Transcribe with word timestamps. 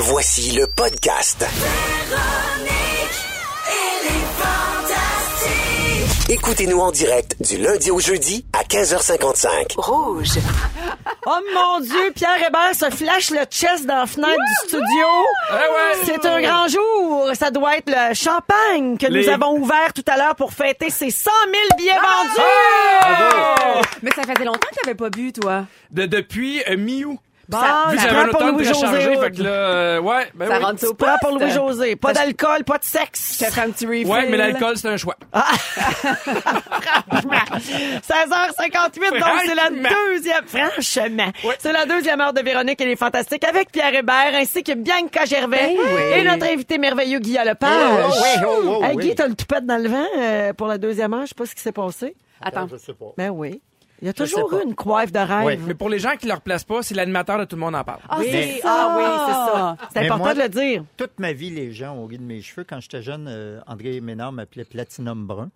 Voici 0.00 0.52
le 0.52 0.66
podcast. 0.68 1.44
Écoutez-nous 6.28 6.78
en 6.78 6.92
direct 6.92 7.34
du 7.40 7.56
lundi 7.56 7.90
au 7.90 7.98
jeudi 7.98 8.44
à 8.52 8.62
15h55. 8.62 9.74
Rouge. 9.76 10.38
Oh 11.26 11.38
mon 11.52 11.80
Dieu, 11.80 12.12
Pierre 12.14 12.46
Hébert 12.46 12.74
se 12.74 12.90
flash 12.94 13.30
le 13.30 13.44
chest 13.50 13.86
dans 13.86 13.96
la 13.96 14.06
fenêtre 14.06 14.36
du 14.36 14.68
studio. 14.68 15.06
C'est 16.04 16.24
un 16.26 16.40
grand 16.42 16.68
jour. 16.68 17.30
Ça 17.34 17.50
doit 17.50 17.78
être 17.78 17.88
le 17.90 18.14
champagne 18.14 18.96
que 18.98 19.08
nous 19.10 19.28
avons 19.28 19.58
ouvert 19.58 19.92
tout 19.92 20.04
à 20.06 20.16
l'heure 20.16 20.36
pour 20.36 20.52
fêter 20.52 20.90
ces 20.90 21.10
100 21.10 21.30
000 21.52 21.64
billets 21.76 21.92
vendus. 21.92 22.46
Ah! 23.00 23.80
Mais 24.02 24.10
ça 24.14 24.22
faisait 24.22 24.44
longtemps 24.44 24.68
que 24.70 24.80
t'avais 24.82 24.94
pas 24.94 25.10
bu, 25.10 25.32
toi. 25.32 25.64
De, 25.90 26.06
depuis 26.06 26.62
euh, 26.68 26.76
mi-août. 26.76 27.18
Bon, 27.48 27.58
Vu 27.90 27.98
ça 27.98 28.08
prend 28.08 28.28
pour 28.28 28.42
Louis-José 28.48 29.16
fait 29.16 29.30
que 29.30 29.42
là, 29.42 29.48
euh, 29.50 30.00
ouais, 30.00 30.28
ben 30.34 30.48
Ça 30.48 30.58
oui. 30.58 30.64
rentre 30.64 30.86
au 30.86 30.92
Prends 30.94 31.16
pour. 31.22 31.38
Louis-José. 31.38 31.96
Pas 31.96 32.12
d'alcool, 32.12 32.64
pas 32.64 32.76
de 32.76 32.84
sexe. 32.84 33.38
Je 33.40 33.46
te 33.46 33.50
fais 33.50 33.60
un 33.62 33.70
petit 33.70 33.86
refill. 33.86 34.06
Ouais, 34.06 34.28
mais 34.28 34.36
l'alcool, 34.36 34.76
c'est 34.76 34.88
un 34.88 34.96
choix. 34.98 35.16
16h58, 37.58 39.10
donc 39.18 39.22
c'est 39.46 39.54
la 39.54 39.62
Franchement. 39.62 39.88
deuxième, 40.06 40.44
franchement, 40.46 41.32
Ouais. 41.44 41.56
c'est 41.58 41.72
la 41.72 41.86
deuxième 41.86 42.20
heure 42.20 42.32
de 42.32 42.40
Véronique 42.42 42.80
et 42.80 42.86
les 42.86 42.96
Fantastiques 42.96 43.44
avec 43.44 43.70
Pierre 43.72 43.94
Hébert 43.94 44.32
ainsi 44.34 44.62
que 44.62 44.72
Bianca 44.74 45.24
Gervais 45.24 45.74
Ben 45.76 45.78
oui. 45.78 46.02
et 46.20 46.24
notre 46.24 46.46
invité 46.46 46.78
merveilleux 46.78 47.18
Guy 47.18 47.38
Lepage. 47.44 47.70
Oh, 48.06 48.10
oh, 48.46 48.62
oh, 48.80 48.84
Hey. 48.84 48.96
Guy, 48.96 49.14
t'as 49.14 49.26
le 49.28 49.34
toupette 49.34 49.66
dans 49.66 49.82
le 49.82 49.88
vent 49.88 50.06
euh, 50.18 50.52
pour 50.52 50.66
la 50.66 50.78
deuxième 50.78 51.12
heure, 51.14 51.22
je 51.22 51.28
sais 51.28 51.34
pas 51.34 51.46
ce 51.46 51.54
qui 51.54 51.62
s'est 51.62 51.72
passé. 51.72 52.14
Attends. 52.40 52.68
Je 52.70 52.76
sais 52.76 52.94
pas. 52.94 53.06
Ben 53.16 53.30
oui. 53.30 53.60
Il 54.00 54.06
y 54.06 54.08
a 54.08 54.12
Je 54.16 54.22
toujours 54.24 54.52
eu 54.54 54.62
une 54.64 54.74
coiffe 54.74 55.10
de 55.12 55.18
rêve. 55.18 55.44
Oui. 55.44 55.58
Mais 55.66 55.74
pour 55.74 55.88
les 55.88 55.98
gens 55.98 56.12
qui 56.16 56.26
ne 56.26 56.30
leur 56.32 56.40
placent 56.40 56.64
pas, 56.64 56.82
c'est 56.82 56.94
l'animateur 56.94 57.38
de 57.38 57.44
Tout 57.44 57.56
le 57.56 57.60
monde 57.60 57.74
en 57.74 57.82
parle. 57.84 58.00
Ah, 58.08 58.16
Oui, 58.20 58.26
c'est 58.30 58.60
ah 58.64 58.94
oui, 58.96 59.04
c'est 59.26 59.94
ça. 59.98 60.02
Important 60.04 60.18
moi- 60.18 60.34
de 60.34 60.40
le 60.40 60.48
dire. 60.48 60.84
Toute 60.96 61.18
ma 61.18 61.32
vie, 61.32 61.50
les 61.50 61.72
gens 61.72 61.94
ont 61.96 62.06
ri 62.06 62.18
de 62.18 62.22
mes 62.22 62.40
cheveux. 62.40 62.64
Quand 62.68 62.80
j'étais 62.80 63.02
jeune, 63.02 63.26
euh, 63.28 63.60
André 63.66 64.00
Ménard 64.00 64.32
m'appelait 64.32 64.64
Platinum 64.64 65.26
Brun. 65.26 65.50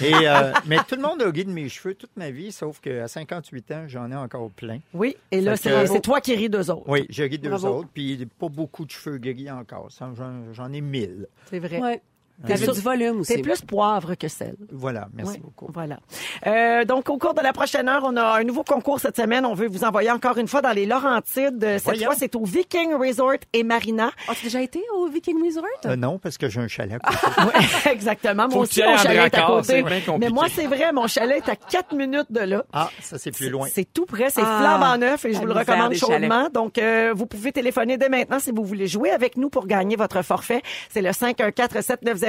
Et, 0.00 0.12
euh, 0.28 0.52
mais 0.66 0.78
tout 0.88 0.96
le 0.96 1.02
monde 1.02 1.22
a 1.22 1.30
ri 1.30 1.44
de 1.44 1.50
mes 1.50 1.68
cheveux 1.68 1.94
toute 1.94 2.16
ma 2.16 2.30
vie, 2.30 2.52
sauf 2.52 2.80
qu'à 2.80 3.08
58 3.08 3.70
ans, 3.72 3.84
j'en 3.88 4.10
ai 4.10 4.16
encore 4.16 4.50
plein. 4.50 4.78
Oui, 4.92 5.16
et 5.30 5.40
là, 5.40 5.56
c'est 5.56 6.00
toi 6.02 6.20
qui 6.20 6.34
ris 6.34 6.50
d'eux 6.50 6.70
autres. 6.70 6.84
Oui, 6.86 7.06
j'ai 7.08 7.24
ri 7.26 7.38
d'eux 7.38 7.50
Bravo. 7.50 7.68
autres, 7.78 7.88
puis 7.92 8.26
pas 8.38 8.48
beaucoup 8.48 8.84
de 8.84 8.90
cheveux 8.90 9.18
gris 9.18 9.50
encore. 9.50 9.90
Ça, 9.90 10.10
J'en 10.16 10.52
j'en 10.52 10.72
ai 10.72 10.80
mille. 10.80 11.26
C'est 11.48 11.58
vrai. 11.58 11.78
Ouais. 11.80 12.02
T'avais 12.46 12.64
sûr- 12.64 12.74
du 12.74 12.80
volume 12.80 13.20
aussi. 13.20 13.32
C'est 13.34 13.42
plus 13.42 13.60
poivre 13.62 14.14
que 14.14 14.28
sel. 14.28 14.54
Voilà, 14.72 15.08
merci 15.14 15.32
Oui, 15.34 15.40
beaucoup. 15.44 15.70
Voilà. 15.72 15.98
Euh, 16.46 16.84
donc, 16.84 17.08
au 17.10 17.18
cours 17.18 17.34
de 17.34 17.40
la 17.42 17.52
prochaine 17.52 17.88
heure, 17.88 18.02
on 18.04 18.16
a 18.16 18.38
un 18.38 18.44
nouveau 18.44 18.62
concours 18.64 18.98
cette 19.00 19.16
semaine. 19.16 19.44
On 19.44 19.54
veut 19.54 19.66
vous 19.68 19.84
envoyer 19.84 20.10
encore 20.10 20.38
une 20.38 20.48
fois 20.48 20.62
dans 20.62 20.72
les 20.72 20.86
Laurentides. 20.86 21.58
Cette 21.60 21.82
Voyons. 21.84 22.06
fois, 22.06 22.14
c'est 22.18 22.34
au 22.36 22.44
Viking 22.44 22.94
Resort 22.94 23.36
et 23.52 23.62
Marina. 23.62 24.10
As-tu 24.28 24.44
déjà 24.44 24.62
été 24.62 24.82
au 24.96 25.06
Viking 25.08 25.36
Resort? 25.44 25.64
Euh, 25.86 25.96
non, 25.96 26.18
parce 26.18 26.38
que 26.38 26.48
j'ai 26.48 26.60
un 26.60 26.68
chalet 26.68 26.98
à 27.02 27.10
côté. 27.10 27.20
Oui, 27.40 27.90
exactement. 27.92 28.48
Moi 28.48 28.62
aussi, 28.62 28.82
mon 28.82 28.96
chalet 28.96 29.32
est 29.32 29.38
à 29.38 29.42
côté. 29.46 29.84
Mais 30.18 30.28
moi, 30.30 30.46
c'est 30.54 30.66
vrai, 30.66 30.92
mon 30.92 31.06
chalet 31.06 31.42
est 31.46 31.50
à 31.50 31.56
4 31.56 31.94
minutes 31.94 32.30
de 32.30 32.40
là. 32.40 32.64
Ah, 32.72 32.90
ça, 33.00 33.18
c'est 33.18 33.30
plus 33.32 33.48
loin. 33.50 33.66
C'est 33.72 33.90
tout 33.92 34.06
près, 34.06 34.30
c'est 34.30 34.42
Ah, 34.44 34.60
flambant 34.78 34.98
neuf 34.98 35.24
et 35.24 35.32
je 35.32 35.38
vous 35.38 35.46
le 35.46 35.52
recommande 35.52 35.94
chalets. 35.94 36.20
chaudement. 36.20 36.48
Donc, 36.52 36.78
euh, 36.78 37.12
vous 37.14 37.26
pouvez 37.26 37.52
téléphoner 37.52 37.96
dès 37.98 38.08
maintenant 38.08 38.38
si 38.38 38.50
vous 38.50 38.64
voulez 38.64 38.86
jouer 38.86 39.10
avec 39.10 39.36
nous 39.36 39.50
pour 39.50 39.66
gagner 39.66 39.96
votre 39.96 40.22
forfait. 40.22 40.62
C'est 40.90 41.02
le 41.02 41.12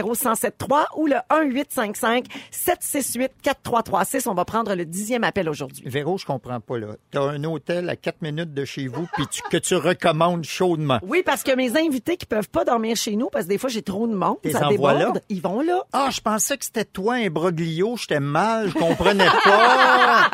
514-790-1073 0.02 0.86
ou 0.98 1.08
le 1.08 1.16
1-855-768-4336. 1.30 4.28
On 4.28 4.34
va 4.34 4.46
prendre 4.46 4.74
le 4.76 4.86
dixième 4.86 5.24
appel 5.24 5.50
aujourd'hui. 5.50 5.84
Véro, 5.86 6.18
je 6.18 6.26
comprends 6.26 6.60
pas, 6.60 6.78
là. 6.78 6.88
T'as 7.12 7.22
un 7.22 7.44
hôtel 7.44 7.90
à 7.90 7.96
4 7.96 8.22
minutes 8.22 8.54
de 8.54 8.66
chez 8.66 8.88
vous, 8.88 9.08
puis 9.14 9.26
que 9.50 9.58
tu 9.58 9.76
recommandes 9.76 10.44
chaudement. 10.44 11.00
Oui, 11.04 11.24
parce 11.26 11.44
que 11.44 11.56
mes 11.56 11.78
invités 11.78 12.18
qui 12.18 12.26
peuvent 12.26 12.50
pas 12.50 12.66
dormir 12.66 12.96
chez 12.96 13.16
nous, 13.16 13.30
parce 13.30 13.46
que 13.46 13.50
des 13.50 13.58
fois 13.58 13.70
j'ai 13.70 13.82
trop 13.82 14.08
de 14.08 14.14
monde, 14.14 14.38
ça 14.52 14.70
là? 14.70 15.14
ils 15.30 15.42
vont 15.42 15.62
là. 15.62 15.84
Ah, 15.94 16.10
je 16.12 16.22
pensais 16.22 16.58
que 16.58 16.66
c'était 16.66 16.86
toi, 16.86 17.16
un 17.16 17.30
broglio. 17.30 17.96
J'étais 17.98 18.20
mal, 18.20 18.70
je 18.70 18.74
comprenais 18.74 19.28
pas. 19.44 20.30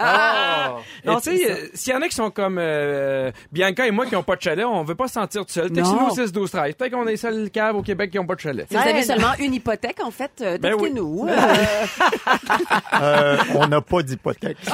Ah. 0.00 0.76
Non, 1.04 1.20
tu 1.20 1.36
sais, 1.36 1.50
euh, 1.50 1.56
s'il 1.74 1.92
y 1.92 1.96
en 1.96 2.02
a 2.02 2.08
qui 2.08 2.14
sont 2.14 2.30
comme 2.30 2.58
euh, 2.58 3.30
Bianca 3.52 3.86
et 3.86 3.90
moi 3.90 4.06
qui 4.06 4.14
n'ont 4.14 4.22
pas 4.22 4.36
de 4.36 4.42
chalet, 4.42 4.64
on 4.64 4.82
veut 4.84 4.94
pas 4.94 5.08
se 5.08 5.14
sentir 5.14 5.44
tout 5.44 5.52
seul. 5.52 5.70
Au 5.78 6.14
6 6.14 6.32
12 6.32 6.50
13 6.50 6.74
Peut-être 6.74 6.92
qu'on 6.92 7.06
est 7.06 7.12
les 7.12 7.16
seuls 7.16 7.50
caves 7.50 7.76
au 7.76 7.82
Québec 7.82 8.10
qui 8.10 8.18
n'ont 8.18 8.26
pas 8.26 8.34
de 8.34 8.40
chalet. 8.40 8.66
Ouais. 8.98 9.02
seulement 9.04 9.32
une 9.38 9.54
hypothèque, 9.54 9.98
en 10.04 10.10
fait, 10.10 10.30
euh, 10.40 10.58
Ben 10.58 10.74
oui. 10.74 10.82
textez-nous. 10.82 11.26
Euh, 11.28 11.36
Euh, 13.00 13.36
on 13.54 13.66
n'a 13.68 13.80
pas 13.80 14.02
d'hypothèque. 14.02 14.56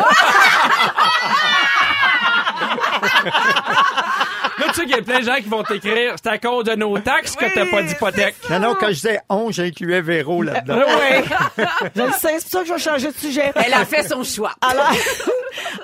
Là, 4.58 4.66
tu 4.68 4.74
sais 4.74 4.82
qu'il 4.82 4.90
y 4.90 4.98
a 4.98 5.02
plein 5.02 5.18
de 5.20 5.24
gens 5.24 5.34
qui 5.36 5.48
vont 5.48 5.62
t'écrire 5.62 6.14
c'est 6.22 6.28
à 6.30 6.38
cause 6.38 6.64
de 6.64 6.74
nos 6.74 6.96
taxes 6.98 7.34
que 7.36 7.44
t'as 7.52 7.66
pas 7.66 7.82
d'hypothèque. 7.82 8.36
Non, 8.50 8.60
non, 8.60 8.74
quand 8.78 8.86
je 8.88 8.92
disais 8.94 9.20
on, 9.28 9.50
j'incluais 9.50 10.00
Véro 10.00 10.42
là-dedans. 10.42 10.80
Oui. 10.86 11.64
je 11.96 12.02
le 12.02 12.12
sais, 12.12 12.38
c'est 12.38 12.42
pour 12.42 12.50
ça 12.50 12.60
que 12.60 12.66
je 12.68 12.72
vais 12.74 12.78
changer 12.78 13.08
de 13.08 13.16
sujet. 13.16 13.52
Elle 13.56 13.74
a 13.74 13.84
fait 13.84 14.02
son 14.08 14.22
choix. 14.22 14.52
Alors, 14.60 14.90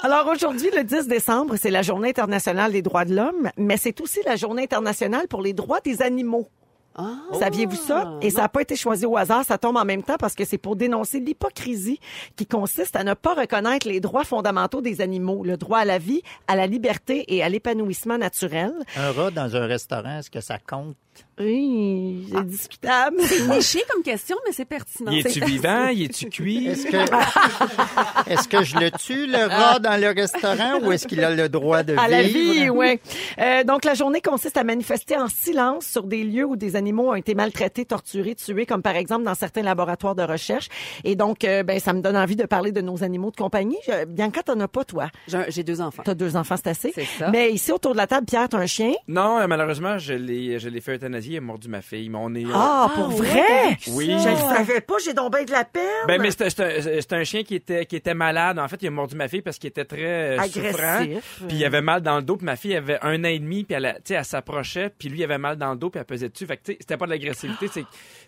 alors 0.02 0.26
aujourd'hui, 0.28 0.70
le 0.74 0.84
10 0.84 1.08
décembre, 1.08 1.54
c'est 1.60 1.70
la 1.70 1.82
Journée 1.82 2.10
internationale 2.10 2.72
des 2.72 2.82
droits 2.82 3.04
de 3.04 3.14
l'homme, 3.14 3.50
mais 3.56 3.76
c'est 3.76 4.00
aussi 4.00 4.20
la 4.24 4.36
Journée 4.36 4.62
internationale 4.64 5.26
pour 5.28 5.42
les 5.42 5.52
droits 5.52 5.80
des 5.80 6.00
animaux. 6.02 6.48
Saviez-vous 7.38 7.76
ça? 7.76 8.18
Et 8.20 8.30
ça 8.30 8.42
n'a 8.42 8.48
pas 8.48 8.62
été 8.62 8.76
choisi 8.76 9.06
au 9.06 9.16
hasard, 9.16 9.44
ça 9.44 9.58
tombe 9.58 9.76
en 9.76 9.84
même 9.84 10.02
temps 10.02 10.16
parce 10.18 10.34
que 10.34 10.44
c'est 10.44 10.58
pour 10.58 10.76
dénoncer 10.76 11.20
l'hypocrisie 11.20 12.00
qui 12.36 12.46
consiste 12.46 12.96
à 12.96 13.04
ne 13.04 13.14
pas 13.14 13.34
reconnaître 13.34 13.88
les 13.88 14.00
droits 14.00 14.24
fondamentaux 14.24 14.80
des 14.80 15.00
animaux, 15.00 15.44
le 15.44 15.56
droit 15.56 15.78
à 15.78 15.84
la 15.84 15.98
vie, 15.98 16.22
à 16.48 16.56
la 16.56 16.66
liberté 16.66 17.24
et 17.28 17.42
à 17.42 17.48
l'épanouissement 17.48 18.18
naturel. 18.18 18.72
Un 18.96 19.12
rat 19.12 19.30
dans 19.30 19.56
un 19.56 19.66
restaurant, 19.66 20.18
est-ce 20.18 20.30
que 20.30 20.40
ça 20.40 20.58
compte? 20.58 20.96
Oui, 21.38 22.26
c'est 22.30 22.46
discutable. 22.46 23.16
Niché 23.48 23.82
comme 23.90 24.02
question, 24.02 24.36
mais 24.46 24.52
c'est 24.52 24.66
pertinent. 24.66 25.10
Y 25.10 25.20
es-tu 25.20 25.40
vivant? 25.44 25.88
Y 25.88 26.04
es-tu 26.04 26.28
cuit? 26.28 26.66
Est-ce 26.66 26.86
que, 26.86 28.30
est-ce 28.30 28.48
que 28.48 28.62
je 28.62 28.76
le 28.76 28.90
tue, 28.90 29.26
le 29.26 29.46
rat, 29.46 29.78
dans 29.78 29.98
le 30.00 30.08
restaurant, 30.08 30.80
ou 30.82 30.92
est-ce 30.92 31.06
qu'il 31.06 31.22
a 31.24 31.30
le 31.34 31.48
droit 31.48 31.82
de 31.82 31.94
À 31.96 32.08
vivre? 32.08 32.10
la 32.10 32.22
vie, 32.22 32.70
oui. 32.70 33.00
donc, 33.64 33.84
la 33.84 33.94
journée 33.94 34.20
consiste 34.20 34.56
à 34.56 34.64
manifester 34.64 35.16
en 35.16 35.28
silence 35.28 35.86
sur 35.86 36.02
des 36.04 36.24
lieux 36.24 36.44
où 36.44 36.56
des 36.56 36.76
animaux 36.76 37.10
ont 37.10 37.14
été 37.14 37.34
maltraités, 37.34 37.84
torturés, 37.84 38.34
tués, 38.34 38.66
comme 38.66 38.82
par 38.82 38.96
exemple 38.96 39.24
dans 39.24 39.34
certains 39.34 39.62
laboratoires 39.62 40.14
de 40.14 40.22
recherche. 40.22 40.68
Et 41.04 41.16
donc, 41.16 41.44
euh, 41.44 41.62
ben, 41.62 41.78
ça 41.80 41.92
me 41.92 42.00
donne 42.00 42.16
envie 42.16 42.36
de 42.36 42.44
parler 42.46 42.72
de 42.72 42.80
nos 42.80 43.02
animaux 43.02 43.30
de 43.30 43.36
compagnie. 43.36 43.78
Je- 43.86 44.04
Bianca, 44.04 44.42
t'en 44.42 44.58
as 44.60 44.68
pas, 44.68 44.84
toi? 44.84 45.08
J'ai 45.26 45.38
j'ai 45.48 45.62
deux 45.64 45.80
enfants. 45.80 46.02
T'as 46.04 46.14
deux 46.14 46.36
enfants, 46.36 46.56
c'est 46.56 46.68
assez. 46.70 46.92
C'est 46.94 47.04
ça. 47.18 47.30
Mais 47.30 47.50
ici, 47.52 47.72
autour 47.72 47.92
de 47.92 47.96
la 47.96 48.06
table, 48.06 48.26
Pierre, 48.26 48.48
t'as 48.48 48.58
un 48.58 48.66
chien? 48.66 48.92
Non, 49.08 49.38
euh, 49.38 49.46
malheureusement, 49.46 49.98
je 49.98 50.12
l'ai, 50.14 50.58
je 50.58 50.68
l'ai 50.68 50.80
fait 50.80 51.02
euthanasier. 51.10 51.34
Il 51.34 51.38
a 51.38 51.40
mordu 51.40 51.68
ma 51.68 51.82
fille. 51.82 52.08
Mais 52.08 52.18
on 52.20 52.34
est. 52.34 52.44
euh, 52.46 52.50
Ah, 52.54 52.90
pour 52.94 53.08
ouais, 53.08 53.14
vrai? 53.16 53.78
Oui. 53.88 54.06
Je 54.06 54.28
le 54.28 54.36
savais 54.36 54.80
pas, 54.80 54.94
j'ai 55.04 55.14
donc 55.14 55.32
bien 55.34 55.44
de 55.44 55.50
la 55.50 55.64
peine. 55.64 55.82
Ben, 56.06 56.20
mais 56.20 56.30
c'était- 56.30 56.50
c'était 56.50 57.00
c'était 57.00 57.16
un 57.16 57.24
chien 57.24 57.42
qui 57.42 57.54
était, 57.54 57.86
qui 57.86 57.96
était 57.96 58.14
malade. 58.14 58.58
En 58.58 58.68
fait, 58.68 58.78
il 58.82 58.86
a 58.88 58.90
mordu 58.90 59.16
ma 59.16 59.28
fille 59.28 59.42
parce 59.42 59.58
qu'il 59.58 59.68
était 59.68 59.84
très 59.84 60.36
euh, 60.36 60.38
Agressif. 60.40 60.70
souffrant. 60.72 61.04
Puis 61.48 61.56
il 61.56 61.64
avait 61.64 61.82
mal 61.82 62.00
dans 62.02 62.16
le 62.16 62.22
dos. 62.22 62.36
Puis 62.36 62.46
ma 62.46 62.56
fille 62.56 62.74
avait 62.74 62.98
un 63.02 63.20
an 63.24 63.28
et 63.28 63.38
demi. 63.38 63.64
Puis 63.64 63.74
elle, 63.74 63.86
a- 63.86 63.94
tu 63.94 64.00
sais, 64.06 64.14
elle 64.14 64.24
s'approchait. 64.24 64.90
Puis 64.96 65.08
lui, 65.08 65.18
il 65.20 65.24
avait 65.24 65.38
mal 65.38 65.56
dans 65.56 65.72
le 65.72 65.76
dos. 65.76 65.90
Puis 65.90 65.98
elle 66.00 66.06
pesait 66.06 66.28
dessus. 66.28 66.46
Fait 66.46 66.56
que, 66.56 66.62
tu 66.64 66.72
sais, 66.72 66.78
c'était 66.80 66.96
pas 66.96 67.06
de 67.06 67.10
l'agressivité. 67.10 67.68
c'est 67.72 67.84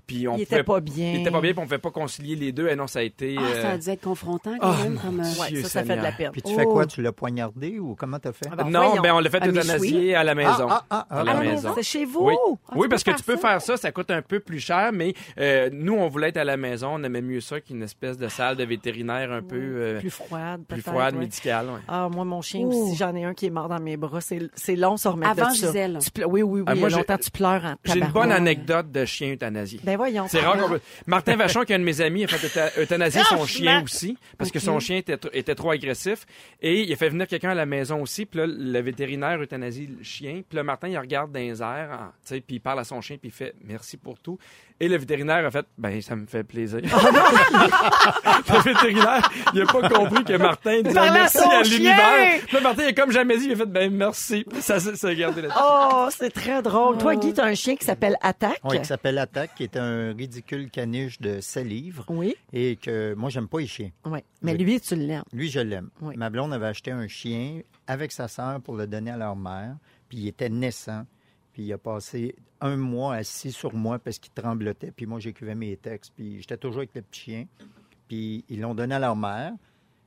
Puis 0.06 0.26
on 0.26 0.36
Il 0.36 0.44
pouvait- 0.44 0.56
était 0.58 0.64
pas 0.64 0.80
bien. 0.80 1.12
Il 1.12 1.20
était 1.20 1.30
pas 1.30 1.40
bien. 1.40 1.52
Puis 1.52 1.60
on 1.60 1.64
pouvait 1.64 1.78
pas 1.78 1.90
concilier 1.90 2.34
les 2.36 2.52
deux. 2.52 2.68
Et 2.68 2.74
non, 2.76 2.86
ça 2.86 2.98
a 2.98 3.02
été. 3.02 3.36
Ah, 3.38 3.42
ça 3.62 3.68
euh, 3.68 3.74
a 3.74 3.78
dû 3.78 3.88
être 3.90 4.00
confrontant 4.02 4.56
quand 4.60 4.74
Oh, 4.78 4.82
même. 4.82 4.98
Comme, 4.98 5.20
euh, 5.20 5.22
Ouais, 5.22 5.62
ça, 5.62 5.68
ça 5.68 5.84
fait 5.84 5.96
de 5.96 6.02
la 6.02 6.10
Seigneur. 6.10 6.16
peine. 6.16 6.30
Puis 6.32 6.42
tu 6.42 6.54
fais 6.54 6.64
Oh. 6.66 6.72
quoi? 6.72 6.86
Tu 6.86 7.02
l'as 7.02 7.12
poignardé 7.12 7.78
ou 7.78 7.94
comment 7.94 8.18
t'as 8.18 8.32
fait? 8.32 8.48
ben, 8.56 8.64
non, 8.68 8.86
voyons. 8.88 9.02
ben 9.02 9.12
on 9.14 9.20
l'a 9.20 9.30
fait 9.30 9.42
À 9.42 9.46
euthanasier 9.48 10.14
à 10.14 10.24
la 10.24 10.34
maison. 10.34 10.66
ah, 10.68 10.84
ah, 10.90 11.06
ah, 11.10 11.20
à 11.20 11.24
la 11.24 11.32
ah, 11.32 11.40
maison. 11.40 11.72
C'est 11.74 11.82
chez 11.82 12.04
vous? 12.04 12.26
Oui, 12.26 12.34
Ah, 12.68 12.74
oui 12.76 12.86
parce 12.88 13.02
que 13.04 13.10
tu 13.10 13.22
peux 13.22 13.36
faire 13.36 13.60
ça, 13.60 13.76
ça 13.76 13.92
coûte 13.92 14.10
un 14.10 14.22
peu 14.22 14.40
plus 14.40 14.60
cher, 14.60 14.90
mais 14.92 15.14
euh, 15.38 15.68
nous, 15.72 15.94
on 15.94 16.08
voulait 16.08 16.28
être 16.28 16.36
à 16.38 16.44
la 16.44 16.56
maison, 16.56 16.90
on 16.94 17.02
aimait 17.02 17.20
mieux 17.20 17.40
ça 17.40 17.60
qu'une 17.60 17.82
espèce 17.82 18.16
de 18.16 18.28
salle 18.28 18.56
de 18.56 18.64
vétérinaire 18.64 19.30
un 19.32 19.42
peu 19.42 19.56
euh, 19.58 19.98
Plus 20.00 20.10
froide, 20.10 20.62
plus 20.66 20.80
froide, 20.80 21.14
ouais. 21.14 21.20
médicale. 21.20 21.66
ouais. 21.66 21.80
Ah, 21.88 22.08
moi, 22.10 22.24
mon 22.24 22.40
chien 22.40 22.62
Oh. 22.64 22.68
aussi, 22.88 22.96
j'en 22.96 23.14
ai 23.14 23.24
un 23.24 23.34
qui 23.34 23.46
est 23.46 23.50
mort 23.50 23.68
dans 23.68 23.80
mes 23.80 23.96
bras. 23.96 24.20
C'est 24.20 24.48
c'est 24.54 24.76
long, 24.76 24.96
se 24.96 25.08
remettre 25.08 25.32
Avant 25.32 25.50
de 25.50 25.56
ça. 25.56 25.66
Gisèle. 25.66 25.98
Tu 26.02 26.10
ple- 26.10 26.24
Oui, 26.26 26.42
oui, 26.42 26.60
oui. 26.60 26.64
Ah, 26.68 26.72
il 26.74 26.78
y 26.78 26.80
moi, 26.80 26.88
a 26.88 26.96
longtemps, 26.96 27.18
tu 27.18 27.30
pleures 27.30 27.64
en 27.64 27.74
J'ai 27.84 27.98
une 27.98 28.06
bonne 28.08 28.32
anecdote 28.32 28.90
de 28.92 29.04
chien 29.04 29.32
euthanasié. 29.32 29.80
Ben 29.82 29.96
voyons. 29.96 30.26
C'est 30.28 30.40
rare 30.40 30.56
peut- 30.68 30.80
Martin 31.06 31.36
Vachon, 31.36 31.62
qui 31.64 31.72
est 31.72 31.76
un 31.76 31.80
de 31.80 31.84
mes 31.84 32.00
amis, 32.00 32.24
a 32.24 32.28
fait 32.28 32.80
euthanasier 32.80 33.22
son 33.24 33.44
chien 33.44 33.82
aussi, 33.82 34.16
parce 34.38 34.50
que 34.50 34.58
son 34.60 34.78
chien 34.80 34.96
était, 34.98 35.18
était 35.32 35.54
trop 35.54 35.70
agressif. 35.72 36.24
Et 36.60 36.82
il 36.82 36.92
a 36.92 36.96
fait 36.96 37.08
venir 37.08 37.26
quelqu'un 37.26 37.50
à 37.50 37.54
la 37.54 37.66
maison 37.66 38.00
aussi, 38.02 38.24
puis 38.24 38.38
là, 38.38 38.46
le 38.48 38.80
vétérinaire 38.80 39.40
euthanasie 39.40 39.88
le 39.98 40.02
chien. 40.02 40.42
Puis 40.48 40.56
là, 40.56 40.62
Martin, 40.62 40.88
il 40.88 40.98
regarde 40.98 41.32
dans 41.32 41.40
les 41.40 41.60
airs, 41.62 42.12
tu 42.26 42.34
sais, 42.36 42.40
puis 42.52 42.58
il 42.58 42.60
parle 42.60 42.80
à 42.80 42.84
son 42.84 43.00
chien, 43.00 43.16
puis 43.16 43.30
il 43.30 43.32
fait 43.32 43.54
«merci 43.64 43.96
pour 43.96 44.18
tout». 44.20 44.36
Et 44.78 44.86
le 44.86 44.98
vétérinaire 44.98 45.46
a 45.46 45.50
fait 45.50 45.64
«ben, 45.78 46.02
ça 46.02 46.14
me 46.16 46.26
fait 46.26 46.44
plaisir 46.44 46.80
Le 46.82 48.62
vétérinaire, 48.62 49.30
il 49.54 49.62
a 49.62 49.66
pas 49.66 49.88
compris 49.88 50.22
que 50.24 50.36
Martin 50.36 50.82
disait 50.82 50.98
à 50.98 51.12
merci 51.12 51.38
son 51.38 51.48
à 51.48 51.62
chien! 51.64 51.76
l'univers. 51.78 52.40
Puis 52.46 52.56
là, 52.56 52.60
Martin, 52.60 52.82
il 52.82 52.88
a 52.88 52.92
comme 52.92 53.10
jamais 53.10 53.38
dit, 53.38 53.46
il 53.46 53.52
a 53.52 53.56
fait 53.56 53.64
«ben, 53.66 53.90
merci». 53.90 54.44
Ça, 54.60 54.80
ça, 54.80 54.94
ça 54.94 55.08
a 55.08 55.14
gardé 55.14 55.40
là 55.42 55.48
Oh, 55.58 56.08
c'est 56.10 56.30
très 56.30 56.60
drôle. 56.62 56.98
Toi, 56.98 57.16
Guy, 57.16 57.32
t'as 57.32 57.46
un 57.46 57.54
chien 57.54 57.74
qui 57.76 57.86
s'appelle 57.86 58.16
Attaque. 58.20 58.60
Oui, 58.64 58.78
qui 58.80 58.84
s'appelle 58.84 59.16
Attaque, 59.18 59.54
qui 59.56 59.62
est 59.62 59.76
un 59.78 60.12
ridicule 60.12 60.68
caniche 60.70 61.20
de 61.20 61.40
7 61.40 61.66
livres. 61.66 62.04
Oui, 62.08 62.34
Et 62.52 62.76
que 62.76 63.14
moi, 63.14 63.30
j'aime 63.30 63.48
pas 63.48 63.60
les 63.60 63.66
chiens. 63.66 63.90
oui. 64.04 64.18
Mais 64.42 64.52
Oui. 64.52 64.58
lui, 64.58 64.80
tu 64.80 64.94
l'aimes. 64.96 65.22
Lui, 65.32 65.48
je 65.50 65.60
l'aime. 65.60 65.88
Oui. 66.02 66.16
Ma 66.18 66.28
blonde 66.28 66.52
avait 66.52 66.66
acheté 66.66 66.90
un 66.90 67.06
chien 67.08 67.60
avec 67.86 68.12
sa 68.12 68.28
sœur 68.28 68.60
pour 68.60 68.76
le 68.76 68.86
donner 68.86 69.12
à 69.12 69.16
leur 69.16 69.36
mère. 69.36 69.76
Puis 70.08 70.18
il 70.18 70.28
était 70.28 70.48
naissant. 70.50 71.04
Puis 71.52 71.64
il 71.64 71.72
a 71.72 71.78
passé 71.78 72.34
un 72.60 72.76
mois 72.76 73.16
assis 73.16 73.52
sur 73.52 73.74
moi 73.74 73.98
parce 73.98 74.18
qu'il 74.18 74.32
tremblotait. 74.32 74.90
Puis 74.90 75.06
moi, 75.06 75.20
j'écrivais 75.20 75.54
mes 75.54 75.76
textes. 75.76 76.12
Puis 76.16 76.40
j'étais 76.40 76.56
toujours 76.56 76.78
avec 76.78 76.94
le 76.94 77.02
petit 77.02 77.20
chien. 77.20 77.46
Puis 78.08 78.44
ils 78.48 78.60
l'ont 78.60 78.74
donné 78.74 78.94
à 78.94 78.98
leur 78.98 79.16
mère. 79.16 79.52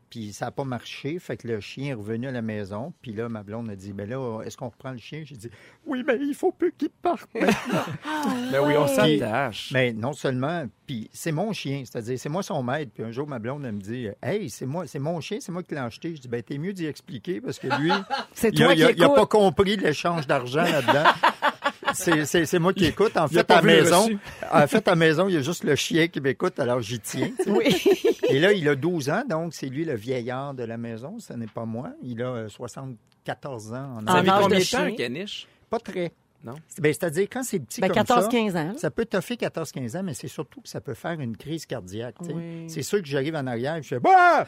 Puis 0.09 0.33
ça 0.33 0.45
n'a 0.45 0.51
pas 0.51 0.63
marché. 0.63 1.19
Fait 1.19 1.35
que 1.37 1.47
le 1.47 1.59
chien 1.59 1.91
est 1.91 1.93
revenu 1.93 2.27
à 2.27 2.31
la 2.31 2.41
maison. 2.41 2.93
Puis 3.01 3.11
là, 3.13 3.27
ma 3.27 3.43
blonde 3.43 3.69
a 3.69 3.75
dit, 3.75 3.91
ben 3.91 4.07
là, 4.09 4.41
est-ce 4.43 4.55
qu'on 4.55 4.69
reprend 4.69 4.91
le 4.91 4.97
chien? 4.97 5.23
J'ai 5.25 5.35
dit, 5.35 5.49
oui, 5.85 6.03
mais 6.05 6.17
il 6.21 6.33
faut 6.33 6.51
plus 6.51 6.73
qu'il 6.77 6.89
parte 6.89 7.27
maintenant. 7.33 7.49
Ben 8.51 8.61
oui, 8.65 8.73
on 8.77 8.87
s'attache. 8.87 9.71
Mais 9.73 9.93
non 9.93 10.13
seulement, 10.13 10.65
puis 10.87 11.09
c'est 11.13 11.31
mon 11.31 11.51
chien, 11.53 11.83
c'est-à-dire 11.85 12.17
c'est 12.19 12.29
moi 12.29 12.43
son 12.43 12.61
maître. 12.63 12.91
Puis 12.93 13.03
un 13.03 13.11
jour, 13.11 13.27
ma 13.27 13.39
blonde, 13.39 13.65
elle 13.65 13.73
me 13.73 13.81
dit, 13.81 14.07
hey, 14.23 14.49
c'est 14.49 14.65
moi, 14.65 14.87
c'est 14.87 14.99
mon 14.99 15.19
chien, 15.21 15.37
c'est 15.41 15.51
moi 15.51 15.63
qui 15.63 15.73
l'ai 15.73 15.79
acheté. 15.81 16.15
Je 16.15 16.21
dis, 16.21 16.27
ben 16.27 16.41
t'es 16.41 16.57
mieux 16.57 16.73
d'y 16.73 16.85
expliquer 16.85 17.41
parce 17.41 17.59
que 17.59 17.67
lui, 17.79 17.91
C'est 18.33 18.53
il 18.53 18.61
a, 18.63 18.65
toi 18.67 18.73
il 18.75 18.83
a- 18.83 18.93
qui 18.93 18.99
il 18.99 19.03
a 19.03 19.09
pas 19.09 19.25
compris 19.25 19.75
l'échange 19.77 20.27
d'argent 20.27 20.63
là-dedans. 20.63 21.09
C'est- 21.93 22.59
moi 22.59 22.73
qui 22.73 22.85
écoute. 22.85 23.15
En 23.17 23.27
fait, 23.27 23.49
à 23.51 23.61
maison, 23.61 24.09
en 24.51 24.67
fait, 24.67 24.87
à 24.87 24.95
maison, 24.95 25.27
il 25.29 25.35
y 25.35 25.37
a 25.37 25.41
juste 25.41 25.63
le 25.63 25.75
chien 25.75 26.07
qui 26.07 26.19
m'écoute, 26.21 26.59
alors 26.59 26.81
j'y 26.81 26.99
tiens. 26.99 27.31
tu 27.37 27.43
sais. 27.43 27.49
Oui. 27.51 27.83
Et 28.29 28.39
là, 28.39 28.51
il 28.53 28.67
a 28.67 28.75
12 28.75 29.09
ans, 29.09 29.23
donc 29.29 29.53
c'est 29.53 29.67
lui 29.67 29.85
le 29.85 29.95
vieillard 29.95 30.53
de 30.53 30.63
la 30.63 30.77
maison, 30.77 31.17
ce 31.19 31.33
n'est 31.33 31.47
pas 31.47 31.65
moi. 31.65 31.91
Il 32.03 32.21
a 32.21 32.27
euh, 32.29 32.49
74 32.49 33.73
ans 33.73 33.97
en 33.99 34.07
En 34.07 34.07
âge. 34.07 34.41
combien 34.41 34.47
de 34.49 34.53
temps, 34.55 34.59
chien? 34.61 34.83
un 34.85 34.91
caniche? 34.91 35.47
Pas 35.69 35.79
très. 35.79 36.11
Non? 36.43 36.53
Ben, 36.79 36.93
C'est-à-dire, 36.93 37.27
quand 37.31 37.41
c'est 37.43 37.59
petit 37.59 37.81
Ben, 37.81 37.87
comme 37.91 38.05
ça, 38.05 38.27
14-15 38.29 38.55
ans. 38.55 38.73
ça 38.77 38.91
peut 38.91 39.05
toffer 39.05 39.35
14-15 39.35 39.97
ans, 39.97 40.03
mais 40.03 40.13
c'est 40.13 40.27
surtout 40.27 40.61
que 40.61 40.69
ça 40.69 40.79
peut 40.79 40.93
faire 40.93 41.19
une 41.19 41.35
crise 41.35 41.65
cardiaque. 41.65 42.15
Oui. 42.21 42.65
C'est 42.67 42.83
sûr 42.83 43.01
que 43.01 43.07
j'arrive 43.07 43.35
en 43.35 43.47
arrière 43.47 43.77
et 43.77 43.81
je 43.83 43.87
fais 43.87 43.99
Bah! 43.99 44.45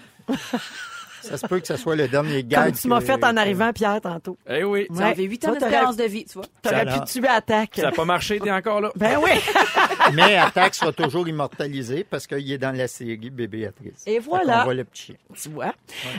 Ça 1.29 1.37
se 1.37 1.47
peut 1.47 1.59
que 1.59 1.67
ce 1.67 1.77
soit 1.77 1.95
le 1.95 2.07
dernier 2.07 2.43
gag. 2.43 2.63
Comme 2.65 2.71
tu 2.73 2.87
m'as 2.87 2.99
que- 2.99 3.05
fait 3.05 3.23
en 3.23 3.35
arrivant, 3.37 3.71
Pierre, 3.73 3.99
tantôt. 4.01 4.37
Eh 4.49 4.63
oui. 4.63 4.87
Tu 4.95 5.01
avais 5.01 5.23
8 5.23 5.45
ans 5.45 5.47
t'aurais- 5.49 5.59
d'espérance 5.61 5.95
de 5.97 6.03
vie, 6.03 6.25
tu 6.25 6.33
vois. 6.33 6.43
T'aurais 6.61 6.85
Ça 6.85 6.99
pu 6.99 7.05
tuer 7.05 7.27
attaque. 7.27 7.71
Ça 7.75 7.81
n'a 7.83 7.91
pas 7.91 8.05
marché, 8.05 8.39
t'es 8.39 8.51
encore 8.51 8.81
là. 8.81 8.91
Ben 8.95 9.17
oui. 9.23 9.31
Mais 10.13 10.37
Attaque 10.37 10.75
sera 10.75 10.91
toujours 10.91 11.27
immortalisé 11.27 12.05
parce 12.09 12.27
qu'il 12.27 12.49
est 12.51 12.57
dans 12.57 12.75
la 12.75 12.87
série 12.87 13.17
Bébé 13.29 13.47
Béatrice. 13.47 14.03
Et 14.05 14.19
voilà. 14.19 14.59
qu'on 14.59 14.63
voit 14.65 14.73
le 14.73 14.83
petit 14.85 15.03
chien. 15.07 15.15
tu 15.41 15.49
vois. 15.49 15.73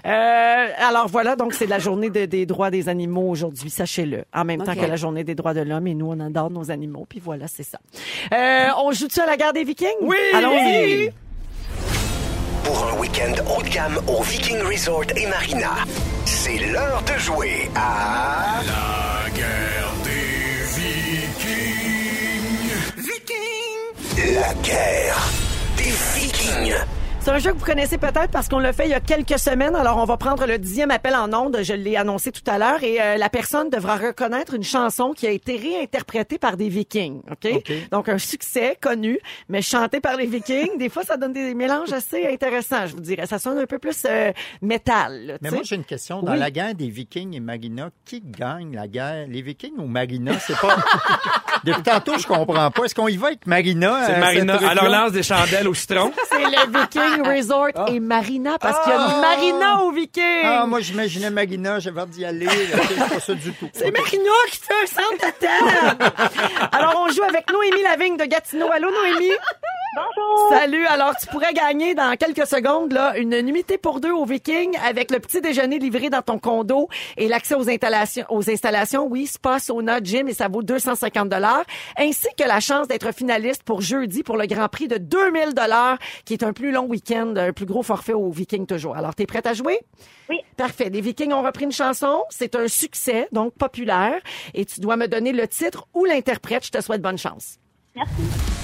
Euh, 0.04 0.66
alors 0.78 1.08
voilà, 1.08 1.36
donc 1.36 1.54
c'est 1.54 1.66
la 1.66 1.78
journée 1.78 2.10
de- 2.10 2.26
des 2.26 2.44
droits 2.46 2.70
des 2.70 2.88
animaux 2.88 3.28
aujourd'hui, 3.30 3.70
sachez-le. 3.70 4.24
En 4.34 4.44
même 4.44 4.62
temps 4.62 4.74
que 4.74 4.84
la 4.86 4.96
journée 4.96 5.24
des 5.24 5.34
droits 5.34 5.54
de 5.54 5.60
l'homme, 5.62 5.86
et 5.86 5.94
nous, 5.94 6.06
on 6.10 6.20
adore 6.20 6.50
nos 6.50 6.70
animaux, 6.70 7.06
puis 7.08 7.20
voilà, 7.24 7.48
c'est 7.48 7.62
ça. 7.62 7.78
Euh, 8.34 8.66
on 8.82 8.92
joue-tu 8.92 9.20
à 9.20 9.26
la 9.26 9.36
guerre 9.36 9.52
des 9.52 9.64
Vikings? 9.64 9.88
Oui! 10.02 10.16
Allons-y! 10.34 11.12
Pour 12.68 12.84
un 12.84 12.98
week-end 12.98 13.32
haut 13.48 13.62
de 13.62 13.68
gamme 13.70 13.98
au 14.06 14.22
Viking 14.22 14.60
Resort 14.60 15.06
et 15.16 15.26
Marina, 15.26 15.70
c'est 16.26 16.58
l'heure 16.58 17.02
de 17.02 17.18
jouer 17.18 17.70
à... 17.74 18.60
La 18.66 19.30
guerre 19.30 19.90
des 20.04 20.66
Vikings. 20.76 21.88
Vikings. 22.98 24.34
La 24.34 24.52
guerre 24.62 25.28
des 25.78 25.94
Vikings. 26.14 26.74
C'est 27.28 27.34
un 27.34 27.38
jeu 27.40 27.52
que 27.52 27.58
vous 27.58 27.66
connaissez 27.66 27.98
peut-être 27.98 28.30
parce 28.30 28.48
qu'on 28.48 28.58
l'a 28.58 28.72
fait 28.72 28.86
il 28.86 28.90
y 28.90 28.94
a 28.94 29.00
quelques 29.00 29.38
semaines. 29.38 29.76
Alors, 29.76 29.98
on 29.98 30.06
va 30.06 30.16
prendre 30.16 30.46
le 30.46 30.56
dixième 30.56 30.90
appel 30.90 31.14
en 31.14 31.30
ondes. 31.34 31.58
Je 31.62 31.74
l'ai 31.74 31.94
annoncé 31.94 32.32
tout 32.32 32.40
à 32.50 32.56
l'heure. 32.56 32.82
Et 32.82 33.02
euh, 33.02 33.18
la 33.18 33.28
personne 33.28 33.68
devra 33.68 33.96
reconnaître 33.98 34.54
une 34.54 34.62
chanson 34.62 35.12
qui 35.14 35.26
a 35.26 35.30
été 35.30 35.58
réinterprétée 35.58 36.38
par 36.38 36.56
des 36.56 36.70
Vikings. 36.70 37.20
OK? 37.30 37.52
OK. 37.56 37.72
Donc, 37.90 38.08
un 38.08 38.16
succès 38.16 38.78
connu, 38.80 39.18
mais 39.50 39.60
chanté 39.60 40.00
par 40.00 40.16
les 40.16 40.24
Vikings. 40.24 40.78
Des 40.78 40.88
fois, 40.88 41.02
ça 41.02 41.18
donne 41.18 41.34
des 41.34 41.52
mélanges 41.52 41.92
assez 41.92 42.26
intéressants, 42.26 42.86
je 42.86 42.94
vous 42.94 43.02
dirais. 43.02 43.26
Ça 43.26 43.38
sonne 43.38 43.58
un 43.58 43.66
peu 43.66 43.78
plus 43.78 44.06
euh, 44.08 44.32
métal. 44.62 45.26
là, 45.26 45.34
Mais 45.42 45.50
moi, 45.50 45.60
j'ai 45.64 45.76
une 45.76 45.84
question. 45.84 46.22
Dans 46.22 46.32
Oui. 46.32 46.38
la 46.38 46.50
guerre 46.50 46.74
des 46.74 46.88
Vikings 46.88 47.34
et 47.36 47.40
Marina, 47.40 47.90
qui 48.06 48.22
gagne 48.22 48.74
la 48.74 48.88
guerre? 48.88 49.26
Les 49.28 49.42
Vikings 49.42 49.76
ou 49.76 49.86
Marina? 49.86 50.32
C'est 50.38 50.58
pas. 50.58 50.78
Depuis 51.64 51.82
tantôt, 51.82 52.16
je 52.18 52.26
comprends 52.26 52.70
pas. 52.70 52.84
Est-ce 52.84 52.94
qu'on 52.94 53.08
y 53.08 53.18
va 53.18 53.26
avec 53.26 53.46
Marina? 53.46 54.06
C'est 54.06 54.14
euh, 54.14 54.18
Marina. 54.18 54.74
leur 54.74 54.88
lance 54.88 55.12
des 55.12 55.22
chandelles 55.22 55.68
au 55.68 55.74
citron. 55.74 56.10
C'est 56.30 56.38
le 56.38 56.72
Viking 56.72 57.17
Resort 57.22 57.88
et 57.88 58.00
Marina 58.00 58.58
parce 58.58 58.82
qu'il 58.82 58.92
y 58.92 58.96
a 58.96 58.98
une 58.98 59.20
Marina 59.20 59.82
au 59.82 59.90
Viking. 59.92 60.42
Ah, 60.44 60.66
moi, 60.66 60.80
j'imaginais 60.80 61.30
Marina, 61.30 61.78
j'avais 61.78 62.00
hâte 62.00 62.10
d'y 62.10 62.24
aller. 62.24 62.48
C'est 62.48 63.08
pas 63.08 63.20
ça 63.20 63.34
du 63.34 63.52
tout. 63.52 63.68
C'est 63.72 63.90
Marina 63.90 64.30
qui 64.50 64.58
fait 64.58 64.74
un 64.82 64.86
centre 64.86 65.26
de 65.26 65.32
table. 65.38 66.12
Alors, 66.72 67.04
on 67.06 67.10
joue 67.10 67.22
avec 67.22 67.50
Noémie 67.52 67.82
Lavigne 67.82 68.16
de 68.16 68.24
Gatineau. 68.24 68.70
Allô, 68.72 68.90
Noémie? 68.90 69.32
Bonjour. 69.94 70.48
Salut. 70.50 70.86
Alors, 70.86 71.14
tu 71.16 71.26
pourrais 71.28 71.52
gagner 71.54 71.94
dans 71.94 72.14
quelques 72.16 72.46
secondes 72.46 72.92
là, 72.92 73.16
une 73.16 73.40
nuitée 73.40 73.78
pour 73.78 74.00
deux 74.00 74.12
au 74.12 74.24
Viking 74.24 74.76
avec 74.86 75.10
le 75.10 75.18
petit 75.18 75.40
déjeuner 75.40 75.78
livré 75.78 76.10
dans 76.10 76.22
ton 76.22 76.38
condo 76.38 76.88
et 77.16 77.26
l'accès 77.26 77.54
aux 77.54 77.68
installations, 77.68 78.24
aux 78.28 78.50
installations, 78.50 79.06
oui, 79.06 79.26
spa, 79.26 79.58
sauna, 79.58 80.00
gym 80.02 80.28
et 80.28 80.34
ça 80.34 80.48
vaut 80.48 80.62
250 80.62 81.28
dollars, 81.28 81.64
ainsi 81.96 82.28
que 82.36 82.44
la 82.44 82.60
chance 82.60 82.86
d'être 82.86 83.12
finaliste 83.14 83.62
pour 83.62 83.80
jeudi 83.80 84.22
pour 84.22 84.36
le 84.36 84.46
Grand 84.46 84.68
Prix 84.68 84.88
de 84.88 84.98
2000 84.98 85.54
dollars, 85.54 85.98
qui 86.24 86.34
est 86.34 86.42
un 86.42 86.52
plus 86.52 86.70
long 86.70 86.84
week-end, 86.84 87.34
un 87.36 87.52
plus 87.52 87.66
gros 87.66 87.82
forfait 87.82 88.12
au 88.12 88.30
Viking 88.30 88.66
toujours. 88.66 88.96
Alors, 88.96 89.14
t'es 89.14 89.26
prête 89.26 89.46
à 89.46 89.54
jouer? 89.54 89.80
Oui. 90.28 90.36
Parfait. 90.56 90.90
Les 90.90 91.00
Vikings 91.00 91.32
ont 91.32 91.42
repris 91.42 91.64
une 91.64 91.72
chanson. 91.72 92.24
C'est 92.30 92.54
un 92.54 92.68
succès, 92.68 93.28
donc 93.32 93.54
populaire. 93.54 94.20
Et 94.54 94.64
tu 94.64 94.80
dois 94.80 94.96
me 94.96 95.08
donner 95.08 95.32
le 95.32 95.48
titre 95.48 95.86
ou 95.94 96.04
l'interprète. 96.04 96.66
Je 96.66 96.70
te 96.70 96.80
souhaite 96.82 97.00
bonne 97.00 97.18
chance. 97.18 97.56
Merci. 97.96 98.57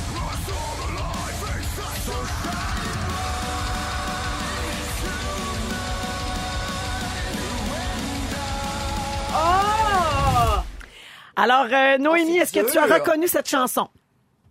Alors, 11.45 11.67
euh, 11.71 11.99
Noémie, 11.99 12.39
est-ce 12.39 12.53
que 12.55 12.71
tu 12.71 12.79
as 12.79 12.87
reconnu 12.87 13.29
cette 13.29 13.49
chanson? 13.49 13.87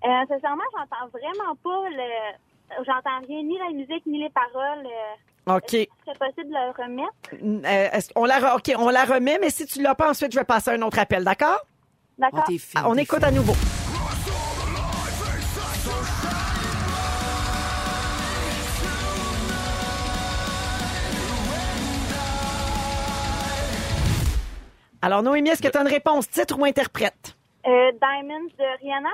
Euh, 0.05 0.07
sincèrement, 0.29 0.61
j'entends 0.77 1.07
vraiment 1.11 1.55
pas 1.63 1.89
le. 1.89 2.83
J'entends 2.85 3.25
rien, 3.27 3.41
ni 3.41 3.57
la 3.57 3.71
musique, 3.71 4.05
ni 4.05 4.21
les 4.21 4.29
paroles. 4.29 4.85
Euh, 4.85 5.55
OK. 5.55 5.73
Est-ce 5.73 5.85
que 5.85 5.89
c'est 6.05 6.19
possible 6.19 6.49
de 6.49 6.53
le 6.53 6.83
remettre? 6.83 7.65
Euh, 7.65 7.97
est-ce- 7.97 8.11
la, 8.27 8.39
re- 8.39 8.57
OK, 8.57 8.71
on 8.77 8.89
la 8.89 9.05
remet, 9.05 9.39
mais 9.41 9.49
si 9.49 9.65
tu 9.65 9.81
l'as 9.81 9.95
pas, 9.95 10.11
ensuite, 10.11 10.31
je 10.33 10.37
vais 10.39 10.45
passer 10.45 10.69
à 10.69 10.73
un 10.73 10.81
autre 10.83 10.99
appel, 10.99 11.23
d'accord? 11.23 11.59
D'accord. 12.19 12.43
Ah, 12.75 12.83
on 12.87 12.93
t'es 12.95 13.01
écoute 13.01 13.23
à 13.23 13.31
nouveau. 13.31 13.53
Alors, 25.05 25.21
Noémie, 25.21 25.50
est-ce 25.50 25.61
que 25.61 25.67
tu 25.67 25.77
as 25.77 25.81
une 25.81 25.89
réponse, 25.89 26.29
titre 26.29 26.57
ou 26.57 26.63
interprète? 26.63 27.35
Euh, 27.67 27.91
Diamonds 28.00 28.47
de 28.57 28.63
Rihanna? 28.79 29.10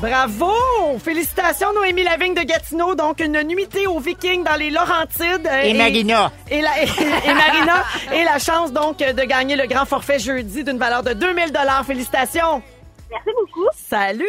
Bravo! 0.00 0.98
Félicitations, 1.00 1.74
Noémie 1.74 2.04
Lavigne 2.04 2.32
de 2.32 2.40
Gatineau. 2.40 2.94
Donc, 2.94 3.20
une 3.20 3.42
nuitée 3.42 3.86
aux 3.86 4.00
Vikings 4.00 4.42
dans 4.42 4.56
les 4.56 4.70
Laurentides. 4.70 5.46
Et 5.62 5.74
Marina. 5.74 6.32
Et, 6.50 6.62
la, 6.62 6.82
et, 6.82 7.34
Marina. 7.34 7.84
Et 8.10 8.24
la 8.24 8.38
chance, 8.38 8.72
donc, 8.72 9.00
de 9.00 9.24
gagner 9.24 9.54
le 9.54 9.66
grand 9.66 9.84
forfait 9.84 10.18
jeudi 10.18 10.64
d'une 10.64 10.78
valeur 10.78 11.02
de 11.02 11.12
2000 11.12 11.52
Félicitations! 11.86 12.62
Merci 13.10 13.30
beaucoup. 13.38 13.68
Salut! 13.74 14.24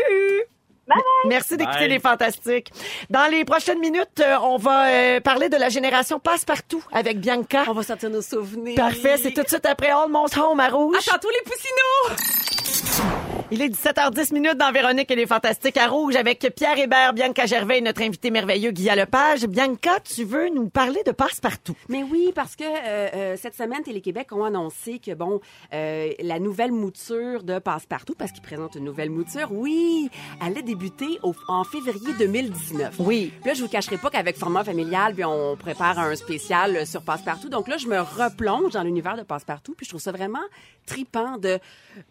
Bye 0.88 0.98
bye. 0.98 1.30
Merci 1.30 1.58
d'écouter 1.58 1.88
les 1.88 2.00
fantastiques. 2.00 2.72
Dans 3.10 3.30
les 3.30 3.44
prochaines 3.44 3.80
minutes, 3.80 4.20
euh, 4.20 4.38
on 4.44 4.58
va 4.58 4.88
euh, 4.88 5.20
parler 5.20 5.50
de 5.50 5.58
la 5.58 5.70
génération 5.70 6.20
passe-partout 6.20 6.84
avec 6.92 7.20
Bianca. 7.20 7.64
On 7.68 7.74
va 7.74 7.84
sortir 7.84 8.10
nos 8.10 8.22
souvenirs. 8.22 8.76
Parfait, 8.76 9.18
c'est 9.18 9.32
tout 9.32 9.44
de 9.44 9.48
suite 9.48 9.66
après 9.66 9.90
Almost 9.90 10.38
Home 10.38 10.60
à 10.60 10.70
Rouge. 10.70 10.98
À 11.08 11.12
tantôt, 11.14 11.30
les 11.30 11.42
poussinots! 11.52 13.25
Il 13.58 13.62
est 13.62 13.70
17h10 13.70 14.34
minutes 14.34 14.58
dans 14.58 14.70
Véronique 14.74 15.10
et 15.12 15.16
les 15.16 15.26
Fantastiques 15.26 15.78
à 15.78 15.88
Rouge 15.88 16.18
avec 16.18 16.40
Pierre 16.58 16.78
Hébert, 16.78 17.14
Bianca 17.14 17.46
Gervais 17.46 17.78
et 17.78 17.82
notre 17.82 18.02
invité 18.02 18.30
merveilleux 18.30 18.72
Guy 18.72 18.90
Lepage. 18.94 19.46
Bianca, 19.46 20.02
tu 20.02 20.26
veux 20.26 20.50
nous 20.50 20.68
parler 20.68 21.00
de 21.06 21.12
passe-partout? 21.14 21.74
Mais 21.88 22.04
oui, 22.04 22.34
parce 22.36 22.58
que 22.58 22.66
euh, 22.66 23.08
euh, 23.14 23.38
cette 23.42 23.56
semaine, 23.56 23.82
Télé-Québec 23.82 24.34
ont 24.34 24.44
annoncé 24.44 25.00
que, 25.00 25.14
bon, 25.14 25.40
euh, 25.74 26.12
la 26.20 26.40
nouvelle 26.40 26.74
mouture 26.74 27.44
de 27.44 27.60
Passe-Partout, 27.60 28.14
parce 28.18 28.34
qu'ils 28.34 28.42
présentent 28.42 28.76
une 28.76 28.84
nouvelle 28.84 29.10
mouture, 29.10 29.48
oui, 29.52 30.10
allait 30.42 30.62
débuter 30.62 31.18
au- 31.24 31.34
en 31.48 31.64
février 31.64 32.12
2019. 32.20 32.96
Oui. 33.00 33.32
Puis 33.40 33.48
là, 33.52 33.54
je 33.54 33.62
vous 33.62 33.70
cacherai 33.70 33.98
pas 33.98 34.10
qu'avec 34.10 34.36
format 34.36 34.66
familial, 34.66 35.14
puis 35.14 35.24
on 35.24 35.56
prépare 35.56 35.98
un 35.98 36.14
spécial 36.18 36.86
sur 36.86 37.04
Passe-Partout. 37.04 37.48
Donc 37.48 37.70
là, 37.70 37.78
je 37.78 37.88
me 37.88 38.02
replonge 38.02 38.74
dans 38.74 38.84
l'univers 38.84 39.16
de 39.16 39.24
Passe-Partout, 39.24 39.76
puis 39.78 39.86
je 39.86 39.92
trouve 39.92 40.02
ça 40.02 40.12
vraiment 40.12 40.44
tripant 40.86 41.38
de, 41.38 41.58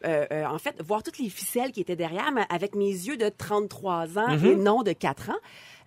en 0.05 0.59
fait, 0.59 0.75
voir 0.83 1.03
toutes 1.03 1.19
les 1.19 1.34
ficelles 1.35 1.73
qui 1.73 1.81
étaient 1.81 1.97
derrière, 1.97 2.31
mais 2.33 2.47
avec 2.49 2.75
mes 2.75 2.87
yeux 2.87 3.17
de 3.17 3.29
33 3.29 4.19
ans 4.19 4.39
et 4.45 4.57
non 4.57 4.83
de 4.83 4.93
4 4.93 5.31
ans. 5.31 5.41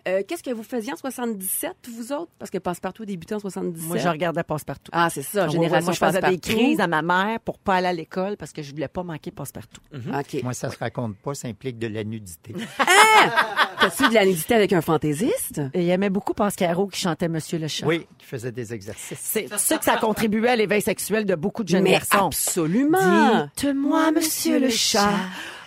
Euh, 0.06 0.22
Qu'est-ce 0.26 0.42
que 0.42 0.50
vous 0.50 0.62
faisiez 0.62 0.92
en 0.92 0.96
77, 0.96 1.72
vous 1.94 2.12
autres? 2.12 2.30
Parce 2.38 2.50
que 2.50 2.58
Passepartout 2.58 3.02
a 3.02 3.06
débuté 3.06 3.34
en 3.34 3.38
77. 3.40 3.88
Moi, 3.88 3.96
je 3.98 4.08
regardais 4.08 4.42
passe-partout. 4.42 4.90
Ah, 4.94 5.08
c'est 5.10 5.22
ça, 5.22 5.48
génération 5.48 5.84
moi, 5.86 5.92
je 5.92 5.98
faisais 5.98 6.20
des 6.30 6.38
crises 6.38 6.80
à 6.80 6.86
ma 6.86 7.02
mère 7.02 7.40
pour 7.40 7.58
pas 7.58 7.76
aller 7.76 7.88
à 7.88 7.92
l'école 7.92 8.36
parce 8.36 8.52
que 8.52 8.62
je 8.62 8.70
voulais 8.72 8.88
pas 8.88 9.02
manquer 9.02 9.30
passe-partout. 9.30 9.80
OK. 9.94 10.42
Moi, 10.42 10.54
ça 10.54 10.70
se 10.70 10.78
raconte 10.78 11.16
pas, 11.16 11.34
ça 11.34 11.48
implique 11.48 11.78
de 11.78 11.88
la 11.88 12.04
nudité. 12.04 12.54
T'as-tu 13.80 14.08
de 14.08 14.14
la 14.14 14.24
nudité 14.24 14.54
avec 14.54 14.72
un 14.72 14.80
fantaisiste? 14.80 15.60
Et 15.74 15.84
il 15.84 15.90
aimait 15.90 16.10
beaucoup 16.10 16.34
Pascaro 16.34 16.86
qui 16.88 17.00
chantait 17.00 17.28
Monsieur 17.28 17.58
le 17.58 17.68
chat. 17.68 17.86
Oui, 17.86 18.06
qui 18.18 18.26
faisait 18.26 18.52
des 18.52 18.72
exercices. 18.74 19.18
C'est 19.20 19.56
sûr 19.58 19.78
que 19.78 19.84
ça 19.84 19.96
contribuait 19.98 20.50
à 20.50 20.56
l'éveil 20.56 20.82
sexuel 20.82 21.24
de 21.24 21.34
beaucoup 21.34 21.62
de 21.64 21.68
jeunes 21.68 21.84
Mais 21.84 21.92
garçons. 21.92 22.26
absolument. 22.26 23.48
Dites-moi, 23.56 24.10
Monsieur 24.12 24.58
le 24.58 24.70
chat, 24.70 25.10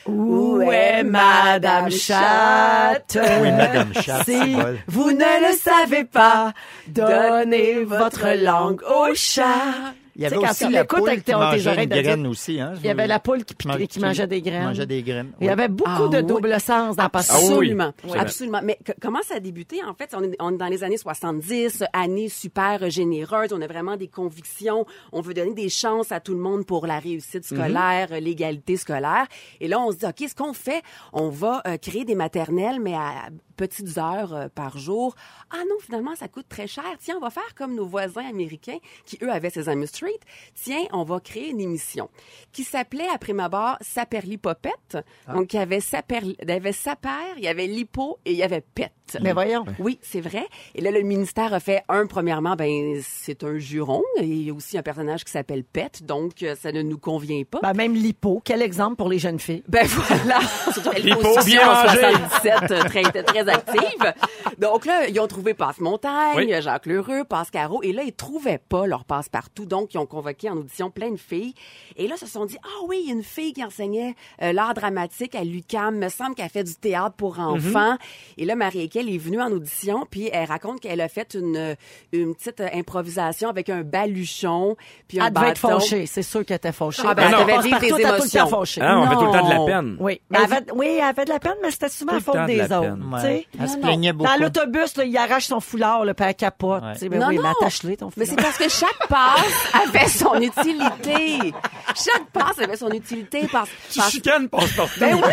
où 0.06 0.62
est 0.62 1.04
Madame 1.04 1.90
Chatte? 1.92 3.18
Oui, 3.22 3.52
Madame 3.52 3.94
Chatte, 3.94 4.26
Si 4.26 4.56
vous 4.88 5.12
ne 5.12 5.50
le 5.50 5.56
savez 5.58 6.06
pas, 6.06 6.54
donnez 6.88 7.84
votre 7.84 8.28
langue 8.42 8.82
au 8.84 9.14
chat. 9.14 9.94
Il 10.22 10.24
y 10.24 10.28
avait 10.28 10.38
aussi 10.38 10.70
la 10.70 10.86
poule 10.86 11.10
avec 11.10 11.26
qui 11.26 11.32
mangeait 11.34 11.68
oreilles 11.68 11.84
une 11.86 11.90
de 11.90 11.94
dire- 11.96 12.04
graine 12.04 12.28
aussi. 12.28 12.60
Hein? 12.62 12.74
Il 12.78 12.86
y 12.86 12.90
avait 12.90 13.08
la 13.08 13.20
poule 13.20 13.44
qui, 13.44 13.56
mangeait 13.68 14.28
des 14.28 14.42
graines. 14.42 14.64
mangeait 14.66 14.86
des 14.86 15.02
graines. 15.02 15.32
Il 15.42 15.48
y 15.48 15.50
avait 15.50 15.68
beaucoup 15.68 15.90
Ah 16.06 16.08
de 16.10 16.18
oui. 16.18 16.24
double 16.24 16.60
sens 16.60 16.96
dans. 16.96 17.04
Ah. 17.04 17.10
Absolument, 17.12 17.92
Oui. 18.04 18.18
absolument. 18.18 18.60
Mais 18.64 18.78
que- 18.86 18.92
comment 19.02 19.22
ça 19.24 19.36
a 19.36 19.40
débuté 19.40 19.82
en 19.84 19.94
fait? 19.94 20.14
On 20.16 20.22
est, 20.24 20.36
on 20.40 20.54
est 20.54 20.58
dans 20.58 20.68
les 20.68 20.84
années 20.84 20.98
70, 20.98 21.84
années 21.94 22.30
super 22.30 22.90
généreuses. 22.90 23.52
On 23.52 23.62
a 23.62 23.68
vraiment 23.68 23.98
des 23.98 24.08
convictions. 24.08 24.86
On 25.12 25.22
veut 25.22 25.34
donner 25.34 25.54
des 25.54 25.70
chances 25.70 26.12
à 26.12 26.20
tout 26.20 26.34
le 26.34 26.40
monde 26.40 26.66
pour 26.66 26.86
la 26.86 27.00
réussite 27.00 27.46
scolaire, 27.46 28.10
Mhm. 28.12 28.18
l'égalité 28.18 28.78
scolaire. 28.78 29.26
Et 29.60 29.68
là, 29.68 29.80
on 29.80 29.92
se 29.92 29.98
dit 29.98 30.06
ok, 30.06 30.30
ce 30.30 30.36
qu'on 30.36 30.54
fait, 30.54 30.82
on 31.14 31.30
va 31.30 31.62
euh, 31.68 31.78
créer 31.78 32.06
des 32.06 32.16
maternelles, 32.16 32.80
mais 32.80 32.94
à 32.94 33.30
petites 33.56 33.98
heures 33.98 34.34
euh, 34.34 34.48
par 34.48 34.78
jour. 34.78 35.16
Ah 35.50 35.64
non, 35.70 35.76
finalement, 35.80 36.16
ça 36.16 36.28
coûte 36.28 36.48
très 36.50 36.68
cher. 36.68 36.86
Tiens, 37.00 37.16
on 37.18 37.22
va 37.22 37.30
faire 37.30 37.56
comme 37.56 37.76
nos 37.76 37.86
voisins 37.86 38.28
américains 38.28 38.78
qui 39.06 39.18
eux 39.22 39.32
avaient 39.32 39.50
Sesame 39.50 39.86
Street. 39.86 40.20
Tiens, 40.56 40.86
on 40.92 41.04
va 41.04 41.20
créer 41.20 41.50
une 41.50 41.62
émission 41.62 42.10
qui 42.52 42.64
s'appelait 42.64 43.08
à 43.10 43.18
prime 43.18 43.40
abord 43.40 43.78
Saperli 43.82 44.38
Popette. 44.38 44.98
Donc 45.34 45.54
il 45.54 45.58
y 45.58 45.60
avait 45.60 45.80
Saperli, 45.80 46.36
il 46.42 46.50
y 46.50 46.52
avait 46.52 46.72
Saper, 46.72 47.36
il 47.38 47.44
y 47.44 47.48
avait 47.48 47.68
Lipo 47.68 48.20
et 48.26 48.32
il 48.32 48.38
y 48.38 48.44
avait 48.44 48.62
Pet. 48.62 48.92
Mais 49.22 49.34
voyons. 49.34 49.66
Oui, 49.80 50.00
c'est 50.02 50.22
vrai. 50.22 50.46
Et 50.76 50.82
là, 50.82 50.92
le 50.92 51.02
ministère 51.02 51.54
a 51.54 51.60
fait 51.60 51.84
un, 51.90 52.06
premièrement, 52.06 52.56
ben 52.56 53.02
c'est 53.04 53.44
un 53.44 53.58
juron. 53.58 54.04
Et 54.18 54.26
il 54.26 54.44
y 54.44 54.50
a 54.50 54.54
aussi 54.54 54.78
un 54.78 54.84
personnage 54.84 55.24
qui 55.24 55.32
s'appelle 55.32 55.64
Pet, 55.64 56.04
donc 56.04 56.44
euh, 56.44 56.56
ça 56.56 56.72
ne 56.72 56.82
nous 56.82 56.98
convient 56.98 57.44
pas. 57.44 57.60
Ben, 57.62 57.74
même 57.74 57.94
l'hypo, 57.94 58.42
quel 58.44 58.62
exemple 58.62 58.96
pour 58.96 59.10
les 59.10 59.20
jeunes 59.20 59.40
filles? 59.40 59.64
Ben 59.68 59.86
voilà, 59.88 60.40
position 60.66 61.42
bien 61.46 61.70
en 61.70 61.84
mangé. 61.86 62.00
77, 62.00 62.72
euh, 62.72 62.84
très, 62.84 63.24
très 63.24 63.50
active. 63.50 64.14
Donc 64.58 64.86
là, 64.86 65.08
ils 65.08 65.20
ont 65.20 65.28
trouvé 65.28 65.54
Passe-Montagne, 65.54 66.36
Oui. 66.36 66.54
Jacques 66.62 66.86
Lheureux, 66.86 67.24
Passe-Caro, 67.24 67.82
et 67.84 67.92
là, 67.94 68.04
ils 68.04 68.14
trouvaient 68.14 68.60
pas 68.60 68.86
leur 68.86 69.06
passe-partout. 69.06 69.66
Donc, 69.66 69.94
ils 69.94 69.98
ont 69.98 70.06
convoqué 70.06 70.50
en 70.50 70.58
audition 70.58 70.90
plein 70.92 71.12
de 71.12 71.18
filles. 71.18 71.54
Et 71.98 72.08
là, 72.08 72.16
ils 72.16 72.20
se 72.20 72.28
sont 72.28 72.46
dit, 72.46 72.58
ah 72.64 72.86
oui, 72.88 73.00
il 73.04 73.08
y 73.08 73.12
a 73.12 73.16
une 73.16 73.24
fille 73.24 73.54
qui 73.54 73.64
enseignait 73.64 74.16
euh, 74.42 74.54
l'art 74.54 74.74
dramatique 74.74 75.36
à 75.36 75.44
l'UQAM. 75.44 75.98
Me 75.98 76.10
semble 76.10 76.36
qu'elle 76.36 76.50
fait 76.50 76.64
du 76.64 76.76
théâtre 76.76 77.16
pour 77.16 77.38
Mhm. 77.40 77.46
enfants. 77.48 77.98
Et 78.38 78.46
là, 78.46 78.56
Marie-Équelle 79.02 79.16
est 79.16 79.18
venue 79.18 79.42
en 79.42 79.52
audition, 79.52 80.06
puis 80.10 80.30
elle 80.32 80.46
raconte 80.48 80.80
qu'elle 80.80 81.02
a 81.02 81.08
fait 81.08 81.34
une, 81.34 81.76
une 82.12 82.36
petite 82.36 82.60
euh, 82.62 82.68
improvisation 82.74 83.50
avec 83.50 83.70
un 83.70 83.82
baluchon, 83.82 84.76
puis 85.08 85.20
un 85.20 85.28
Elle 85.28 85.34
devait 85.34 85.50
être 85.50 85.62
bâton. 85.62 85.80
fauchée. 85.80 86.06
C'est 86.06 86.22
sûr 86.22 86.46
qu'elle 86.46 86.58
était 86.58 86.72
fauchée. 86.72 87.02
Ah 87.06 87.14
ben, 87.14 87.28
elle 87.32 87.40
devait 87.46 87.60
vivre 87.62 87.80
des 87.80 87.90
le 87.90 88.00
émotions. 88.00 88.48
fauchée. 88.48 88.82
Ah, 88.84 89.00
on 89.00 89.10
fait 89.10 89.16
tout 89.16 89.26
le 89.26 89.32
temps 89.32 89.48
de 89.48 89.54
la 89.54 89.66
peine. 89.66 89.98
Oui, 90.00 90.22
mais 90.30 90.38
elle 90.40 90.54
avait, 90.54 90.72
oui, 90.74 90.88
elle 90.98 91.04
avait 91.04 91.26
de 91.26 91.30
la 91.30 91.40
peine, 91.40 91.56
mais 91.62 91.72
c'était 91.72 91.90
souvent 91.90 92.14
le 92.14 92.20
faute 92.20 92.36
temps 92.36 92.42
de 92.44 92.48
des 92.48 92.58
la 92.58 92.80
autres. 92.80 92.96
tu. 92.96 93.26
Ouais. 93.28 93.48
Elle 93.60 93.70
se 93.70 93.76
Non, 93.76 93.82
plaignait 93.82 94.14
beaucoup. 94.14 94.30
Dans 94.32 94.38
l'autobus, 94.44 94.94
il 95.04 95.18
arrache 95.18 95.46
son 95.46 95.60
foulard, 95.60 96.06
là, 96.06 96.14
puis 96.14 96.26
elle 96.28 96.36
capote. 96.36 96.84
Ouais. 96.84 96.96
tu 97.00 97.10
Ben 97.10 97.20
Non, 97.20 97.28
oui, 97.28 97.38
non. 97.38 97.44
mais 97.44 97.50
attache-le 97.50 97.98
ton 97.98 98.10
Mais 98.18 98.26
foulard. 98.26 98.40
c'est 98.40 98.44
parce 98.44 98.58
que 98.58 98.70
chaque 98.70 99.08
passe 99.08 99.84
avait 99.86 100.08
son 100.08 100.36
utilité. 100.42 101.54
Chaque 101.96 102.26
passe 102.34 102.60
avait 102.60 102.78
son 102.78 102.90
utilité. 102.92 103.48
Parce, 103.52 103.70
Tu 103.92 104.00
parce- 104.00 104.12
chicanes 104.12 104.50
passe-partout. 104.50 105.00
Ben 105.00 105.16
Véro. 105.16 105.28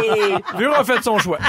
oui! 0.00 0.34
Véro 0.58 0.74
a 0.74 0.84
fait 0.84 1.02
son 1.02 1.18
choix. 1.18 1.38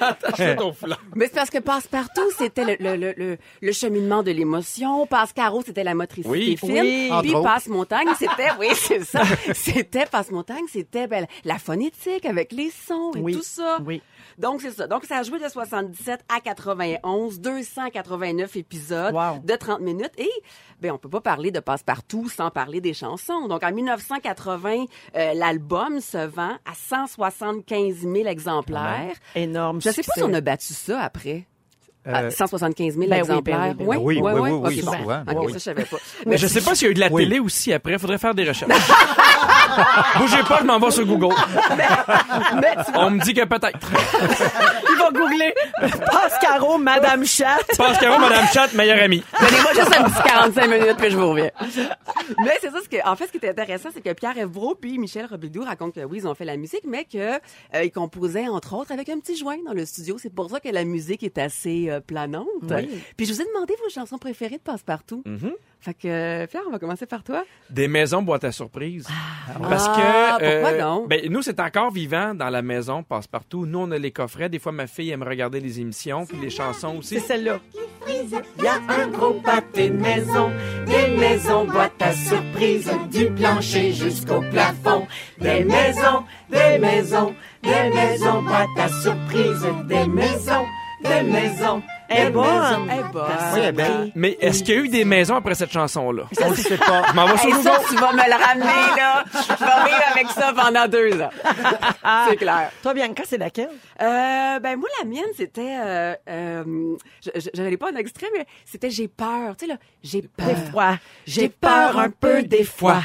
Attache 0.00 0.56
ton 0.56 0.72
foulard. 0.72 1.00
Mais 1.14 1.26
c'est 1.26 1.34
parce 1.34 1.50
que 1.50 1.58
Passe-Partout, 1.58 2.30
c'était 2.38 2.64
le, 2.64 2.76
le, 2.80 2.96
le, 2.96 3.14
le, 3.16 3.38
le 3.60 3.72
cheminement 3.72 4.22
de 4.22 4.30
l'émotion. 4.30 5.06
Passe-Caro, 5.06 5.62
c'était 5.64 5.84
la 5.84 5.94
motricité 5.94 6.28
Oui. 6.30 6.56
fine. 6.56 6.70
Oui. 6.80 7.10
Puis. 7.22 7.32
Passe-Montagne, 7.42 8.08
c'était, 8.18 8.50
oui, 8.58 8.68
c'est 8.74 9.04
ça. 9.04 9.22
C'était 9.54 10.06
Passe-Montagne, 10.06 10.64
c'était 10.70 11.06
ben, 11.06 11.26
la 11.44 11.58
phonétique 11.58 12.24
avec 12.26 12.52
les 12.52 12.70
sons 12.70 13.12
et 13.16 13.20
Oui. 13.20 13.32
tout 13.34 13.42
ça. 13.42 13.78
Oui. 13.84 14.02
Donc, 14.38 14.60
c'est 14.62 14.70
ça. 14.72 14.86
Donc, 14.86 15.04
ça 15.04 15.18
a 15.18 15.22
joué 15.22 15.38
de 15.38 15.48
77 15.48 16.20
à 16.34 16.40
91, 16.40 17.40
289 17.40 18.56
épisodes 18.56 19.14
Wow. 19.14 19.40
de 19.44 19.54
30 19.54 19.80
minutes. 19.80 20.12
Et, 20.18 20.30
ben, 20.80 20.92
on 20.92 20.98
peut 20.98 21.08
pas 21.08 21.20
parler 21.20 21.50
de 21.50 21.60
Passe-Partout 21.60 22.28
sans 22.28 22.50
parler 22.50 22.80
des 22.80 22.94
chansons. 22.94 23.46
Donc, 23.48 23.62
en 23.62 23.72
1980, 23.72 24.84
euh, 25.16 25.34
l'album 25.34 26.00
se 26.00 26.26
vend 26.26 26.56
à 26.64 26.74
175 26.74 28.00
000 28.02 28.14
exemplaires. 28.26 29.14
Énorme 29.34 29.63
Je 29.80 29.90
sais 29.90 30.02
pas 30.02 30.12
si 30.14 30.22
on 30.22 30.32
a 30.34 30.40
battu 30.40 30.72
ça 30.74 31.00
après. 31.00 31.44
Euh, 32.06 32.12
Ah, 32.28 32.30
175 32.30 32.94
000 32.96 33.06
ben 33.08 33.12
oui, 33.14 33.18
exemplaires. 33.18 33.74
ben 33.74 33.86
oui, 33.86 33.96
oui. 33.98 34.20
Oui, 34.22 34.32
oui, 34.40 34.50
bon. 34.50 34.70
souvent. 34.70 34.92
Ça, 34.92 35.24
je 35.54 35.58
savais 35.58 35.84
pas. 35.84 35.96
Mais 36.26 36.36
je 36.36 36.46
sais 36.46 36.60
pas 36.60 36.74
s'il 36.74 36.84
y 36.86 36.88
a 36.88 36.90
eu 36.90 36.94
de 36.94 37.00
la 37.00 37.10
Oui. 37.10 37.22
télé 37.24 37.38
aussi 37.38 37.72
après. 37.72 37.98
Faudrait 37.98 38.18
faire 38.18 38.34
des 38.34 38.44
recherches. 38.46 38.70
Bougez 40.18 40.42
pas, 40.48 40.58
je 40.60 40.64
m'en 40.64 40.78
vais 40.78 40.90
sur 40.90 41.06
Google. 41.06 41.34
On 42.94 43.10
me 43.10 43.20
dit 43.20 43.34
que 43.34 43.44
peut-être. 43.44 43.78
Il 44.90 44.96
va 44.96 45.10
googler 45.10 45.54
Pascaro, 45.80 46.78
Madame 46.78 47.24
Chat. 47.24 47.64
Pascaro, 47.76 48.18
Madame 48.18 48.46
Chat, 48.52 48.72
meilleure 48.74 49.02
amie. 49.02 49.22
Donnez-moi 49.40 49.72
juste 49.74 49.96
un 49.96 50.04
petit 50.04 50.28
45 50.28 50.66
minutes, 50.68 50.96
puis 50.98 51.10
je 51.10 51.16
vous 51.16 51.30
reviens. 51.30 51.50
Mais 52.44 52.58
c'est 52.60 52.70
ça, 52.70 52.78
ce 52.82 52.88
que, 52.88 53.06
en 53.06 53.16
fait, 53.16 53.26
ce 53.26 53.30
qui 53.32 53.38
était 53.38 53.50
intéressant, 53.50 53.88
c'est 53.92 54.02
que 54.02 54.12
Pierre 54.12 54.38
Evro 54.38 54.74
puis 54.74 54.98
Michel 54.98 55.26
Robidoux 55.26 55.64
racontent 55.64 56.00
que 56.00 56.04
oui, 56.04 56.18
ils 56.18 56.28
ont 56.28 56.34
fait 56.34 56.44
la 56.44 56.56
musique, 56.56 56.84
mais 56.86 57.04
que 57.04 57.18
euh, 57.18 57.84
ils 57.84 57.92
composaient, 57.92 58.48
entre 58.48 58.74
autres, 58.74 58.92
avec 58.92 59.08
un 59.08 59.18
petit 59.18 59.36
joint 59.36 59.58
dans 59.66 59.72
le 59.72 59.84
studio. 59.84 60.16
C'est 60.18 60.32
pour 60.34 60.50
ça 60.50 60.60
que 60.60 60.68
la 60.68 60.84
musique 60.84 61.22
est 61.22 61.38
assez 61.38 61.90
euh, 61.90 62.00
planante. 62.00 62.46
Puis 63.16 63.26
je 63.26 63.32
vous 63.32 63.40
ai 63.40 63.44
demandé 63.44 63.74
vos 63.82 63.90
chansons 63.90 64.18
préférées 64.18 64.56
de 64.56 64.62
Passe-Partout. 64.62 65.22
Fait 65.84 65.92
que, 65.92 66.08
euh, 66.08 66.46
Pierre, 66.46 66.62
on 66.66 66.70
va 66.70 66.78
commencer 66.78 67.04
par 67.04 67.22
toi. 67.22 67.44
Des 67.68 67.88
maisons 67.88 68.22
boîte 68.22 68.44
à 68.44 68.52
surprise. 68.52 69.06
Parce 69.68 69.84
Ah, 69.86 70.38
que 70.40 70.60
pourquoi 70.62 70.78
non? 70.78 71.06
ben, 71.06 71.20
nous, 71.30 71.42
c'est 71.42 71.60
encore 71.60 71.90
vivant 71.90 72.34
dans 72.34 72.48
la 72.48 72.62
maison, 72.62 73.02
passe-partout. 73.02 73.66
Nous, 73.66 73.78
on 73.80 73.90
a 73.90 73.98
les 73.98 74.10
coffrets. 74.10 74.48
Des 74.48 74.58
fois, 74.58 74.72
ma 74.72 74.86
fille 74.86 75.10
aime 75.10 75.22
regarder 75.22 75.60
les 75.60 75.80
émissions, 75.80 76.24
puis 76.24 76.38
les 76.40 76.48
chansons 76.48 76.96
aussi. 77.00 77.16
C'est 77.20 77.26
celle-là. 77.26 77.58
Il 78.08 78.62
y 78.62 78.66
a 78.66 78.76
un 78.88 79.08
gros 79.08 79.34
pâté 79.34 79.90
de 79.90 79.96
maison, 79.98 80.50
des 80.86 81.16
maisons 81.18 81.66
boîte 81.66 82.00
à 82.00 82.12
surprise, 82.12 82.90
du 83.10 83.26
plancher 83.32 83.92
jusqu'au 83.92 84.40
plafond. 84.40 85.06
Des 85.38 85.64
maisons, 85.64 86.24
des 86.50 86.78
maisons, 86.78 87.34
des 87.62 87.90
maisons 87.94 88.42
boîte 88.42 88.68
à 88.78 88.88
surprise, 88.88 89.66
des 89.86 90.06
maisons, 90.06 90.64
des 91.04 91.22
maisons, 91.22 91.82
maisons. 91.82 91.82
Eh 92.10 92.30
bonne. 92.30 92.88
Oui, 93.52 93.58
elle 93.58 93.64
est 93.64 93.72
belle. 93.72 94.12
Mais 94.14 94.36
est-ce 94.40 94.62
qu'il 94.62 94.74
y 94.74 94.78
a 94.78 94.80
eu 94.80 94.88
des 94.88 95.04
maisons 95.04 95.36
après 95.36 95.54
cette 95.54 95.72
chanson-là? 95.72 96.24
On 96.42 96.50
le 96.50 96.56
sait 96.56 96.76
pas. 96.76 97.02
Je 97.08 97.14
m'en 97.14 97.26
vais 97.26 97.36
sur 97.38 97.62
ça, 97.62 97.78
tu 97.88 97.94
vas 97.96 98.12
me 98.12 98.16
le 98.18 98.44
ramener, 98.44 99.00
là. 99.00 99.24
Je 99.32 99.38
vais 99.64 99.84
vivre 99.90 100.04
avec 100.12 100.26
ça 100.30 100.52
pendant 100.54 100.86
deux 100.88 101.20
ans. 101.20 101.30
C'est 102.28 102.36
clair. 102.36 102.70
Toi, 102.82 102.94
Bianca, 102.94 103.22
c'est 103.26 103.38
laquelle? 103.38 103.70
Euh, 104.00 104.58
ben 104.60 104.76
moi 104.76 104.88
la 105.00 105.08
mienne 105.08 105.24
c'était 105.36 105.76
euh, 105.80 106.14
euh, 106.28 106.96
je- 107.24 107.30
je- 107.40 107.48
j'avais 107.54 107.76
pas 107.76 107.90
un 107.90 107.96
extrait 107.96 108.26
mais 108.36 108.44
c'était 108.64 108.90
j'ai 108.90 109.06
peur 109.08 109.56
tu 109.56 109.66
sais 109.66 109.72
là 109.72 109.78
j'ai 110.02 110.22
peur 110.22 110.46
Des 110.46 110.54
fois, 110.70 110.98
j'ai 111.26 111.48
peur 111.48 111.98
un 111.98 112.10
peu 112.10 112.42
des 112.42 112.64
fois. 112.64 113.02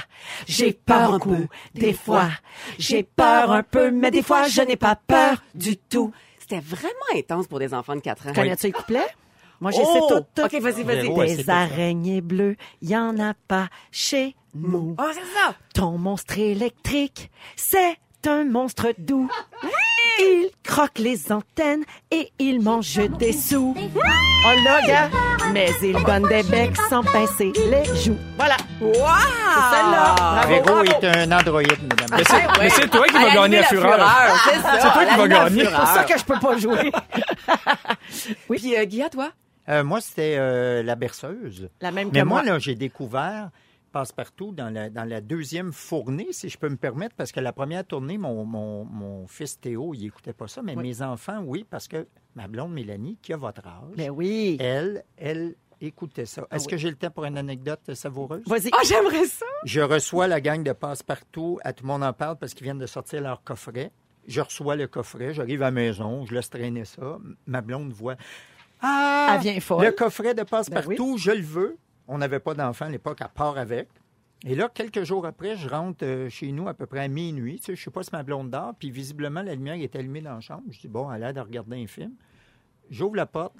J'ai 0.47 0.73
peur 0.73 1.13
un 1.15 1.19
peu 1.19 1.47
des 1.75 1.93
fois. 1.93 2.29
J'ai 2.77 3.03
peur 3.03 3.51
un 3.51 3.63
peu, 3.63 3.91
mais 3.91 4.11
des 4.11 4.21
fois, 4.23 4.43
je 4.47 4.61
n'ai 4.61 4.75
pas 4.75 4.95
peur 4.95 5.37
du 5.55 5.77
tout. 5.77 6.11
C'était 6.49 6.61
vraiment 6.61 6.89
intense 7.15 7.47
pour 7.47 7.59
des 7.59 7.73
enfants 7.73 7.95
de 7.95 8.01
4 8.01 8.27
ans 8.29 8.33
Connais-tu 8.33 8.67
les 8.67 8.71
couplets? 8.71 9.07
Moi, 9.61 9.71
j'ai 9.71 9.81
Oh! 9.83 9.93
sais 9.93 9.99
tout. 9.99 10.41
ok 10.57 10.61
vas-y 10.61 10.83
vas-y 10.83 11.01
Des 11.09 11.37
tout 11.37 11.43
ça. 11.43 11.57
araignées 11.59 12.21
bleues, 12.21 12.55
y 12.81 12.95
en 12.95 13.19
a 13.19 13.33
pas 13.47 13.67
chez 13.91 14.35
nous. 14.55 14.95
oh 14.97 15.03
c'est 15.13 15.19
ça 15.19 15.53
Ton 15.73 15.97
monstre 15.97 16.39
électrique, 16.39 17.29
c'est 17.55 17.97
un 18.25 18.45
monstre 18.45 18.93
doux. 18.97 19.29
Il 20.19 20.49
croque 20.63 20.97
les 20.99 21.31
antennes 21.31 21.83
et 22.11 22.31
il 22.39 22.61
mange 22.61 22.99
des 23.17 23.31
sous. 23.33 23.73
Oh 23.77 24.63
là, 24.63 24.81
gars! 24.85 25.09
Mais 25.53 25.69
il 25.81 25.93
donne 26.03 26.27
des 26.27 26.43
becs 26.43 26.75
sans 26.89 27.03
pincer 27.03 27.51
les 27.69 27.85
joues. 27.95 28.17
Voilà. 28.35 28.57
wow 28.81 28.91
C'est 28.93 29.75
celle-là. 29.75 30.15
Bravo, 30.15 30.47
Véro 30.49 30.63
bravo. 30.65 30.83
est 30.83 31.03
un 31.05 31.31
androïde, 31.31 31.81
mesdames. 31.83 32.07
Mais 32.11 32.69
c'est, 32.69 32.81
mais 32.81 32.87
toi 32.89 33.07
qui 33.07 33.13
vas 33.13 33.33
gagner 33.33 33.57
la 33.57 33.63
Fureur. 33.63 34.11
c'est 34.43 34.91
toi 34.91 35.05
qui 35.05 35.17
vas 35.17 35.27
gagner. 35.27 35.65
C'est 35.65 35.71
pour 35.75 35.87
ça 35.87 36.03
que 36.03 36.17
je 36.19 36.23
peux 36.25 36.39
pas 36.39 36.57
jouer. 36.57 36.91
oui 38.49 38.57
puis 38.61 38.75
euh, 38.77 38.85
Guy 38.85 39.01
à 39.01 39.09
toi? 39.09 39.31
Euh, 39.69 39.83
moi, 39.83 40.01
c'était 40.01 40.35
euh, 40.37 40.83
la 40.83 40.95
berceuse. 40.95 41.69
La 41.81 41.91
même 41.91 42.09
Mais 42.13 42.21
que 42.21 42.25
moi, 42.25 42.43
moi. 42.43 42.53
là, 42.53 42.59
j'ai 42.59 42.75
découvert 42.75 43.49
passe-partout 43.89 44.51
dans 44.51 44.69
la, 44.73 44.89
dans 44.89 45.03
la 45.03 45.21
deuxième 45.21 45.73
fournée, 45.73 46.27
si 46.31 46.49
je 46.49 46.57
peux 46.57 46.69
me 46.69 46.77
permettre, 46.77 47.15
parce 47.15 47.31
que 47.31 47.39
la 47.39 47.51
première 47.53 47.83
tournée, 47.85 48.17
mon, 48.17 48.45
mon, 48.45 48.85
mon 48.85 49.27
fils 49.27 49.59
Théo, 49.59 49.93
il 49.93 50.05
écoutait 50.05 50.33
pas 50.33 50.47
ça, 50.47 50.61
mais 50.61 50.75
Oui. 50.75 50.83
mes 50.83 51.01
enfants, 51.01 51.41
oui, 51.45 51.65
parce 51.69 51.87
que 51.87 52.07
ma 52.35 52.47
blonde 52.47 52.73
Mélanie, 52.73 53.17
qui 53.21 53.33
a 53.33 53.37
votre 53.37 53.65
âge, 53.67 53.95
Ben 53.97 54.09
oui. 54.09 54.57
elle, 54.59 55.03
elle 55.17 55.55
écoutait 55.81 56.25
ça. 56.25 56.45
Est-ce 56.51 56.67
que 56.67 56.77
j'ai 56.77 56.89
le 56.89 56.95
temps 56.95 57.09
pour 57.11 57.25
une 57.25 57.37
anecdote 57.37 57.93
savoureuse? 57.93 58.43
Vas-y. 58.45 58.69
Oh, 58.73 58.77
j'aimerais 58.85 59.25
ça! 59.25 59.45
Je 59.65 59.81
reçois 59.81 60.27
la 60.27 60.41
gang 60.41 60.61
de 60.63 60.73
passe-partout, 60.73 61.59
à 61.63 61.73
tout 61.73 61.83
le 61.83 61.87
monde 61.87 62.03
en 62.03 62.13
parle 62.13 62.37
parce 62.37 62.53
qu'ils 62.53 62.65
viennent 62.65 62.79
de 62.79 62.85
sortir 62.85 63.21
leur 63.21 63.43
coffret. 63.43 63.91
Je 64.27 64.41
reçois 64.41 64.75
le 64.75 64.87
coffret, 64.87 65.33
j'arrive 65.33 65.61
à 65.63 65.65
la 65.65 65.71
maison, 65.71 66.25
je 66.25 66.35
laisse 66.35 66.49
traîner 66.49 66.85
ça. 66.85 67.17
Ma 67.47 67.61
blonde 67.61 67.91
voit. 67.93 68.15
Ah! 68.81 69.31
Elle 69.35 69.41
vient 69.41 69.59
folle. 69.59 69.85
Le 69.85 69.91
coffret 69.91 70.33
de 70.33 70.43
passe-partout, 70.43 71.13
Ben 71.13 71.17
je 71.17 71.31
le 71.31 71.41
veux. 71.41 71.77
On 72.11 72.17
n'avait 72.17 72.39
pas 72.39 72.55
d'enfant 72.55 72.85
à 72.85 72.89
l'époque, 72.89 73.21
à 73.21 73.27
part 73.29 73.59
avec. 73.59 73.87
Et 74.43 74.55
là, 74.55 74.67
quelques 74.73 75.03
jours 75.03 75.27
après, 75.27 75.55
je 75.55 75.69
rentre 75.69 76.03
euh, 76.03 76.27
chez 76.27 76.51
nous 76.51 76.67
à 76.67 76.73
peu 76.73 76.87
près 76.87 77.01
à 77.01 77.07
minuit. 77.07 77.59
Tu 77.59 77.65
sais, 77.65 77.75
je 77.75 77.83
sais 77.83 77.91
pas 77.91 78.01
si 78.01 78.09
ma 78.13 78.23
blonde 78.23 78.49
dort, 78.49 78.73
puis 78.79 78.89
visiblement, 78.89 79.43
la 79.43 79.53
lumière 79.53 79.75
est 79.75 79.95
allumée 79.95 80.21
dans 80.21 80.33
la 80.33 80.39
chambre. 80.39 80.63
Je 80.71 80.79
dis, 80.79 80.87
bon, 80.87 81.11
elle 81.11 81.23
a 81.23 81.27
l'air 81.27 81.33
de 81.35 81.47
regarder 81.47 81.83
un 81.83 81.85
film. 81.85 82.13
J'ouvre 82.89 83.15
la 83.15 83.27
porte. 83.27 83.53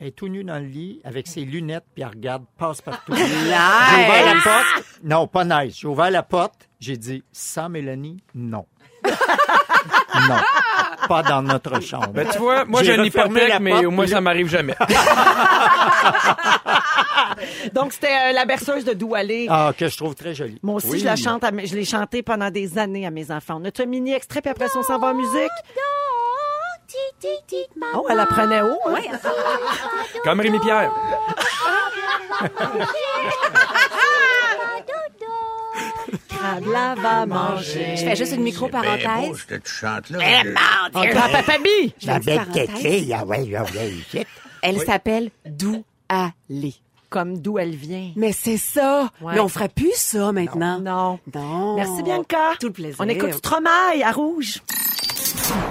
Elle 0.00 0.08
est 0.08 0.12
tout 0.12 0.28
nue 0.28 0.44
dans 0.44 0.58
le 0.58 0.64
lit 0.64 1.02
avec 1.04 1.26
ses 1.26 1.44
lunettes, 1.44 1.84
puis 1.94 2.02
elle 2.02 2.08
regarde 2.08 2.44
passe-partout. 2.56 3.14
J'ai 3.16 3.22
ouvert 3.24 4.34
la 4.34 4.40
porte. 4.42 5.00
Non, 5.02 5.26
pas 5.26 5.44
nice. 5.44 5.78
J'ai 5.78 5.88
ouvert 5.88 6.10
la 6.10 6.22
porte. 6.22 6.70
J'ai 6.80 6.96
dit, 6.96 7.22
sans 7.32 7.68
Mélanie, 7.68 8.16
non. 8.34 8.64
non. 9.04 10.36
Pas 11.06 11.22
dans 11.22 11.42
notre 11.42 11.80
chambre. 11.80 12.08
Ben, 12.08 12.26
tu 12.30 12.38
vois, 12.38 12.64
moi, 12.64 12.82
J'ai 12.82 12.94
une 12.96 13.04
hypothèque, 13.04 13.60
mais 13.60 13.84
au 13.84 13.90
moins, 13.90 14.06
ça 14.06 14.22
m'arrive 14.22 14.48
jamais. 14.48 14.74
Donc, 17.72 17.92
c'était 17.92 18.08
euh, 18.08 18.32
la 18.32 18.44
berceuse 18.44 18.84
de 18.84 18.92
Doualé. 18.92 19.46
Ah, 19.50 19.72
que 19.76 19.88
je 19.88 19.96
trouve 19.96 20.14
très 20.14 20.34
jolie. 20.34 20.58
Moi 20.62 20.76
aussi, 20.76 20.88
Oui. 20.90 20.98
je 21.00 21.04
la 21.04 21.16
chante, 21.16 21.44
à 21.44 21.50
mes- 21.50 21.66
je 21.66 21.74
l'ai 21.74 21.84
chantée 21.84 22.22
pendant 22.22 22.50
des 22.50 22.78
années 22.78 23.06
à 23.06 23.10
mes 23.10 23.30
enfants. 23.30 23.60
On 23.60 23.64
a 23.64 23.70
un 23.82 23.86
mini 23.86 24.12
extrait, 24.12 24.40
puis 24.40 24.50
après 24.50 24.68
ça, 24.68 24.78
on 24.78 24.82
s'en 24.82 24.98
va 24.98 25.08
en 25.08 25.14
musique. 25.14 25.50
Oh, 27.94 28.06
elle 28.10 28.20
apprenait 28.20 28.60
haut. 28.62 28.78
hein? 28.86 29.00
Comme 30.22 30.40
Rémi 30.40 30.60
Pierre. 30.60 30.92
Crabe 36.28 36.66
la 36.70 36.94
va 36.94 37.26
manger. 37.26 37.96
Je 37.96 38.04
fais 38.04 38.16
juste 38.16 38.32
une 38.34 38.42
micro-parenthèse. 38.42 39.46
là. 40.10 40.42
Oh, 40.94 41.00
grand-papa 41.10 41.58
Bi! 41.58 41.94
Une 42.06 42.18
belle 42.20 42.36
parenthèse. 42.38 42.68
kéké, 42.82 43.14
ah 43.14 43.24
ouais, 43.24 43.54
ah 43.56 43.62
ouais, 43.64 43.90
ici. 43.90 44.26
Elle 44.62 44.80
s'appelle 44.80 45.30
D'où 45.44 45.84
aller. 46.08 46.74
Comme 47.14 47.38
d'où 47.38 47.58
elle 47.60 47.76
vient. 47.76 48.10
Mais 48.16 48.32
c'est 48.32 48.56
ça. 48.56 49.08
Ouais. 49.20 49.34
Mais 49.34 49.40
on 49.40 49.46
ferait 49.48 49.68
plus 49.68 49.92
ça 49.94 50.32
maintenant. 50.32 50.80
Non. 50.80 51.20
Non. 51.32 51.76
Merci 51.76 52.02
Bianca. 52.02 52.54
Tout 52.58 52.66
le 52.66 52.72
plaisir. 52.72 52.96
On 52.98 53.08
écoute 53.08 53.34
Stromae 53.34 54.02
à 54.04 54.10
Rouge. 54.10 54.60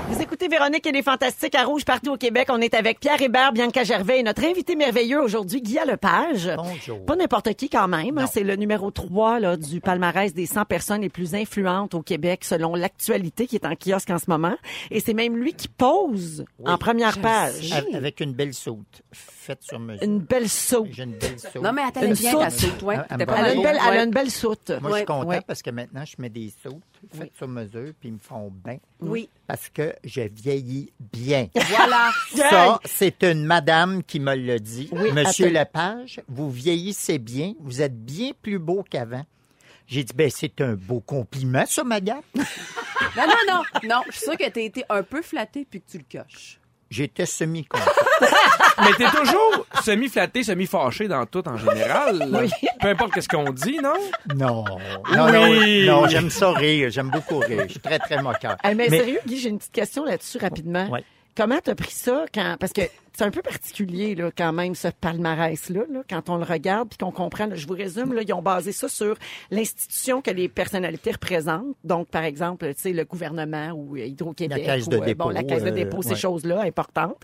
Vous 0.09 0.21
écoutez 0.21 0.47
Véronique 0.47 0.85
et 0.88 0.91
les 0.91 1.01
Fantastiques 1.01 1.55
à 1.55 1.63
Rouge 1.65 1.83
partout 1.83 2.12
au 2.13 2.17
Québec. 2.17 2.47
On 2.50 2.62
est 2.62 2.73
avec 2.73 3.00
Pierre 3.00 3.21
Hébert, 3.21 3.51
Bianca 3.51 3.83
Gervais 3.83 4.19
et 4.19 4.23
notre 4.23 4.45
invité 4.45 4.75
merveilleux 4.75 5.21
aujourd'hui, 5.21 5.62
Guy 5.62 5.79
Lepage. 5.85 6.50
Bonjour. 6.55 7.03
Pas 7.05 7.15
n'importe 7.15 7.53
qui 7.55 7.69
quand 7.69 7.88
même. 7.88 8.17
hein. 8.17 8.25
C'est 8.31 8.43
le 8.43 8.55
numéro 8.55 8.91
3 8.91 9.39
là, 9.39 9.57
du 9.57 9.81
palmarès 9.81 10.33
des 10.33 10.45
100 10.45 10.65
personnes 10.65 11.01
les 11.01 11.09
plus 11.09 11.35
influentes 11.35 11.93
au 11.93 12.01
Québec 12.01 12.43
selon 12.45 12.75
l'actualité 12.75 13.47
qui 13.47 13.55
est 13.55 13.65
en 13.65 13.75
kiosque 13.75 14.12
en 14.12 14.17
ce 14.19 14.29
moment. 14.29 14.55
Et 14.91 15.00
c'est 15.00 15.13
même 15.13 15.35
lui 15.35 15.53
qui 15.53 15.67
pose 15.67 16.45
en 16.65 16.77
première 16.77 17.19
page. 17.19 17.71
Avec- 17.73 17.93
Avec 17.95 18.19
une 18.21 18.33
belle 18.33 18.53
soute 18.53 19.01
faite 19.43 19.62
sur 19.63 19.79
mesure. 19.79 20.03
Une 20.03 20.19
belle 20.19 20.50
saute. 20.50 20.88
J'ai 20.91 21.03
une 21.03 21.17
belle 21.17 21.39
soute. 21.39 21.55
Non, 21.62 21.73
mais 21.73 21.83
attends, 21.83 22.01
Une 22.01 22.12
elle 22.12 22.17
ta 22.17 22.85
ouais. 22.85 22.95
A 22.97 23.53
une 23.53 23.62
belle, 23.62 23.77
elle 23.88 23.97
a 24.00 24.03
une 24.03 24.12
belle 24.12 24.31
soute. 24.31 24.71
Moi, 24.81 24.91
je 24.91 24.95
suis 24.97 25.05
content 25.05 25.27
Ouais. 25.27 25.41
parce 25.45 25.62
que 25.62 25.69
maintenant, 25.69 26.03
je 26.05 26.15
mets 26.19 26.29
des 26.29 26.51
soutes 26.62 26.81
faites 27.12 27.35
sur 27.35 27.47
mesure, 27.47 27.91
puis 28.00 28.09
ils 28.09 28.13
me 28.13 28.19
font 28.19 28.51
bien. 28.63 28.77
Oui. 29.01 29.29
Parce 29.47 29.69
que 29.69 29.93
je 30.03 30.21
vieillis 30.21 30.91
bien. 31.00 31.47
Voilà. 31.53 32.12
Ça, 32.35 32.79
c'est 32.85 33.23
une 33.23 33.45
madame 33.45 34.03
qui 34.03 34.19
me 34.19 34.33
l'a 34.35 34.59
dit. 34.59 34.89
Oui, 34.91 35.12
Monsieur 35.12 35.47
attends. 35.47 35.59
Lepage, 35.59 36.21
vous 36.27 36.50
vieillissez 36.50 37.19
bien. 37.19 37.53
Vous 37.59 37.81
êtes 37.81 38.03
bien 38.05 38.31
plus 38.41 38.59
beau 38.59 38.83
qu'avant. 38.89 39.25
J'ai 39.85 40.03
dit, 40.05 40.13
ben, 40.15 40.29
c'est 40.33 40.62
un 40.62 40.75
beau 40.75 41.01
compliment, 41.01 41.65
ça, 41.67 41.83
madame. 41.83 42.21
Non, 43.17 43.23
non, 43.27 43.35
non. 43.47 43.89
Non, 43.89 44.01
je 44.07 44.12
suis 44.13 44.21
sûre 44.21 44.38
que 44.38 44.50
t'as 44.50 44.62
été 44.62 44.83
un 44.89 45.03
peu 45.03 45.21
flatté 45.21 45.67
puis 45.69 45.81
que 45.81 45.91
tu 45.91 45.97
le 46.00 46.05
coches. 46.09 46.59
J'étais 46.93 47.25
semi-content. 47.25 47.83
Mais 48.83 48.91
t'es 48.97 49.05
toujours 49.09 49.65
semi-flatté, 49.83 50.43
semi-fâché 50.43 51.07
dans 51.07 51.25
tout 51.25 51.47
en 51.47 51.57
général. 51.57 52.27
Peu 52.79 52.88
importe 52.88 53.19
ce 53.19 53.27
qu'on 53.27 53.51
dit, 53.51 53.79
non? 53.82 53.93
Non. 54.36 54.63
Non, 55.15 55.32
non, 55.32 55.49
Oui. 55.49 55.86
non, 55.88 56.08
j'aime 56.08 56.29
ça 56.29 56.51
rire. 56.51 56.89
J'aime 56.91 57.10
beaucoup 57.10 57.39
rire. 57.39 57.63
Je 57.67 57.71
suis 57.71 57.79
très, 57.79 57.97
très 57.99 58.21
moqueur. 58.21 58.58
Mais, 58.63 58.75
Mais- 58.75 58.89
sérieux, 58.89 59.19
Guy, 59.25 59.39
j'ai 59.39 59.49
une 59.49 59.58
petite 59.58 59.71
question 59.73 60.06
là-dessus 60.06 60.38
rapidement. 60.38 60.88
Ouais. 60.89 61.03
Comment 61.36 61.60
t'as 61.63 61.73
pris 61.75 61.91
ça 61.91 62.25
quand 62.34 62.58
parce 62.60 62.73
que 62.73 62.82
c'est 63.15 63.23
un 63.23 63.32
peu 63.32 63.41
particulier 63.41 64.15
là 64.15 64.32
quand 64.36 64.54
même 64.54 64.76
ce 64.76 64.88
palmarès 64.88 65.69
là, 65.69 65.82
quand 66.10 66.30
on 66.30 66.38
le 66.38 66.43
regarde 66.43 66.89
puis 66.89 66.97
qu'on 66.97 67.12
comprend. 67.12 67.45
là, 67.45 67.56
je 67.56 67.67
vous 67.67 67.73
résume 67.73 68.13
là, 68.13 68.21
ils 68.28 68.34
ont 68.34 68.41
basé 68.41 68.71
ça 68.71 68.88
sur 68.88 69.15
l'institution 69.52 70.21
que 70.21 70.32
les 70.32 70.49
personnalités 70.49 71.12
représentent. 71.12 71.76
Donc 71.84 72.08
par 72.10 72.23
exemple, 72.23 72.67
tu 72.73 72.82
sais 72.82 72.93
le 72.93 73.06
gouvernement 73.06 73.71
ou 73.71 73.95
Hydro-Québec 73.95 74.58
La 74.65 74.76
caisse 74.76 74.88
ou, 74.88 74.89
de 74.89 74.95
euh, 74.95 74.99
bon 74.99 75.06
dépôt, 75.06 75.30
la 75.32 75.43
caisse 75.43 75.63
de 75.63 75.69
euh, 75.69 75.71
dépôt, 75.71 76.02
ces 76.02 76.10
ouais. 76.12 76.15
choses-là 76.15 76.62
importantes. 76.62 77.21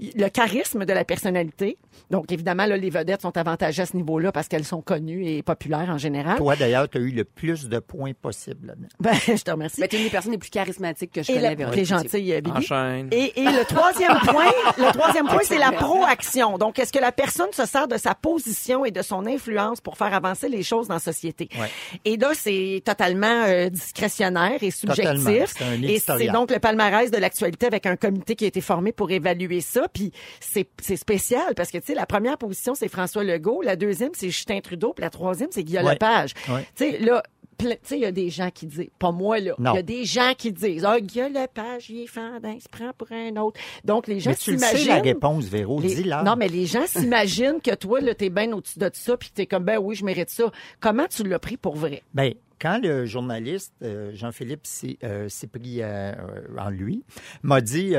Le 0.00 0.28
charisme 0.28 0.84
de 0.84 0.92
la 0.92 1.04
personnalité. 1.04 1.78
Donc 2.10 2.30
évidemment 2.32 2.66
là 2.66 2.76
les 2.76 2.90
vedettes 2.90 3.22
sont 3.22 3.36
avantagées 3.36 3.82
à 3.82 3.86
ce 3.86 3.96
niveau-là 3.96 4.32
parce 4.32 4.48
qu'elles 4.48 4.64
sont 4.64 4.82
connues 4.82 5.26
et 5.26 5.42
populaires 5.42 5.88
en 5.90 5.98
général. 5.98 6.36
Toi, 6.36 6.56
d'ailleurs, 6.56 6.88
tu 6.88 6.98
as 6.98 7.00
eu 7.00 7.10
le 7.10 7.24
plus 7.24 7.68
de 7.68 7.78
points 7.78 8.12
possible 8.12 8.68
là-dedans. 8.68 8.88
Ben 9.00 9.14
je 9.26 9.42
te 9.42 9.50
remercie. 9.50 9.80
Mais 9.80 9.88
t'es 9.88 9.96
une 9.98 10.04
des 10.04 10.10
personnes 10.10 10.32
les 10.32 10.38
plus 10.38 10.50
charismatiques 10.50 11.12
que 11.12 11.22
je 11.22 11.30
Et 11.30 11.34
connais, 11.36 11.48
la, 11.48 11.54
Véronique 11.54 11.80
t'es 11.80 11.86
Cloutier. 11.86 12.08
gentille, 12.10 12.32
euh, 12.34 12.40
Bibi. 12.40 12.58
Enchaîne. 12.58 13.08
Et, 13.12 13.40
et 13.40 13.44
le 13.44 13.64
troisième 13.64 14.18
point, 14.26 14.50
le 14.78 14.92
troisième 14.92 15.26
point, 15.30 15.40
c'est 15.44 15.58
la 15.58 15.72
proaction. 15.72 16.58
Donc, 16.58 16.78
est-ce 16.78 16.92
que 16.92 16.98
la 16.98 17.12
personne 17.12 17.52
se 17.52 17.66
sert 17.66 17.88
de 17.88 17.96
sa 17.96 18.14
position 18.14 18.84
et 18.84 18.90
de 18.90 19.02
son 19.02 19.26
influence 19.26 19.80
pour 19.80 19.96
faire 19.96 20.12
avancer 20.14 20.48
les 20.48 20.62
choses 20.62 20.88
dans 20.88 20.94
la 20.94 21.00
société? 21.00 21.48
Ouais. 21.58 21.70
Et 22.04 22.16
là, 22.16 22.30
c'est 22.34 22.82
totalement 22.84 23.44
euh, 23.46 23.68
discrétionnaire 23.68 24.62
et 24.62 24.70
subjectif. 24.70 25.54
Un 25.62 25.82
et 25.82 25.98
c'est 25.98 26.28
donc 26.28 26.50
le 26.50 26.58
palmarès 26.58 27.10
de 27.10 27.16
l'actualité 27.18 27.66
avec 27.66 27.86
un 27.86 27.96
comité 27.96 28.34
qui 28.36 28.44
a 28.44 28.48
été 28.48 28.60
formé 28.60 28.92
pour 28.92 29.10
évaluer 29.10 29.60
ça. 29.60 29.86
Puis 29.92 30.12
c'est 30.40 30.68
c'est 30.80 30.96
spécial 30.96 31.54
parce 31.54 31.70
que, 31.70 31.78
tu 31.78 31.86
sais, 31.86 31.94
la 31.94 32.06
première 32.06 32.38
position, 32.38 32.74
c'est 32.74 32.88
François 32.88 33.24
Legault. 33.24 33.62
La 33.62 33.76
deuxième, 33.76 34.10
c'est 34.14 34.30
Justin 34.30 34.60
Trudeau. 34.60 34.92
Puis 34.94 35.02
la 35.02 35.10
troisième, 35.10 35.48
c'est 35.50 35.64
Guillaume 35.64 35.84
Ouais. 35.86 35.94
Lepage. 35.94 36.34
Ouais. 36.48 36.66
Tu 36.76 36.90
sais, 36.90 36.98
là, 36.98 37.22
plein- 37.62 37.74
tu 37.74 37.80
sais, 37.84 37.96
il 37.98 38.02
y 38.02 38.06
a 38.06 38.12
des 38.12 38.30
gens 38.30 38.50
qui 38.50 38.66
disent, 38.66 38.88
pas 38.98 39.12
moi, 39.12 39.38
là, 39.40 39.54
il 39.58 39.64
y 39.74 39.78
a 39.78 39.82
des 39.82 40.04
gens 40.04 40.32
qui 40.36 40.52
disent, 40.52 40.84
ah, 40.84 41.00
Guillaume 41.00 41.32
Lepage, 41.32 41.90
il 41.90 42.02
est 42.02 42.06
fendant, 42.06 42.50
il 42.50 42.60
se 42.60 42.68
prend 42.68 42.92
pour 42.96 43.10
un 43.12 43.36
autre. 43.36 43.60
Donc, 43.84 44.06
les 44.06 44.20
gens 44.20 44.30
Mais 44.30 44.36
tu 44.36 44.52
sais, 44.52 44.58
s'imaginent... 44.58 44.88
la 44.88 45.00
réponse, 45.02 45.44
Véro. 45.46 45.80
les- 45.80 45.94
Dis-la. 45.94 46.22
Non, 46.22 46.36
mais 46.36 46.48
les 46.48 46.66
gens 46.66 46.86
s'imaginent 46.86 47.60
que 47.62 47.74
toi, 47.74 48.00
là, 48.00 48.14
t'es 48.14 48.30
bien 48.30 48.50
au-dessus 48.52 48.78
de 48.78 48.90
ça, 48.92 49.16
puis 49.16 49.30
que 49.30 49.34
t'es 49.34 49.46
comme, 49.46 49.64
ben 49.64 49.78
oui, 49.78 49.94
je 49.94 50.04
mérite 50.04 50.30
ça. 50.30 50.50
Comment 50.80 51.06
tu 51.08 51.22
l'as 51.24 51.38
pris 51.38 51.56
pour 51.56 51.76
vrai? 51.76 52.02
Ben, 52.14 52.34
quand 52.60 52.78
le 52.82 53.06
journaliste 53.06 53.72
euh, 53.82 54.10
Jean-Philippe 54.14 54.66
s'est 54.66 54.98
euh, 55.02 55.28
pris 55.50 55.78
euh, 55.80 56.12
en 56.58 56.68
lui, 56.68 57.04
m'a 57.42 57.60
dit, 57.62 57.94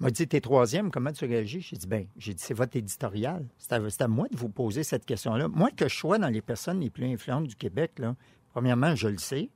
m'a 0.00 0.10
dit, 0.10 0.26
t'es 0.28 0.40
troisième, 0.40 0.90
comment 0.90 1.12
tu 1.12 1.24
réagis? 1.24 1.60
J'ai 1.62 1.76
dit, 1.76 1.86
ben, 1.86 2.06
j'ai 2.18 2.34
dit, 2.34 2.42
c'est 2.44 2.52
votre 2.54 2.76
éditorial. 2.76 3.46
C'est 3.58 3.72
à, 3.72 3.80
à 4.00 4.08
moi 4.08 4.26
de 4.30 4.36
vous 4.36 4.50
poser 4.50 4.82
cette 4.82 5.06
question-là. 5.06 5.48
Moi, 5.48 5.70
que 5.74 5.88
je 5.88 5.96
sois 5.96 6.18
dans 6.18 6.28
les 6.28 6.42
personnes 6.42 6.80
les 6.80 6.90
plus 6.90 7.06
influentes 7.06 7.46
du 7.46 7.56
Québec, 7.56 7.92
là, 7.98 8.14
premièrement, 8.56 8.94
je 8.94 9.08
le 9.08 9.18
sais, 9.18 9.50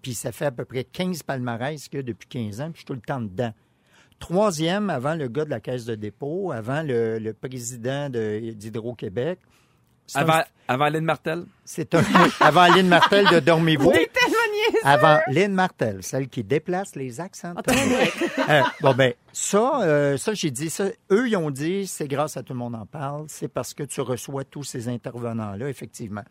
puis 0.00 0.14
ça 0.14 0.32
fait 0.32 0.46
à 0.46 0.50
peu 0.50 0.64
près 0.64 0.82
15 0.82 1.22
palmarès 1.22 1.86
qu'il 1.86 1.98
y 1.98 2.00
a 2.00 2.02
depuis 2.02 2.26
15 2.28 2.62
ans, 2.62 2.70
puis 2.70 2.76
je 2.76 2.78
suis 2.78 2.84
tout 2.86 2.94
le 2.94 3.00
temps 3.02 3.20
dedans. 3.20 3.52
Troisième, 4.18 4.88
avant 4.88 5.14
le 5.14 5.28
gars 5.28 5.44
de 5.44 5.50
la 5.50 5.60
Caisse 5.60 5.84
de 5.84 5.94
dépôt, 5.94 6.50
avant 6.50 6.82
le, 6.82 7.18
le 7.18 7.34
président 7.34 8.08
de- 8.08 8.52
d'Hydro-Québec. 8.52 9.38
Un- 10.14 10.20
Avant, 10.22 10.40
avant 10.66 10.88
Lynn 10.88 11.04
Martel? 11.04 11.44
c'est 11.66 11.94
un, 11.94 12.02
avant 12.40 12.66
Lynn 12.74 12.88
Martel 12.88 13.26
de 13.28 13.38
Dormez-vous. 13.40 13.92
Avant 14.82 15.18
Lynn 15.28 15.52
Martel, 15.52 16.02
celle 16.02 16.28
qui 16.28 16.42
déplace 16.42 16.96
les 16.96 17.20
accents. 17.20 17.52
Euh, 18.48 18.62
bon, 18.80 18.94
ben, 18.94 19.12
ça, 19.30 19.82
euh, 19.82 20.16
ça 20.16 20.32
j'ai 20.32 20.50
dit 20.50 20.70
ça. 20.70 20.86
Eux, 21.10 21.28
ils 21.28 21.36
ont 21.36 21.50
dit, 21.50 21.86
c'est 21.86 22.08
grâce 22.08 22.38
à 22.38 22.42
tout 22.42 22.54
le 22.54 22.58
monde 22.58 22.74
en 22.76 22.86
parle, 22.86 23.26
c'est 23.28 23.48
parce 23.48 23.74
que 23.74 23.82
tu 23.82 24.00
reçois 24.00 24.44
tous 24.44 24.64
ces 24.64 24.88
intervenants-là, 24.88 25.68
effectivement. 25.68 26.24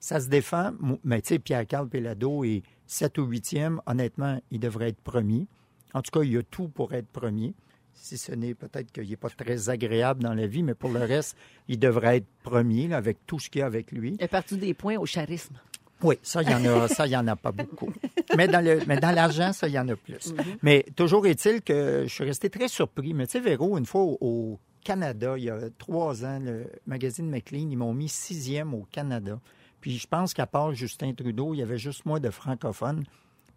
Ça 0.00 0.20
se 0.20 0.28
défend, 0.28 0.72
mais 1.04 1.20
tu 1.22 1.28
sais, 1.28 1.38
Pierre-Carl 1.38 1.88
Pellado 1.88 2.44
est 2.44 2.62
7 2.86 3.18
ou 3.18 3.26
8e. 3.28 3.78
Honnêtement, 3.86 4.40
il 4.50 4.60
devrait 4.60 4.90
être 4.90 5.00
premier. 5.00 5.46
En 5.94 6.02
tout 6.02 6.10
cas, 6.10 6.24
il 6.24 6.36
a 6.36 6.42
tout 6.42 6.68
pour 6.68 6.92
être 6.92 7.08
premier. 7.08 7.54
Si 7.94 8.18
ce 8.18 8.32
n'est 8.32 8.54
peut-être 8.54 8.92
qu'il 8.92 9.08
n'est 9.08 9.16
pas 9.16 9.30
très 9.30 9.70
agréable 9.70 10.22
dans 10.22 10.34
la 10.34 10.46
vie, 10.46 10.62
mais 10.62 10.74
pour 10.74 10.90
le 10.90 11.00
reste, 11.00 11.36
il 11.66 11.78
devrait 11.78 12.18
être 12.18 12.26
premier 12.42 12.88
là, 12.88 12.98
avec 12.98 13.18
tout 13.26 13.38
ce 13.38 13.48
qu'il 13.48 13.60
y 13.60 13.62
a 13.62 13.66
avec 13.66 13.90
lui. 13.90 14.16
Il 14.18 14.22
est 14.22 14.28
parti 14.28 14.58
des 14.58 14.74
points 14.74 14.96
au 14.96 15.04
charisme. 15.04 15.56
Oui, 16.02 16.16
ça, 16.22 16.42
il 16.42 16.50
y 16.50 16.54
en 16.54 16.62
a, 16.64 16.88
ça, 16.88 17.06
il 17.06 17.12
y 17.12 17.16
en 17.16 17.26
a 17.26 17.36
pas 17.36 17.52
beaucoup. 17.52 17.90
Mais 18.36 18.48
dans 18.48 18.62
le, 18.62 18.80
mais 18.86 18.98
dans 18.98 19.12
l'argent, 19.12 19.54
ça, 19.54 19.66
il 19.66 19.74
y 19.74 19.78
en 19.78 19.88
a 19.88 19.96
plus. 19.96 20.34
Mais 20.62 20.84
toujours 20.94 21.26
est-il 21.26 21.62
que 21.62 22.04
je 22.06 22.12
suis 22.12 22.24
resté 22.24 22.50
très 22.50 22.68
surpris. 22.68 23.14
Mais 23.14 23.26
tu 23.26 23.32
sais, 23.32 23.40
Véro, 23.40 23.78
une 23.78 23.86
fois 23.86 24.02
au, 24.02 24.18
au 24.20 24.58
Canada, 24.84 25.36
il 25.38 25.44
y 25.44 25.50
a 25.50 25.58
trois 25.78 26.24
ans, 26.24 26.38
le 26.38 26.66
magazine 26.86 27.30
McLean, 27.30 27.68
ils 27.70 27.78
m'ont 27.78 27.94
mis 27.94 28.10
sixième 28.10 28.74
au 28.74 28.86
Canada. 28.92 29.40
Puis 29.86 29.98
je 29.98 30.06
pense 30.08 30.34
qu'à 30.34 30.46
part 30.46 30.74
Justin 30.74 31.12
Trudeau, 31.12 31.54
il 31.54 31.58
y 31.58 31.62
avait 31.62 31.78
juste 31.78 32.04
moi 32.06 32.18
de 32.18 32.28
francophones. 32.28 33.04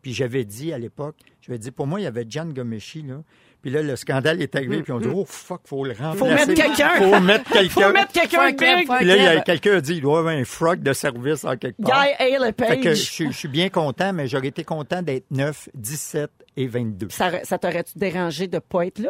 Puis 0.03 0.13
j'avais 0.13 0.43
dit 0.45 0.71
à 0.71 0.77
l'époque, 0.77 1.15
j'avais 1.41 1.57
dit, 1.57 1.71
pour 1.71 1.87
moi, 1.87 1.99
il 1.99 2.03
y 2.03 2.05
avait 2.05 2.23
John 2.29 2.53
Gomeshi, 2.53 3.01
là. 3.01 3.15
Puis 3.63 3.71
là, 3.71 3.81
le 3.81 3.95
scandale 3.95 4.39
est 4.39 4.55
arrivé, 4.55 4.83
puis 4.83 4.91
on 4.91 4.99
dit, 4.99 5.09
oh 5.11 5.25
fuck, 5.27 5.61
faut 5.65 5.83
le 5.83 5.93
remplacer. 5.93 6.17
Faut 6.19 6.25
mettre 6.27 6.53
quelqu'un. 6.53 6.89
Faut 6.99 7.19
mettre 7.19 7.51
quelqu'un. 7.51 7.87
Faut 7.87 7.93
mettre 7.93 8.11
quelqu'un 8.11 8.51
big. 8.51 8.87
Puis 8.87 9.05
là, 9.07 9.15
il 9.17 9.23
y 9.23 9.25
a 9.25 9.31
club. 9.31 9.43
quelqu'un 9.43 9.77
a 9.77 9.81
dit, 9.81 9.93
il 9.95 10.01
doit 10.01 10.17
y 10.17 10.19
avoir 10.19 10.35
un 10.35 10.45
frog 10.45 10.83
de 10.83 10.93
service 10.93 11.43
en 11.45 11.57
quelque 11.57 11.81
Guy 11.81 11.89
part. 11.89 12.05
Hale 12.19 12.53
Fait 12.59 12.77
que 12.77 12.83
je, 12.83 12.89
Page. 12.89 12.97
suis- 12.97 13.31
je 13.31 13.37
suis 13.37 13.47
bien 13.47 13.69
content, 13.69 14.13
mais 14.13 14.27
j'aurais 14.27 14.49
été 14.49 14.63
content 14.63 15.01
d'être 15.01 15.25
9, 15.31 15.67
17 15.73 16.29
et 16.57 16.67
22. 16.67 17.07
Ça, 17.09 17.43
ça 17.43 17.57
t'aurait-tu 17.57 17.97
dérangé 17.97 18.45
de 18.45 18.59
pas 18.59 18.85
être 18.85 18.99
là? 18.99 19.09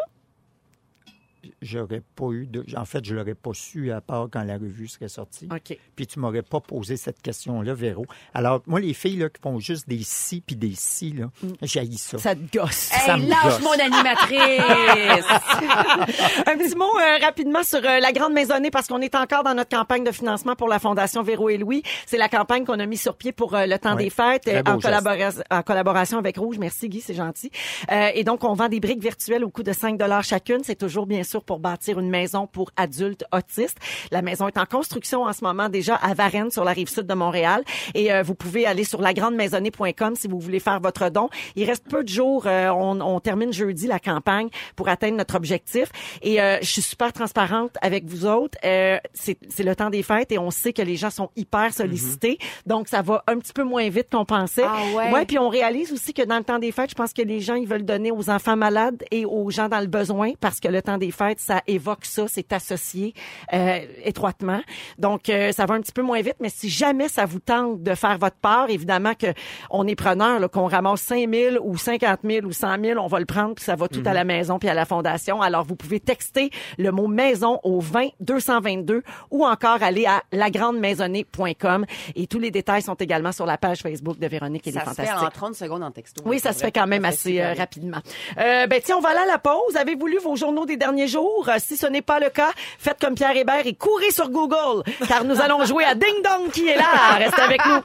J'aurais 1.61 2.01
pas 2.15 2.31
eu 2.31 2.47
de. 2.47 2.65
En 2.75 2.85
fait, 2.85 3.03
je 3.05 3.15
l'aurais 3.15 3.35
pas 3.35 3.51
su 3.53 3.91
à 3.91 4.01
part 4.01 4.27
quand 4.31 4.43
la 4.43 4.55
revue 4.55 4.87
serait 4.87 5.07
sortie. 5.07 5.47
OK. 5.51 5.77
Puis 5.95 6.07
tu 6.07 6.19
m'aurais 6.19 6.41
pas 6.41 6.59
posé 6.59 6.97
cette 6.97 7.21
question-là, 7.21 7.73
Véro. 7.73 8.05
Alors, 8.33 8.61
moi, 8.67 8.79
les 8.79 8.93
filles 8.93 9.17
là, 9.17 9.29
qui 9.29 9.41
font 9.41 9.59
juste 9.59 9.87
des 9.87 10.01
si 10.03 10.41
puis 10.41 10.55
des 10.55 10.73
si, 10.75 11.11
là, 11.13 11.29
j'haïs 11.61 11.97
ça. 11.97 12.17
Ça 12.17 12.35
te 12.35 12.57
gosse. 12.57 12.71
Ça 12.75 13.15
Hey, 13.15 13.23
me 13.23 13.29
lâche 13.29 13.43
gosse. 13.43 13.61
mon 13.61 13.71
animatrice! 13.71 14.39
Un 16.47 16.57
petit 16.57 16.75
mot 16.75 16.85
euh, 16.99 17.17
rapidement 17.23 17.63
sur 17.63 17.79
euh, 17.79 17.99
la 17.99 18.11
Grande 18.11 18.33
Maisonnée 18.33 18.71
parce 18.71 18.87
qu'on 18.87 19.01
est 19.01 19.15
encore 19.15 19.43
dans 19.43 19.53
notre 19.53 19.75
campagne 19.75 20.03
de 20.03 20.11
financement 20.11 20.55
pour 20.55 20.67
la 20.67 20.79
Fondation 20.79 21.23
Véro 21.23 21.49
et 21.49 21.57
Louis. 21.57 21.83
C'est 22.05 22.17
la 22.17 22.29
campagne 22.29 22.65
qu'on 22.65 22.79
a 22.79 22.85
mis 22.85 22.97
sur 22.97 23.15
pied 23.15 23.31
pour 23.31 23.55
euh, 23.55 23.65
le 23.65 23.77
temps 23.79 23.95
Oui, 23.95 24.05
des 24.05 24.09
fêtes 24.09 24.47
euh, 24.47 24.61
en, 24.65 24.79
geste. 24.79 24.85
collabora- 24.93 25.43
en 25.51 25.61
collaboration 25.63 26.17
avec 26.17 26.37
Rouge. 26.37 26.57
Merci 26.59 26.89
Guy, 26.89 27.01
c'est 27.01 27.13
gentil. 27.13 27.51
Euh, 27.91 28.09
et 28.13 28.23
donc, 28.23 28.43
on 28.43 28.53
vend 28.53 28.69
des 28.69 28.79
briques 28.79 29.01
virtuelles 29.01 29.43
au 29.43 29.49
coût 29.49 29.63
de 29.63 29.73
5 29.73 29.99
chacune. 30.23 30.63
C'est 30.63 30.75
toujours 30.75 31.05
bien 31.05 31.23
sûr 31.29 31.43
pour 31.43 31.59
bâtir 31.59 31.99
une 31.99 32.09
maison 32.09 32.47
pour 32.47 32.71
adultes 32.75 33.23
autistes. 33.31 33.77
La 34.11 34.21
maison 34.21 34.47
est 34.47 34.57
en 34.57 34.65
construction 34.65 35.23
en 35.23 35.33
ce 35.33 35.43
moment 35.43 35.69
déjà 35.69 35.95
à 35.95 36.13
Varennes 36.13 36.51
sur 36.51 36.63
la 36.63 36.71
rive 36.71 36.89
sud 36.89 37.05
de 37.05 37.13
Montréal. 37.13 37.63
Et 37.93 38.11
euh, 38.11 38.23
vous 38.23 38.35
pouvez 38.35 38.65
aller 38.65 38.83
sur 38.83 39.01
lagrandemaisonnée.com 39.01 40.15
si 40.15 40.27
vous 40.27 40.39
voulez 40.39 40.59
faire 40.59 40.79
votre 40.79 41.09
don. 41.09 41.29
Il 41.55 41.65
reste 41.65 41.87
peu 41.89 42.03
de 42.03 42.09
jours. 42.09 42.45
euh, 42.47 42.69
on, 42.69 42.99
on 43.01 43.19
termine 43.19 43.53
jeudi 43.53 43.87
la 43.87 43.99
campagne 43.99 44.49
pour 44.75 44.89
atteindre 44.89 45.17
notre 45.17 45.35
objectif. 45.35 45.89
Et 46.21 46.41
euh, 46.41 46.57
je 46.61 46.67
suis 46.67 46.81
super 46.81 47.13
transparente 47.13 47.75
avec 47.81 48.05
vous 48.05 48.25
autres. 48.25 48.57
Euh, 48.65 48.97
c'est 49.13 49.37
le 49.63 49.75
temps 49.75 49.89
des 49.89 50.03
fêtes 50.03 50.31
et 50.31 50.39
on 50.39 50.51
sait 50.51 50.73
que 50.73 50.81
les 50.81 50.95
gens 50.95 51.09
sont 51.09 51.29
hyper 51.35 51.73
sollicités. 51.73 52.37
Donc, 52.65 52.87
ça 52.87 53.01
va 53.01 53.23
un 53.27 53.37
petit 53.37 53.53
peu 53.53 53.63
moins 53.63 53.87
vite 53.89 54.07
qu'on 54.11 54.25
pensait. 54.25 54.63
Ah 54.65 54.81
ouais? 54.95 55.11
Ouais, 55.11 55.25
puis 55.25 55.37
on 55.37 55.49
réalise 55.49 55.91
aussi 55.91 56.13
que 56.13 56.23
dans 56.23 56.37
le 56.37 56.43
temps 56.43 56.59
des 56.59 56.71
fêtes, 56.71 56.89
je 56.89 56.95
pense 56.95 57.13
que 57.13 57.21
les 57.21 57.39
gens, 57.39 57.55
ils 57.55 57.67
veulent 57.67 57.85
donner 57.85 58.11
aux 58.11 58.29
enfants 58.29 58.55
malades 58.55 59.03
et 59.11 59.25
aux 59.25 59.49
gens 59.49 59.67
dans 59.69 59.79
le 59.79 59.87
besoin 59.87 60.31
parce 60.39 60.59
que 60.59 60.67
le 60.67 60.81
temps 60.81 60.97
des 60.97 61.11
fêtes, 61.11 61.18
ça 61.37 61.61
évoque 61.67 62.05
ça, 62.05 62.25
c'est 62.27 62.51
associé 62.53 63.13
euh, 63.53 63.79
étroitement. 64.03 64.61
Donc, 64.97 65.29
euh, 65.29 65.51
ça 65.51 65.65
va 65.65 65.75
un 65.75 65.81
petit 65.81 65.91
peu 65.91 66.01
moins 66.01 66.21
vite, 66.21 66.35
mais 66.39 66.49
si 66.49 66.69
jamais 66.69 67.09
ça 67.09 67.25
vous 67.25 67.39
tente 67.39 67.83
de 67.83 67.95
faire 67.95 68.17
votre 68.17 68.37
part, 68.37 68.69
évidemment 68.69 69.13
que 69.13 69.27
on 69.69 69.87
est 69.87 69.95
preneur, 69.95 70.49
qu'on 70.49 70.67
ramasse 70.67 71.01
5 71.01 71.29
000 71.31 71.55
ou 71.63 71.77
50 71.77 72.19
000 72.23 72.45
ou 72.45 72.51
100 72.51 72.81
000, 72.83 72.99
on 72.99 73.07
va 73.07 73.19
le 73.19 73.25
prendre, 73.25 73.55
puis 73.55 73.63
ça 73.63 73.75
va 73.75 73.87
tout 73.87 74.03
à 74.05 74.13
la 74.13 74.23
maison 74.23 74.59
puis 74.59 74.69
à 74.69 74.73
la 74.73 74.85
fondation. 74.85 75.41
Alors, 75.41 75.63
vous 75.65 75.75
pouvez 75.75 75.99
texter 75.99 76.49
le 76.77 76.91
mot 76.91 77.07
maison 77.07 77.59
au 77.63 77.79
20 77.79 78.09
222 78.19 79.03
ou 79.31 79.45
encore 79.45 79.83
aller 79.83 80.05
à 80.05 80.23
lagrandemaisonnée.com 80.31 81.85
et 82.15 82.27
tous 82.27 82.39
les 82.39 82.51
détails 82.51 82.81
sont 82.81 82.95
également 82.95 83.31
sur 83.31 83.45
la 83.45 83.57
page 83.57 83.79
Facebook 83.79 84.19
de 84.19 84.27
Véronique 84.27 84.67
et 84.67 84.71
les 84.71 84.79
Ça 84.79 84.85
se 84.85 84.89
fait 84.91 85.05
Fantastiques. 85.05 85.27
en 85.27 85.31
30 85.31 85.55
secondes 85.55 85.83
en 85.83 85.91
texto. 85.91 86.21
Oui, 86.25 86.39
ça 86.39 86.53
se 86.53 86.59
fait 86.59 86.71
quand 86.71 86.87
même 86.87 87.03
Ça 87.03 87.09
assez 87.09 87.41
euh, 87.41 87.53
rapidement. 87.53 87.99
Euh, 88.37 88.67
ben 88.67 88.81
tiens, 88.83 88.97
on 88.97 89.01
va 89.01 89.09
aller 89.09 89.19
à 89.19 89.25
la 89.25 89.39
pause. 89.39 89.75
Avez-vous 89.75 90.07
lu 90.07 90.17
vos 90.19 90.35
journaux 90.35 90.65
des 90.65 90.77
derniers 90.77 91.07
Euh, 91.17 91.57
si 91.59 91.77
ce 91.77 91.87
n'est 91.87 92.01
pas 92.01 92.19
le 92.19 92.29
cas, 92.29 92.51
faites 92.77 92.99
comme 92.99 93.15
Pierre 93.15 93.35
Hébert 93.35 93.65
et 93.65 93.73
courez 93.73 94.11
sur 94.11 94.29
Google, 94.29 94.83
car 95.07 95.23
nous 95.23 95.41
allons 95.41 95.65
jouer 95.65 95.83
à 95.85 95.95
Ding 95.95 96.21
Dong 96.23 96.51
qui 96.51 96.67
est 96.67 96.75
là. 96.75 97.15
Restez 97.17 97.41
avec 97.41 97.61
nous. 97.65 97.81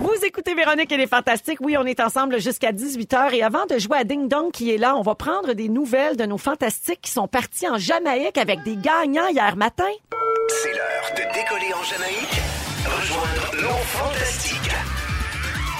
Vous 0.00 0.24
écoutez 0.24 0.54
Véronique 0.54 0.90
et 0.92 0.96
les 0.96 1.06
Fantastiques. 1.06 1.58
Oui, 1.60 1.76
on 1.76 1.84
est 1.84 2.00
ensemble 2.00 2.40
jusqu'à 2.40 2.72
18h. 2.72 3.34
Et 3.34 3.42
avant 3.42 3.66
de 3.66 3.78
jouer 3.78 3.98
à 3.98 4.04
Ding 4.04 4.28
Dong 4.28 4.50
qui 4.52 4.70
est 4.72 4.78
là, 4.78 4.96
on 4.96 5.02
va 5.02 5.14
prendre 5.14 5.52
des 5.52 5.68
nouvelles 5.68 6.16
de 6.16 6.24
nos 6.24 6.38
Fantastiques 6.38 7.00
qui 7.02 7.10
sont 7.10 7.28
partis 7.28 7.68
en 7.68 7.78
Jamaïque 7.78 8.38
avec 8.38 8.62
des 8.62 8.76
gagnants 8.76 9.28
hier 9.28 9.56
matin. 9.56 9.90
C'est 10.48 10.72
l'heure 10.72 11.10
de 11.16 11.34
décoller 11.34 11.72
en 11.74 11.82
Jamaïque. 11.84 12.42
Rejoindre 12.84 13.62
l'eau 13.62 13.78
fantastique. 13.86 14.70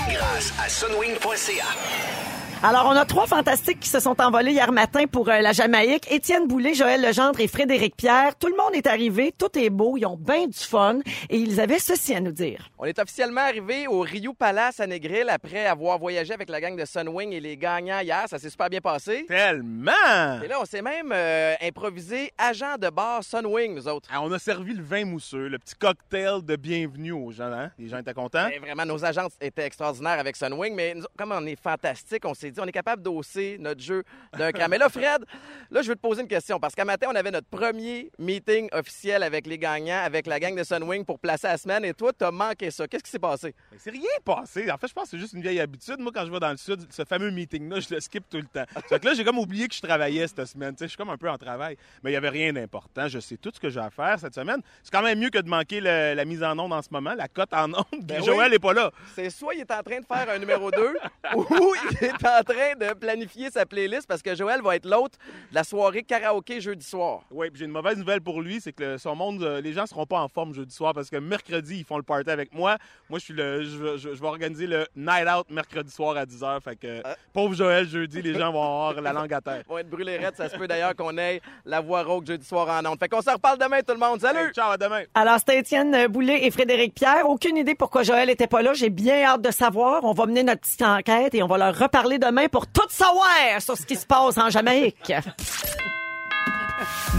Grâce 0.08 0.52
à 0.64 0.68
sunwing.ca. 0.68 2.31
Alors, 2.64 2.86
on 2.86 2.92
a 2.92 3.04
trois 3.04 3.26
fantastiques 3.26 3.80
qui 3.80 3.88
se 3.88 3.98
sont 3.98 4.20
envolés 4.20 4.52
hier 4.52 4.70
matin 4.70 5.06
pour 5.10 5.28
euh, 5.28 5.40
la 5.40 5.50
Jamaïque. 5.50 6.06
Étienne 6.12 6.46
Boulay, 6.46 6.74
Joël 6.74 7.02
Legendre 7.02 7.40
et 7.40 7.48
Frédéric 7.48 7.96
Pierre. 7.96 8.36
Tout 8.36 8.46
le 8.46 8.56
monde 8.56 8.72
est 8.74 8.86
arrivé, 8.86 9.34
tout 9.36 9.58
est 9.58 9.68
beau, 9.68 9.96
ils 9.96 10.06
ont 10.06 10.16
bien 10.16 10.46
du 10.46 10.56
fun 10.56 11.00
et 11.28 11.38
ils 11.38 11.60
avaient 11.60 11.80
ceci 11.80 12.14
à 12.14 12.20
nous 12.20 12.30
dire. 12.30 12.70
On 12.78 12.84
est 12.84 12.96
officiellement 13.00 13.40
arrivé 13.40 13.88
au 13.88 14.02
Rio 14.02 14.32
Palace 14.32 14.78
à 14.78 14.86
Negril 14.86 15.28
après 15.28 15.66
avoir 15.66 15.98
voyagé 15.98 16.34
avec 16.34 16.48
la 16.48 16.60
gang 16.60 16.76
de 16.76 16.84
Sunwing 16.84 17.32
et 17.32 17.40
les 17.40 17.56
gagnants 17.56 17.98
hier. 17.98 18.26
Ça 18.28 18.38
s'est 18.38 18.50
super 18.50 18.70
bien 18.70 18.80
passé. 18.80 19.24
Tellement! 19.26 20.40
Et 20.44 20.46
là, 20.46 20.58
on 20.60 20.64
s'est 20.64 20.82
même 20.82 21.10
euh, 21.12 21.54
improvisé 21.62 22.30
agent 22.38 22.78
de 22.78 22.90
bar 22.90 23.24
Sunwing, 23.24 23.74
nous 23.74 23.88
autres. 23.88 24.08
Ah, 24.12 24.22
on 24.22 24.30
a 24.30 24.38
servi 24.38 24.74
le 24.74 24.84
vin 24.84 25.04
mousseux, 25.04 25.48
le 25.48 25.58
petit 25.58 25.74
cocktail 25.74 26.44
de 26.44 26.54
bienvenue 26.54 27.10
aux 27.10 27.32
gens. 27.32 27.52
Hein? 27.52 27.72
Les 27.76 27.88
gens 27.88 27.98
étaient 27.98 28.14
contents. 28.14 28.46
Et 28.46 28.60
vraiment, 28.60 28.86
nos 28.86 29.04
agents 29.04 29.26
étaient 29.40 29.66
extraordinaires 29.66 30.20
avec 30.20 30.36
Sunwing, 30.36 30.76
mais 30.76 30.94
nous, 30.94 31.06
comme 31.18 31.32
on 31.32 31.44
est 31.44 31.60
fantastique, 31.60 32.24
on 32.24 32.34
s'est 32.34 32.51
dit, 32.52 32.60
on 32.60 32.66
est 32.66 32.72
capable 32.72 33.02
d'hausser 33.02 33.56
notre 33.58 33.80
jeu 33.80 34.04
d'un 34.36 34.52
cran. 34.52 34.66
Mais 34.68 34.78
là, 34.78 34.88
Fred, 34.88 35.24
là, 35.70 35.82
je 35.82 35.88
veux 35.88 35.94
te 35.96 36.00
poser 36.00 36.22
une 36.22 36.28
question, 36.28 36.58
parce 36.60 36.74
qu'à 36.74 36.84
matin, 36.84 37.08
on 37.10 37.14
avait 37.14 37.30
notre 37.30 37.48
premier 37.48 38.10
meeting 38.18 38.68
officiel 38.72 39.22
avec 39.22 39.46
les 39.46 39.58
gagnants, 39.58 40.02
avec 40.04 40.26
la 40.26 40.38
gang 40.40 40.54
de 40.56 40.62
Sunwing 40.64 41.04
pour 41.04 41.18
placer 41.18 41.46
la 41.48 41.58
semaine, 41.58 41.84
et 41.84 41.94
toi, 41.94 42.12
t'as 42.16 42.30
manqué 42.30 42.70
ça. 42.70 42.86
Qu'est-ce 42.86 43.04
qui 43.04 43.10
s'est 43.10 43.18
passé? 43.18 43.54
Mais 43.70 43.78
C'est 43.80 43.90
rien 43.90 44.02
passé. 44.24 44.70
En 44.70 44.76
fait, 44.78 44.88
je 44.88 44.92
pense 44.92 45.04
que 45.04 45.10
c'est 45.10 45.18
juste 45.18 45.32
une 45.34 45.42
vieille 45.42 45.60
habitude. 45.60 45.98
Moi, 45.98 46.12
quand 46.14 46.24
je 46.26 46.30
vais 46.30 46.40
dans 46.40 46.50
le 46.50 46.56
sud, 46.56 46.80
ce 46.90 47.04
fameux 47.04 47.30
meeting-là, 47.30 47.80
je 47.80 47.94
le 47.94 48.00
skip 48.00 48.24
tout 48.28 48.36
le 48.38 48.44
temps. 48.44 48.64
Fait 48.88 49.00
que 49.00 49.06
là, 49.06 49.14
j'ai 49.14 49.24
comme 49.24 49.38
oublié 49.38 49.68
que 49.68 49.74
je 49.74 49.80
travaillais 49.82 50.26
cette 50.26 50.44
semaine. 50.46 50.74
Je 50.80 50.86
suis 50.86 50.96
comme 50.96 51.10
un 51.10 51.16
peu 51.18 51.28
en 51.30 51.38
travail. 51.38 51.76
Mais 52.02 52.10
il 52.10 52.12
n'y 52.12 52.16
avait 52.16 52.28
rien 52.28 52.52
d'important. 52.52 53.08
Je 53.08 53.18
sais 53.18 53.36
tout 53.36 53.50
ce 53.54 53.60
que 53.60 53.70
j'ai 53.70 53.80
à 53.80 53.90
faire 53.90 54.18
cette 54.18 54.34
semaine. 54.34 54.60
C'est 54.82 54.92
quand 54.92 55.02
même 55.02 55.18
mieux 55.18 55.30
que 55.30 55.38
de 55.38 55.48
manquer 55.48 55.80
le- 55.80 56.14
la 56.14 56.24
mise 56.24 56.42
en 56.42 56.58
onde 56.58 56.72
en 56.72 56.82
ce 56.82 56.88
moment, 56.90 57.14
la 57.14 57.28
cote 57.28 57.52
en 57.54 57.72
onde. 57.72 57.84
Ben 58.04 58.22
Joël 58.22 58.46
oui. 58.46 58.50
n'est 58.52 58.58
pas 58.58 58.72
là. 58.72 58.90
C'est 59.14 59.30
soit 59.30 59.54
il 59.54 59.60
est 59.60 59.70
en 59.70 59.82
train 59.82 60.00
de 60.00 60.06
faire 60.06 60.28
un 60.30 60.38
numéro 60.38 60.70
2 60.70 60.94
ou 61.36 61.46
il 61.92 62.04
est 62.06 62.26
en 62.26 62.41
train 62.44 62.74
de 62.78 62.92
planifier 62.94 63.50
sa 63.50 63.66
playlist 63.66 64.06
parce 64.06 64.22
que 64.22 64.34
Joël 64.34 64.60
va 64.62 64.76
être 64.76 64.86
l'autre 64.88 65.18
de 65.50 65.54
la 65.54 65.64
soirée 65.64 66.02
karaoké 66.02 66.60
jeudi 66.60 66.84
soir. 66.86 67.20
Oui, 67.30 67.50
puis 67.50 67.60
j'ai 67.60 67.64
une 67.66 67.70
mauvaise 67.72 67.96
nouvelle 67.98 68.20
pour 68.20 68.40
lui, 68.42 68.60
c'est 68.60 68.72
que 68.72 68.82
le- 68.84 68.98
son 68.98 69.14
monde, 69.14 69.42
euh, 69.42 69.60
les 69.60 69.72
gens 69.72 69.86
seront 69.86 70.06
pas 70.06 70.20
en 70.20 70.28
forme 70.28 70.54
jeudi 70.54 70.74
soir 70.74 70.92
parce 70.94 71.10
que 71.10 71.16
mercredi, 71.16 71.78
ils 71.78 71.84
font 71.84 71.96
le 71.96 72.02
party 72.02 72.30
avec 72.30 72.54
moi. 72.54 72.76
Moi, 73.10 73.18
je 73.18 73.24
suis 73.24 73.34
le, 73.34 73.62
je, 73.62 73.76
vais- 73.78 73.98
je- 73.98 74.14
je 74.14 74.20
vais 74.20 74.26
organiser 74.26 74.66
le 74.66 74.86
night 74.96 75.26
out 75.28 75.46
mercredi 75.50 75.90
soir 75.90 76.16
à 76.16 76.24
10h. 76.26 76.60
Fait 76.62 76.76
que, 76.76 77.00
Ah. 77.04 77.16
pauvre 77.32 77.54
Joël, 77.54 77.86
jeudi, 77.86 78.22
les 78.22 78.34
gens 78.34 78.52
vont 78.52 78.62
avoir 78.62 79.00
la 79.00 79.12
langue 79.12 79.32
à 79.32 79.40
terre. 79.40 79.62
Ils 79.66 79.68
vont 79.70 79.78
être 79.78 79.90
brûlés 79.90 80.16
raides. 80.18 80.36
Ça 80.36 80.48
se 80.48 80.56
peut 80.56 80.66
d'ailleurs 80.66 80.94
qu'on 80.96 81.16
ait 81.18 81.40
la 81.64 81.80
voix 81.80 82.02
rauque 82.02 82.26
jeudi 82.26 82.46
soir 82.46 82.68
en 82.68 82.84
ondes. 82.90 82.98
Fait 82.98 83.08
qu'on 83.08 83.20
s'en 83.22 83.34
reparle 83.34 83.58
demain, 83.58 83.80
tout 83.86 83.92
le 83.94 83.98
monde. 84.00 84.20
Salut! 84.20 84.38
Hey, 84.48 84.52
ciao, 84.52 84.70
à 84.72 84.76
demain. 84.76 85.02
Alors, 85.14 85.38
c'était 85.38 85.58
Étienne 85.58 86.06
Boulay 86.08 86.44
et 86.46 86.50
Frédéric 86.50 86.94
Pierre. 86.94 87.28
Aucune 87.28 87.56
idée 87.56 87.74
pourquoi 87.74 88.02
Joël 88.02 88.30
était 88.30 88.46
pas 88.46 88.62
là. 88.62 88.72
J'ai 88.74 88.90
bien 88.90 89.22
hâte 89.24 89.42
de 89.42 89.50
savoir. 89.50 90.04
On 90.04 90.12
va 90.12 90.26
mener 90.26 90.42
notre 90.42 90.60
petite 90.62 90.82
enquête 90.82 91.34
et 91.34 91.42
on 91.42 91.46
va 91.46 91.58
leur 91.58 91.78
reparler 91.78 92.18
demain 92.18 92.31
pour 92.50 92.66
tout 92.66 92.88
savoir 92.88 93.60
sur 93.60 93.76
ce 93.76 93.82
qui 93.82 93.96
se 93.96 94.06
passe 94.06 94.38
en 94.38 94.50
Jamaïque. 94.50 95.12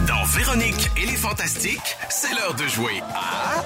Dans 0.08 0.24
Véronique 0.26 0.90
et 0.98 1.06
les 1.06 1.16
Fantastiques, 1.16 1.98
c'est 2.10 2.34
l'heure 2.34 2.54
de 2.56 2.68
jouer 2.68 3.02
à... 3.14 3.64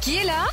Qui 0.00 0.16
est 0.18 0.24
là? 0.24 0.46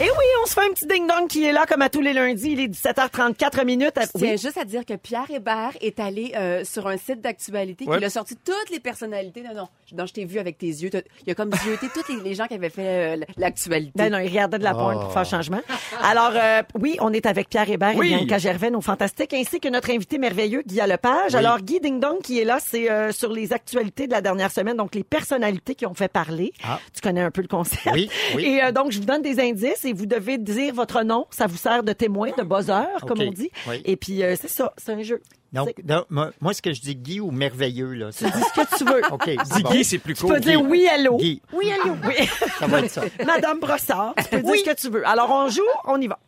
Et 0.00 0.04
oui, 0.04 0.24
on 0.42 0.46
se 0.46 0.54
fait 0.54 0.62
un 0.62 0.70
petit 0.72 0.86
ding-dong 0.86 1.28
qui 1.28 1.44
est 1.44 1.52
là 1.52 1.66
comme 1.68 1.82
à 1.82 1.90
tous 1.90 2.00
les 2.00 2.14
lundis. 2.14 2.52
Il 2.52 2.60
est 2.60 2.68
17h34 2.68 3.64
minutes. 3.66 3.92
Je 4.00 4.18
tiens 4.18 4.30
Oui. 4.32 4.38
juste 4.38 4.56
à 4.56 4.64
dire 4.64 4.86
que 4.86 4.94
Pierre 4.94 5.30
Hébert 5.30 5.72
est 5.82 6.00
allé 6.00 6.32
euh, 6.34 6.64
sur 6.64 6.86
un 6.86 6.96
site 6.96 7.20
d'actualité 7.20 7.84
Ouais. 7.86 7.98
qui 7.98 8.04
a 8.06 8.10
sorti 8.10 8.34
toutes 8.36 8.70
les 8.70 8.80
personnalités. 8.80 9.42
Non, 9.42 9.54
non, 9.54 9.68
non 9.94 10.06
je 10.06 10.12
t'ai 10.14 10.24
vu 10.24 10.38
avec 10.38 10.56
tes 10.56 10.66
yeux. 10.66 10.88
Il 11.26 11.30
a 11.30 11.34
comme 11.34 11.52
zioté 11.62 11.88
tous 11.92 12.10
les, 12.10 12.22
les 12.22 12.34
gens 12.34 12.46
qui 12.46 12.54
avaient 12.54 12.70
fait 12.70 13.16
euh, 13.18 13.24
l'actualité. 13.36 13.92
Ben 13.94 14.10
non, 14.10 14.18
il 14.18 14.28
regardait 14.28 14.58
de 14.58 14.64
la 14.64 14.72
pointe 14.72 14.98
pour 14.98 15.12
faire 15.12 15.26
changement. 15.26 15.60
Alors, 16.02 16.32
euh, 16.34 16.62
oui, 16.80 16.96
on 17.00 17.12
est 17.12 17.26
avec 17.26 17.50
Pierre 17.50 17.68
Hébert 17.68 17.94
Oui. 17.94 18.14
et 18.14 18.16
Bianca 18.16 18.38
Gervais, 18.38 18.70
nos 18.70 18.80
fantastiques, 18.80 19.34
ainsi 19.34 19.60
que 19.60 19.68
notre 19.68 19.90
invité 19.90 20.16
merveilleux, 20.16 20.62
Guy 20.66 20.80
Lepage. 20.88 21.34
Alors, 21.34 21.58
Guy 21.58 21.80
Ding 21.80 22.00
Dong 22.00 22.22
qui 22.22 22.40
est 22.40 22.44
là, 22.44 22.58
c'est 22.64 22.90
euh, 22.90 23.12
sur 23.12 23.30
les 23.30 23.52
actualités 23.52 24.06
de 24.06 24.12
la 24.12 24.22
dernière 24.22 24.50
semaine, 24.52 24.78
donc 24.78 24.94
les 24.94 25.04
personnalités 25.04 25.74
qui 25.74 25.84
ont 25.84 25.94
fait 25.94 26.08
parler. 26.10 26.54
Ah. 26.64 26.80
Tu 26.94 27.02
connais 27.02 27.20
un 27.20 27.30
peu 27.30 27.42
le 27.42 27.48
concept. 27.48 27.82
Oui, 27.92 28.08
oui. 28.36 28.44
Et 28.46 28.64
euh, 28.64 28.72
donc, 28.72 28.90
je 28.90 28.98
vous 28.98 29.04
donne 29.04 29.20
des 29.20 29.38
indices 29.38 29.81
et 29.84 29.92
vous 29.92 30.06
devez 30.06 30.38
dire 30.38 30.74
votre 30.74 31.02
nom. 31.02 31.26
Ça 31.30 31.46
vous 31.46 31.56
sert 31.56 31.82
de 31.82 31.92
témoin, 31.92 32.30
de 32.36 32.42
buzzer, 32.42 32.86
comme 33.06 33.20
on 33.20 33.30
dit. 33.30 33.50
Oui. 33.68 33.82
Et 33.84 33.96
puis, 33.96 34.22
euh, 34.22 34.34
c'est 34.40 34.48
ça, 34.48 34.72
c'est 34.76 34.92
un 34.92 35.02
jeu. 35.02 35.20
Donc, 35.52 35.74
donc, 35.84 36.06
moi, 36.08 36.30
moi, 36.40 36.54
ce 36.54 36.62
que 36.62 36.72
je 36.72 36.80
dis 36.80 36.96
Guy 36.96 37.20
ou 37.20 37.30
merveilleux, 37.30 37.92
là, 37.92 38.08
c'est 38.10 38.24
Dis 38.26 38.32
ce 38.54 38.60
que 38.60 38.76
tu 38.78 38.84
veux. 38.84 39.02
OK. 39.12 39.28
Dis 39.28 39.62
bon. 39.62 39.70
Guy, 39.70 39.84
c'est 39.84 39.98
plus 39.98 40.14
Tu 40.14 40.22
court. 40.22 40.32
peux 40.32 40.40
dire 40.40 40.62
oui, 40.62 40.86
allô. 40.88 41.16
Guy. 41.18 41.42
Oui, 41.52 41.70
allô. 41.72 41.94
Oui. 42.06 42.26
Ça 42.58 42.66
va 42.66 42.80
être 42.80 42.90
ça. 42.90 43.02
Madame 43.26 43.60
Brossard, 43.60 44.14
tu 44.16 44.24
peux 44.28 44.42
dire 44.42 44.54
ce 44.56 44.64
que 44.70 44.74
tu 44.80 44.88
veux. 44.88 45.06
Alors, 45.06 45.30
on 45.30 45.48
joue, 45.48 45.60
on 45.84 46.00
y 46.00 46.06
va. 46.06 46.18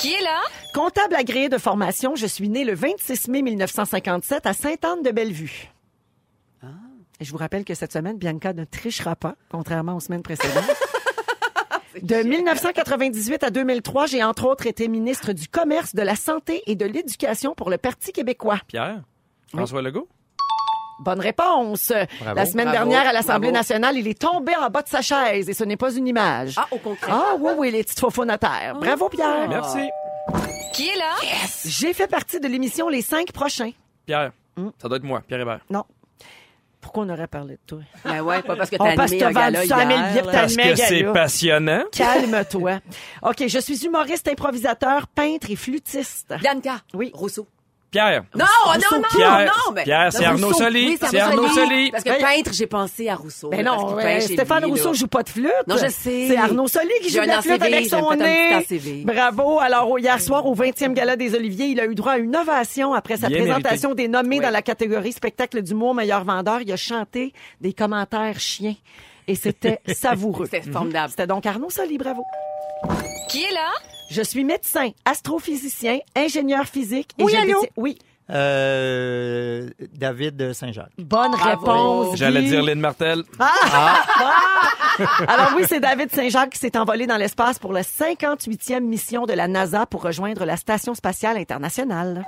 Qui 0.00 0.12
est 0.12 0.22
là? 0.22 0.40
Comptable 0.74 1.14
agréé 1.14 1.48
de 1.48 1.58
formation, 1.58 2.16
je 2.16 2.26
suis 2.26 2.48
né 2.48 2.64
le 2.64 2.74
26 2.74 3.28
mai 3.28 3.42
1957 3.42 4.44
à 4.46 4.52
Sainte-Anne-de-Bellevue. 4.52 5.70
Et 7.20 7.24
je 7.24 7.30
vous 7.30 7.36
rappelle 7.38 7.64
que 7.64 7.74
cette 7.74 7.92
semaine, 7.92 8.18
Bianca 8.18 8.52
ne 8.52 8.64
trichera 8.64 9.14
pas, 9.14 9.36
contrairement 9.48 9.94
aux 9.94 10.00
semaines 10.00 10.24
précédentes. 10.24 10.64
De 12.02 12.22
1998 12.22 13.44
à 13.44 13.50
2003, 13.50 14.06
j'ai 14.06 14.22
entre 14.24 14.46
autres 14.46 14.66
été 14.66 14.88
ministre 14.88 15.32
du 15.32 15.48
Commerce, 15.48 15.94
de 15.94 16.02
la 16.02 16.16
Santé 16.16 16.62
et 16.66 16.74
de 16.74 16.84
l'Éducation 16.86 17.54
pour 17.54 17.70
le 17.70 17.78
Parti 17.78 18.12
québécois. 18.12 18.58
Pierre? 18.66 19.02
François 19.54 19.80
Legault? 19.82 20.08
Bonne 21.00 21.20
réponse. 21.20 21.92
Bravo. 22.20 22.36
La 22.36 22.46
semaine 22.46 22.68
Bravo. 22.68 22.88
dernière, 22.90 23.08
à 23.08 23.12
l'Assemblée 23.12 23.50
Bravo. 23.50 23.52
nationale, 23.52 23.96
il 23.96 24.08
est 24.08 24.18
tombé 24.20 24.52
en 24.56 24.70
bas 24.70 24.82
de 24.82 24.88
sa 24.88 25.02
chaise 25.02 25.48
et 25.48 25.54
ce 25.54 25.64
n'est 25.64 25.76
pas 25.76 25.92
une 25.94 26.06
image. 26.08 26.54
Ah, 26.56 26.66
au 26.70 26.78
concret. 26.78 27.10
Ah 27.12 27.34
oui, 27.38 27.52
oui, 27.58 27.70
les 27.70 27.82
petites 27.84 28.00
faufounes 28.00 28.30
à 28.30 28.38
terre. 28.38 28.76
Bravo, 28.80 29.08
Pierre. 29.08 29.48
Merci. 29.48 29.88
Qui 30.72 30.88
est 30.88 30.96
là? 30.96 31.14
J'ai 31.64 31.92
fait 31.92 32.06
partie 32.08 32.40
de 32.40 32.48
l'émission 32.48 32.88
Les 32.88 33.02
cinq 33.02 33.32
prochains. 33.32 33.70
Pierre. 34.06 34.32
Hmm? 34.56 34.70
Ça 34.80 34.88
doit 34.88 34.98
être 34.98 35.04
moi, 35.04 35.22
Pierre 35.26 35.40
Hébert. 35.40 35.60
Non. 35.70 35.84
Pourquoi 36.84 37.04
on 37.04 37.08
aurait 37.08 37.26
parlé 37.26 37.54
de 37.54 37.60
toi? 37.66 37.78
Ben 38.04 38.20
ouais, 38.20 38.42
pas 38.42 38.56
parce 38.56 38.68
que 38.68 38.76
t'as 38.76 38.90
animé 38.90 39.24
un 39.24 39.32
gala 39.32 39.64
100 39.64 39.66
000 39.66 39.88
hier, 39.88 40.22
Parce 40.30 40.54
que 40.54 40.76
c'est 40.76 41.04
passionnant. 41.04 41.82
Calme-toi. 41.90 42.80
OK, 43.22 43.44
je 43.48 43.58
suis 43.58 43.86
humoriste, 43.86 44.28
improvisateur, 44.28 45.06
peintre 45.06 45.50
et 45.50 45.56
flûtiste. 45.56 46.34
Bianca. 46.40 46.82
Oui. 46.92 47.10
Rousseau. 47.14 47.48
Pierre. 47.94 48.24
Non, 48.34 48.44
non, 48.66 48.98
non, 48.98 49.02
Pierre. 49.14 49.46
non, 49.46 49.72
mais... 49.72 49.84
Pierre, 49.84 50.12
c'est 50.12 50.24
Arnaud 50.24 50.48
Rousseau. 50.48 50.64
Soli. 50.64 50.86
Oui, 50.88 50.98
C'est 51.00 51.20
Arnaud 51.20 51.46
Soli. 51.48 51.90
Parce 51.92 52.02
que 52.02 52.08
Ben- 52.10 52.20
peintre, 52.20 52.50
j'ai 52.52 52.66
pensé 52.66 53.08
à 53.08 53.14
Rousseau. 53.14 53.50
Ben 53.50 53.62
là, 53.64 53.70
parce 53.76 53.92
non, 53.92 54.20
Stéphane 54.20 54.64
lui, 54.64 54.70
Rousseau 54.72 54.88
là. 54.88 54.98
joue 54.98 55.06
pas 55.06 55.22
de 55.22 55.28
flûte. 55.28 55.52
Non, 55.68 55.76
je 55.76 55.86
sais. 55.88 56.26
C'est 56.28 56.36
Arnaud 56.36 56.66
Soli 56.66 56.88
qui 57.02 57.10
joue 57.10 57.20
de 57.22 57.26
la 57.26 57.40
flûte 57.40 57.62
avec 57.62 57.86
son 57.86 58.10
nez. 58.14 59.04
Bravo. 59.04 59.60
Alors, 59.60 59.90
au- 59.90 59.98
hier 59.98 60.20
soir, 60.20 60.44
au 60.46 60.54
20e 60.56 60.92
Gala 60.92 61.14
des 61.16 61.34
Oliviers, 61.36 61.66
il 61.66 61.78
a 61.80 61.86
eu 61.86 61.94
droit 61.94 62.12
à 62.12 62.18
une 62.18 62.34
ovation 62.34 62.94
après 62.94 63.16
sa 63.16 63.28
Bien 63.28 63.38
présentation 63.44 63.94
des 63.94 64.08
nommés 64.08 64.38
Oui. 64.38 64.44
dans 64.44 64.50
la 64.50 64.62
catégorie 64.62 65.12
spectacle 65.12 65.62
d'humour 65.62 65.94
meilleur 65.94 66.24
vendeur. 66.24 66.60
Il 66.62 66.72
a 66.72 66.76
chanté 66.76 67.32
des 67.60 67.72
commentaires 67.72 68.40
chiens. 68.40 68.74
Et 69.28 69.36
c'était 69.36 69.80
savoureux. 69.94 70.46
C'était 70.50 70.70
formidable. 70.70 71.10
C'était 71.10 71.26
donc 71.26 71.46
Arnaud 71.46 71.70
Soli, 71.70 71.96
bravo. 71.96 72.22
Qui 73.28 73.42
est 73.44 73.52
là? 73.52 73.70
Je 74.10 74.22
suis 74.22 74.44
médecin, 74.44 74.90
astrophysicien, 75.04 75.98
ingénieur 76.16 76.66
physique 76.66 77.10
et 77.18 77.24
Oui, 77.24 77.32
j'ai 77.32 77.38
allô? 77.38 77.62
déti- 77.62 77.70
Oui. 77.76 77.98
Euh, 78.30 79.68
David 79.92 80.52
Saint-Jacques. 80.54 80.92
Bonne 80.98 81.34
réponse. 81.34 82.16
J'allais 82.16 82.42
dire 82.42 82.62
Lynn 82.62 82.80
Martel. 82.80 83.22
Alors 85.28 85.52
oui, 85.56 85.64
c'est 85.68 85.80
David 85.80 86.10
Saint-Jacques 86.10 86.50
qui 86.50 86.58
s'est 86.58 86.76
envolé 86.78 87.06
dans 87.06 87.16
l'espace 87.16 87.58
pour 87.58 87.72
la 87.72 87.82
58e 87.82 88.80
mission 88.80 89.26
de 89.26 89.32
la 89.32 89.48
NASA 89.48 89.86
pour 89.86 90.02
rejoindre 90.02 90.44
la 90.44 90.56
Station 90.56 90.94
spatiale 90.94 91.36
internationale. 91.36 92.24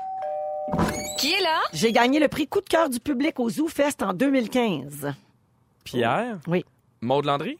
Qui 1.18 1.33
est 1.33 1.40
là? 1.40 1.61
J'ai 1.72 1.92
gagné 1.92 2.18
le 2.18 2.29
prix 2.29 2.46
coup 2.46 2.61
de 2.61 2.68
cœur 2.68 2.90
du 2.90 3.01
public 3.01 3.38
au 3.40 3.49
Zoo 3.49 3.68
Fest 3.68 4.03
en 4.03 4.12
2015. 4.12 5.14
Pierre? 5.85 6.38
Oui. 6.46 6.64
Maud 7.01 7.25
Landry? 7.25 7.57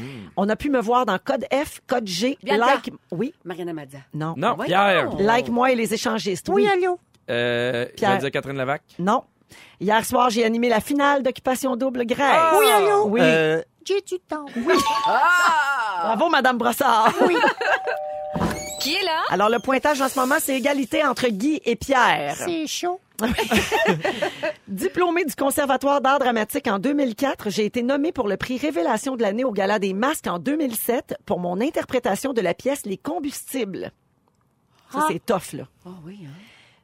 Non. 0.00 0.30
On 0.36 0.48
a 0.48 0.56
pu 0.56 0.70
me 0.70 0.80
voir 0.80 1.06
dans 1.06 1.18
Code 1.18 1.44
F, 1.52 1.80
Code 1.86 2.06
G, 2.06 2.38
Bianca. 2.42 2.66
Like... 2.66 2.92
Oui. 3.10 3.34
Mariana 3.44 3.72
Mazza. 3.72 3.98
Non. 4.14 4.34
Non, 4.36 4.54
voyons. 4.54 4.66
Pierre. 4.66 5.10
Like 5.18 5.48
moi 5.48 5.70
et 5.72 5.74
les 5.74 5.92
échangistes. 5.94 6.48
Oui. 6.50 6.66
allô? 6.66 6.98
Euh, 7.30 7.86
Pierre. 7.96 8.18
dire 8.18 8.30
Catherine 8.30 8.56
Lavac? 8.56 8.82
Non. 8.98 9.22
Hier 9.80 10.04
soir, 10.04 10.30
j'ai 10.30 10.44
animé 10.44 10.68
la 10.68 10.80
finale 10.80 11.22
d'Occupation 11.22 11.76
Double 11.76 12.04
Grèce. 12.06 12.40
Oui, 12.58 12.66
allô? 12.70 13.06
Oui. 13.08 13.20
Euh, 13.22 13.62
J'ai 13.84 14.00
du 14.02 14.18
temps. 14.20 14.46
Oui. 14.56 14.74
Bravo, 16.02 16.28
Madame 16.28 16.58
Brossard. 16.58 17.12
Oui. 17.26 17.36
Qui 18.80 18.94
est 18.94 19.02
là? 19.04 19.20
Alors, 19.28 19.48
le 19.50 19.58
pointage 19.58 20.00
en 20.00 20.08
ce 20.08 20.18
moment, 20.18 20.36
c'est 20.40 20.56
égalité 20.56 21.04
entre 21.04 21.28
Guy 21.28 21.60
et 21.64 21.76
Pierre. 21.76 22.34
c'est 22.36 22.66
chaud. 22.66 22.98
Diplômé 24.68 25.24
du 25.24 25.34
Conservatoire 25.34 26.00
d'art 26.00 26.18
dramatique 26.18 26.66
en 26.68 26.78
2004, 26.78 27.50
j'ai 27.50 27.64
été 27.64 27.82
nommée 27.82 28.12
pour 28.12 28.28
le 28.28 28.36
prix 28.36 28.58
Révélation 28.58 29.16
de 29.16 29.22
l'année 29.22 29.44
au 29.44 29.52
Gala 29.52 29.78
des 29.78 29.92
Masques 29.94 30.26
en 30.26 30.38
2007 30.38 31.16
pour 31.26 31.38
mon 31.38 31.60
interprétation 31.60 32.32
de 32.32 32.40
la 32.40 32.54
pièce 32.54 32.86
Les 32.86 32.96
Combustibles. 32.96 33.92
Ça, 34.92 35.06
c'est 35.08 35.24
tough, 35.24 35.52
là. 35.52 35.64
Oh 35.86 35.90
oui, 36.04 36.20
hein. 36.26 36.30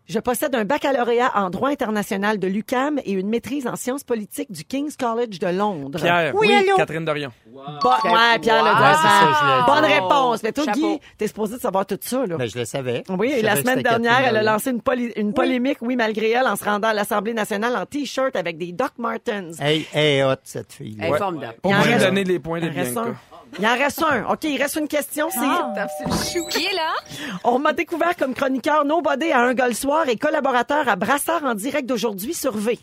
Je 0.09 0.21
possède 0.21 0.55
un 0.55 0.65
baccalauréat 0.65 1.33
en 1.35 1.51
droit 1.51 1.71
international 1.71 2.39
de 2.39 2.47
l'UCAM 2.47 3.01
et 3.05 3.11
une 3.13 3.29
maîtrise 3.29 3.67
en 3.67 3.75
sciences 3.75 4.05
politiques 4.05 4.53
du 4.53 4.65
King's 4.65 4.97
College 4.97 5.41
de 5.41 5.49
Londres. 5.49 5.99
Pierre. 5.99 6.33
Oui, 6.37 6.53
allô? 6.55 6.77
Catherine 6.77 7.05
Dorion. 7.05 7.33
Bon, 7.47 7.61
ouais, 7.61 8.39
Pierre 8.41 8.63
le 8.63 8.71
Wow. 8.71 8.77
Ouais, 8.77 8.95
c'est 9.03 9.09
ça. 9.09 9.65
Bonne 9.67 9.85
réponse. 9.85 10.43
Mais 10.45 10.53
toi, 10.53 10.65
Chapeau. 10.65 10.79
Guy, 10.79 11.01
t'es 11.19 11.27
supposé 11.27 11.57
de 11.57 11.61
savoir 11.61 11.87
tout 11.87 11.99
ça, 12.01 12.25
là. 12.25 12.37
Ben, 12.37 12.49
je 12.49 12.57
le 12.59 12.65
savais. 12.65 13.03
Oui, 13.09 13.33
et 13.33 13.43
la 13.43 13.57
semaine 13.57 13.83
dernière, 13.83 14.21
elle 14.29 14.37
a 14.37 14.43
lancé 14.45 14.71
une, 14.71 14.81
poly- 14.81 15.13
une 15.17 15.33
polémique, 15.33 15.79
oui, 15.81 15.97
malgré 15.97 16.31
elle, 16.31 16.47
en 16.47 16.55
se 16.57 16.65
rendant 16.65 16.89
à 16.89 16.95
l'Assemblée 16.95 17.35
nationale 17.35 17.75
en 17.77 17.85
T-shirt 17.87 18.37
avec 18.37 18.59
des 18.59 18.73
Doc 18.73 18.93
Martens. 18.99 19.59
Hey, 19.61 19.87
hey, 19.93 20.23
hot, 20.23 20.35
cette 20.45 20.73
fille. 20.73 20.97
Elle 21.01 21.15
est 21.15 21.19
formidable. 21.19 21.55
Pour 21.63 21.73
reste- 21.75 22.05
donner 22.05 22.23
les 22.25 22.39
points 22.39 22.61
de 22.61 22.67
Il 22.67 22.71
en 22.71 22.75
reste 22.75 22.93
Bianca. 22.95 23.11
Il 23.59 23.67
en 23.67 23.75
reste 23.75 24.03
un. 24.03 24.25
OK, 24.31 24.45
il 24.45 24.61
reste 24.61 24.77
une 24.77 24.89
question. 24.89 25.29
C'est 25.31 25.39
Qui 26.51 26.67
est 26.67 26.75
là? 26.75 26.93
On 27.45 27.59
m'a 27.59 27.73
découvert 27.73 28.17
comme 28.17 28.35
chroniqueur 28.35 28.85
Nobody 28.85 29.33
à 29.33 29.41
un 29.41 29.55
le 29.55 29.75
soir 29.75 30.09
et 30.09 30.17
collaborateur 30.17 30.89
à 30.89 30.97
Brassard 30.97 31.45
en 31.45 31.55
direct 31.55 31.89
d'aujourd'hui 31.89 32.35
sur 32.35 32.57
V. 32.57 32.79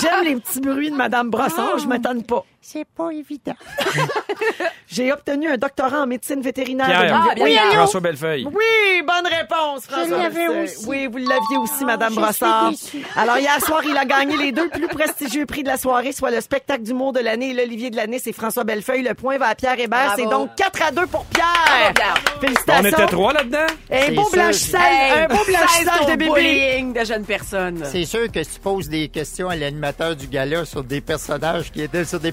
J'aime 0.00 0.24
les 0.24 0.36
petits 0.36 0.60
bruits 0.60 0.90
de 0.90 0.96
Madame 0.96 1.30
Brassard, 1.30 1.78
je 1.78 1.86
m'étonne 1.86 2.22
pas. 2.24 2.44
C'est 2.64 2.84
pas 2.96 3.10
évident. 3.10 3.54
J'ai 4.86 5.12
obtenu 5.12 5.48
un 5.48 5.56
doctorat 5.56 6.02
en 6.02 6.06
médecine 6.06 6.40
vétérinaire. 6.42 6.86
Pierre. 6.86 7.00
de 7.00 7.06
l'Université- 7.06 7.44
bien, 7.50 7.62
allô? 7.64 7.72
François 7.74 8.00
Bellefeuille. 8.00 8.44
Oui, 8.46 9.02
bonne 9.06 9.26
réponse, 9.26 9.86
François. 9.86 10.18
l'avais 10.18 10.46
Bellefeuille. 10.46 10.64
aussi. 10.64 10.86
Oui, 10.86 11.06
vous 11.08 11.16
l'aviez 11.18 11.56
aussi, 11.60 11.84
Madame 11.84 12.12
je 12.14 12.20
Brossard. 12.20 12.70
déçue. 12.70 13.02
Alors, 13.16 13.38
hier 13.38 13.58
soir, 13.64 13.80
il 13.84 13.96
a 13.96 14.04
gagné 14.04 14.36
les 14.36 14.52
deux 14.52 14.68
plus 14.68 14.86
prestigieux 14.88 15.44
prix 15.46 15.62
de 15.64 15.68
la 15.68 15.76
soirée, 15.76 16.12
soit 16.12 16.30
le 16.30 16.40
spectacle 16.40 16.82
d'humour 16.82 17.12
de 17.12 17.20
l'année 17.20 17.50
et 17.50 17.54
l'Olivier 17.54 17.90
de 17.90 17.96
l'année. 17.96 18.20
C'est 18.22 18.32
François 18.32 18.64
Bellefeuille. 18.64 19.02
Le 19.02 19.14
point 19.14 19.38
va 19.38 19.46
à 19.48 19.54
Pierre 19.54 19.78
Hébert. 19.80 20.14
Bravo. 20.14 20.22
C'est 20.22 20.28
donc 20.30 20.54
4 20.56 20.82
à 20.82 20.90
2 20.92 21.06
pour 21.06 21.24
Pierre. 21.26 21.46
Bravo, 21.64 21.94
Pierre. 21.94 22.14
Félicitations. 22.40 22.82
On 22.84 22.88
était 23.02 23.06
trois 23.06 23.32
là-dedans? 23.32 23.58
Un 23.90 24.00
C'est 24.06 24.10
beau 24.12 24.22
sûr. 24.24 24.32
blanchissage, 24.32 24.82
Hey, 24.82 25.10
un 25.24 25.26
beau 25.28 25.44
blanchissage 25.46 26.06
de 26.06 26.16
bébé. 26.16 26.30
bullying 26.30 26.92
de 26.92 27.04
jeunes 27.04 27.24
personnes. 27.24 27.82
C'est 27.84 28.04
sûr 28.04 28.30
que 28.30 28.42
si 28.44 28.54
tu 28.54 28.60
poses 28.60 28.88
des 28.88 29.08
questions 29.08 29.48
à 29.48 29.56
l'animateur 29.56 30.14
du 30.16 30.26
gala 30.26 30.64
sur 30.64 30.84
des 30.84 31.00
personnages 31.00 31.72
qui 31.72 31.82
étaient, 31.82 32.04
sur 32.04 32.20
des 32.20 32.32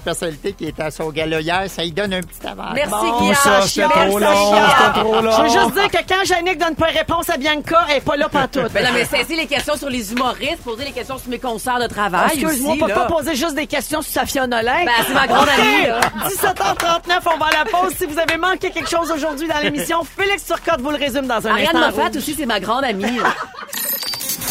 qui 0.57 0.65
étaient 0.67 0.81
à 0.83 0.91
son 0.91 1.09
gala 1.09 1.41
hier, 1.41 1.63
ça 1.69 1.81
lui 1.83 1.91
donne 1.91 2.13
un 2.13 2.21
petit 2.21 2.45
avantage. 2.47 2.73
Merci, 2.75 2.91
Bon, 2.91 3.19
Guillaume. 3.19 3.35
ça, 3.35 3.61
c'était 3.61 3.83
trop 3.87 3.97
Merci, 3.97 4.11
long, 4.19 4.51
Guillaume. 4.51 4.69
c'était 4.77 4.99
trop 4.99 5.21
long. 5.21 5.31
Je 5.31 5.41
veux 5.41 5.49
juste 5.61 5.73
dire 5.73 5.91
que 5.91 6.07
quand 6.07 6.25
Jannick 6.25 6.57
donne 6.57 6.75
pas 6.75 6.85
réponse 6.87 7.29
à 7.29 7.37
Bianca, 7.37 7.85
elle 7.89 7.97
est 7.97 8.01
pas 8.01 8.15
là 8.17 8.29
pantoute. 8.29 8.71
Ben 8.73 8.83
non, 8.85 8.89
mais 8.93 9.05
cessez 9.05 9.35
les 9.35 9.47
questions 9.47 9.75
sur 9.77 9.89
les 9.89 10.11
humoristes, 10.11 10.63
posez 10.63 10.85
les 10.85 10.91
questions 10.91 11.17
sur 11.17 11.29
mes 11.29 11.39
concerts 11.39 11.79
de 11.79 11.87
travail. 11.87 12.29
Excuse-moi, 12.33 12.75
on 12.81 12.85
peut 12.87 12.93
pas 12.93 13.05
poser 13.05 13.35
juste 13.35 13.55
des 13.55 13.67
questions 13.67 14.01
sur 14.01 14.11
Safia 14.13 14.47
Nolin. 14.47 14.85
Ben, 14.85 14.91
c'est 15.07 15.13
ma 15.13 15.27
grande 15.27 15.47
amie, 15.49 15.87
là. 15.87 15.99
17h39, 16.29 17.19
on 17.33 17.37
va 17.37 17.45
à 17.47 17.63
la 17.63 17.65
pause. 17.65 17.93
Si 17.97 18.05
vous 18.05 18.19
avez 18.19 18.37
manqué 18.37 18.69
quelque 18.71 18.89
chose 18.89 19.11
aujourd'hui 19.11 19.47
dans 19.47 19.59
l'émission, 19.59 20.03
Félix 20.03 20.45
Turcotte 20.45 20.81
vous 20.81 20.89
le 20.91 20.97
résume 20.97 21.27
dans 21.27 21.45
un 21.47 21.51
Ariane 21.51 21.75
instant. 21.75 21.79
Moffat 21.91 22.07
Rouge. 22.09 22.17
aussi, 22.17 22.35
c'est 22.37 22.45
ma 22.45 22.59
grande 22.59 22.83
amie. 22.83 23.05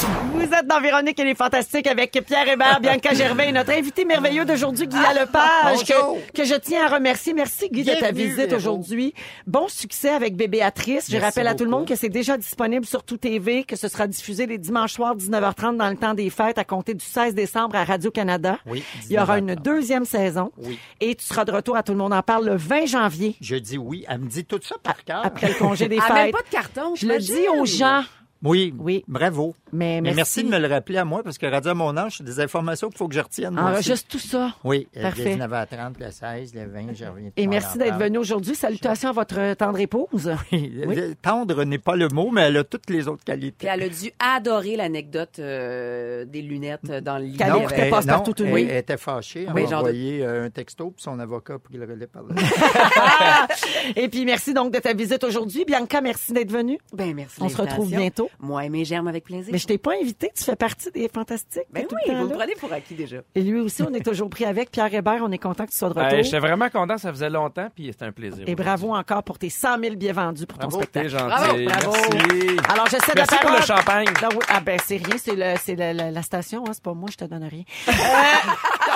Vous 0.03 0.43
êtes 0.55 0.67
dans 0.67 0.81
Véronique 0.81 1.19
et 1.19 1.25
les 1.25 1.35
Fantastiques 1.35 1.89
avec 1.89 2.13
Pierre 2.25 2.49
Hébert, 2.49 2.79
Bianca 2.81 3.15
Gervais 3.15 3.49
et 3.49 3.53
notre 3.53 3.73
invité 3.73 4.05
merveilleux 4.05 4.45
d'aujourd'hui, 4.45 4.87
Guy 4.87 4.97
Lepage, 4.97 5.79
bonjour. 5.89 6.19
que, 6.35 6.43
que 6.43 6.45
je 6.45 6.55
tiens 6.55 6.87
à 6.87 6.95
remercier. 6.95 7.33
Merci, 7.35 7.69
Guy, 7.69 7.83
de 7.83 7.95
ta 7.95 8.13
visite 8.13 8.53
aujourd'hui. 8.53 9.13
Bon 9.49 9.67
succès 9.69 10.11
avec 10.11 10.37
Bébéatrice. 10.37 11.07
Je 11.09 11.13
Merci 11.13 11.25
rappelle 11.25 11.49
à 11.49 11.55
tout 11.57 11.65
le 11.65 11.71
monde 11.71 11.87
que 11.87 11.97
c'est 11.97 12.09
déjà 12.11 12.37
disponible 12.37 12.87
sur 12.87 13.03
Tout 13.03 13.17
TV, 13.17 13.65
que 13.65 13.75
ce 13.75 13.89
sera 13.89 14.07
diffusé 14.07 14.47
les 14.47 14.59
dimanches 14.59 14.93
soirs 14.93 15.17
19h30 15.17 15.77
dans 15.77 15.91
le 15.91 15.97
temps 15.97 16.15
des 16.15 16.31
fêtes 16.31 16.59
à 16.59 16.65
compter 16.65 16.95
du 16.95 17.05
16 17.05 17.35
décembre 17.35 17.75
à 17.75 17.85
Radio-Canada. 17.85 18.59
Oui, 18.67 18.85
Il 19.11 19.15
y 19.17 19.19
aura 19.19 19.39
19h30. 19.39 19.41
une 19.41 19.55
deuxième 19.57 20.05
saison. 20.05 20.53
Oui. 20.59 20.79
Et 21.01 21.17
tu 21.17 21.25
seras 21.25 21.45
de 21.45 21.51
retour 21.53 21.77
à 21.77 21.83
Tout 21.83 21.93
le 21.93 21.99
monde 21.99 22.13
en 22.13 22.23
parle 22.23 22.47
le 22.47 22.57
20 22.57 22.87
janvier, 22.87 23.35
Je 23.41 23.57
dis 23.57 23.79
oui. 23.79 24.05
Elle 24.09 24.19
me 24.19 24.29
dit 24.29 24.45
tout 24.45 24.61
ça 24.63 24.77
par 24.83 25.03
cœur. 25.05 25.23
après 25.25 25.49
le 25.49 25.55
congé 25.55 25.89
des 25.89 25.97
Elle 25.97 26.03
a 26.09 26.15
même 26.15 26.25
fêtes. 26.27 26.33
pas 26.37 26.43
de 26.43 26.51
carton. 26.51 26.95
Je 26.95 27.07
le 27.07 27.19
dis 27.19 27.49
aux 27.59 27.65
gens. 27.65 28.03
Oui. 28.42 28.72
Oui. 28.79 29.05
Bravo. 29.09 29.55
Mais 29.72 30.01
Mais 30.01 30.12
merci. 30.14 30.16
merci. 30.16 30.44
de 30.44 30.48
me 30.51 30.59
le 30.59 30.72
rappeler 30.72 30.98
à 30.98 31.05
moi 31.05 31.22
parce 31.22 31.38
que 31.38 31.46
Radio 31.46 31.72
à 31.72 31.74
mon 31.74 31.96
âge, 31.96 32.18
c'est 32.18 32.24
des 32.24 32.40
informations 32.40 32.88
qu'il 32.88 32.96
faut 32.98 33.09
que 33.09 33.14
je 33.14 33.20
retienne. 33.20 33.59
aussi. 33.59 33.68
Enregistre 33.68 34.09
tout 34.09 34.18
ça. 34.18 34.55
Oui, 34.64 34.87
euh, 34.96 35.03
Parfait. 35.03 35.37
le 35.37 35.44
19h30, 35.44 35.94
le 36.01 36.11
16, 36.11 36.55
le 36.55 36.66
20, 36.66 36.94
je 36.94 37.05
reviens. 37.05 37.31
Et 37.37 37.46
merci 37.46 37.79
d'être 37.79 37.96
venu 37.98 38.18
aujourd'hui. 38.18 38.55
Salutations 38.55 39.09
à 39.11 39.12
votre 39.12 39.55
tendre 39.55 39.79
épouse. 39.81 40.31
Oui. 40.53 40.72
Le- 40.74 41.14
Tendre 41.20 41.64
n'est 41.64 41.79
pas 41.79 41.96
le 41.96 42.09
mot, 42.09 42.31
mais 42.31 42.42
elle 42.42 42.57
a 42.59 42.64
toutes 42.64 42.88
les 42.90 43.09
autres 43.09 43.22
Puis 43.24 43.33
qualités. 43.35 43.66
elle 43.68 43.83
a 43.83 43.88
dû 43.88 44.11
adorer 44.18 44.77
l'anecdote 44.77 45.38
euh, 45.40 46.24
des 46.24 46.42
lunettes 46.42 46.90
dans 47.03 47.18
le 47.18 47.24
lit. 47.24 47.37
Passe 47.90 48.07
partout 48.07 48.33
tout 48.35 48.44
elle, 48.44 48.70
était 48.70 48.96
fâchée. 48.96 49.44
Elle 49.48 49.55
Oui, 49.55 49.62
m'a 49.64 49.68
j'en 49.70 49.79
envoyé 49.79 50.24
euh, 50.24 50.46
un 50.46 50.51
texto 50.51 50.90
pour 50.90 51.01
son 51.01 51.18
avocat 51.18 51.59
pour 51.59 51.70
qu'il 51.70 51.81
le 51.81 51.87
relève 51.87 52.09
par 52.09 52.22
là. 52.22 52.35
Et 53.96 54.09
puis 54.09 54.24
merci 54.24 54.55
donc 54.55 54.72
de 54.72 54.79
ta 54.79 54.92
visite 54.94 55.24
aujourd'hui. 55.24 55.64
Bianca, 55.64 56.01
merci 56.01 56.33
d'être 56.33 56.51
venue. 56.53 56.79
Ben, 56.92 57.14
merci. 57.14 57.37
On 57.40 57.48
se 57.48 57.57
retrouve 57.57 57.88
bientôt. 57.90 58.28
Moi 58.41 58.64
et 58.64 58.69
mes 58.69 58.85
germes 58.85 59.09
avec 59.09 59.25
plaisir. 59.25 59.51
Mais 59.53 59.59
je 59.59 59.67
t'ai 59.67 59.79
pas 59.79 59.93
invité, 60.01 60.31
tu 60.37 60.45
fais 60.45 60.57
partie 60.57 60.91
des 60.91 61.09
fantastiques. 61.09 61.62
Ben 61.71 61.83
T'es 61.83 61.87
tout 61.88 61.97
oui, 62.07 62.12
le 62.12 62.19
vous 62.21 62.29
me 62.29 62.35
prenez 62.35 62.55
pour 62.55 62.73
acquis 62.73 62.95
déjà. 62.95 63.19
Et 63.35 63.41
lui 63.43 63.61
aussi, 63.61 63.83
on 63.83 63.93
est 63.95 64.05
toujours 64.05 64.31
pris 64.31 64.45
avec. 64.45 64.71
Pierre 64.71 64.93
Hébert, 64.93 65.21
on 65.23 65.31
est 65.33 65.38
content 65.38 65.64
que 65.67 65.71
tu 65.71 65.77
sois 65.79 65.88
de 65.91 65.95
retour. 65.95 66.12
Hey, 66.19 66.25
J'étais 66.25 66.38
vraiment 66.38 66.69
content, 66.69 66.99
ça 66.99 67.11
faisait 67.11 67.31
longtemps, 67.31 67.69
puis 67.75 67.87
c'était 67.93 68.05
un 68.07 68.12
plaisir. 68.12 68.45
Et 68.47 68.55
bravo 68.55 68.95
encore 68.95 69.23
pour 69.23 69.38
tes 69.38 69.51
100 69.51 69.79
000 69.81 69.95
billets 69.97 70.12
vendus 70.12 70.47
pour 70.47 70.59
ton 70.59 70.69
Bravo, 70.69 70.85
t'es 70.85 71.09
spectacle. 71.09 71.09
gentil. 71.09 71.64
Bravo, 71.64 71.91
bravo. 71.91 71.97
Merci. 72.12 72.57
Alors, 72.73 72.87
je 72.87 72.91
cède 72.93 73.01
Merci 73.14 73.35
la 73.35 73.41
pour 73.41 73.51
parole. 73.51 73.61
le 73.61 73.67
champagne. 73.67 74.07
Non, 74.23 74.29
oui. 74.33 74.45
Ah 74.49 74.61
ben, 74.61 74.79
c'est 74.85 74.97
rien, 74.97 75.17
c'est 75.19 75.35
le, 75.37 75.55
c'est 75.62 75.75
le- 75.75 75.93
la, 75.97 76.11
la 76.11 76.23
station, 76.23 76.64
hein, 76.67 76.71
c'est 76.73 76.83
pas 76.83 76.95
moi, 76.95 77.09
je 77.12 77.17
te 77.17 77.25
donne 77.25 77.45
rien. 77.45 77.62
Euh, 77.88 77.93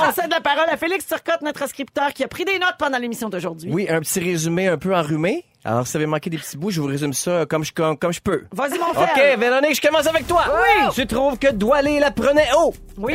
on 0.09 0.13
cède 0.13 0.31
la 0.31 0.41
parole 0.41 0.69
à 0.69 0.77
Félix 0.77 1.07
Turcotte, 1.07 1.43
notre 1.43 1.69
scripteur, 1.69 2.13
qui 2.13 2.25
a 2.25 2.29
pris 2.29 2.45
des 2.45 2.59
notes 2.59 2.77
pendant 2.79 2.99
l'émission 2.99 3.29
d'aujourd'hui. 3.29 3.71
Oui, 3.73 3.87
un 3.89 4.01
petit 4.01 4.21
résumé 4.21 4.69
un 4.69 4.79
peu 4.79 4.95
enrhumé. 4.95 5.45
Alors, 5.65 5.87
si 5.87 5.93
vous 5.93 5.97
avez 5.99 6.07
manqué 6.07 6.29
des 6.29 6.39
petits 6.39 6.57
bouts, 6.57 6.73
je 6.73 6.81
vous 6.81 6.89
résume 6.89 7.13
ça 7.13 7.47
comme 7.49 7.65
je, 7.65 7.73
comme, 7.73 7.97
comme 7.97 8.13
je 8.13 8.21
peux. 8.21 8.43
Vas-y, 8.53 8.81
mon 8.81 8.89
OK, 8.89 9.09
frère. 9.09 9.39
Véronique, 9.39 9.77
je 9.77 9.87
commence 9.87 10.09
avec 10.09 10.27
toi. 10.27 10.43
Oui. 10.49 10.89
Tu 10.93 11.07
trouves 11.07 11.39
que 11.39 11.53
Doualé 11.53 12.01
la 12.01 12.11
prenait 12.11 12.49
haut. 12.59 12.75
Oui. 12.99 13.15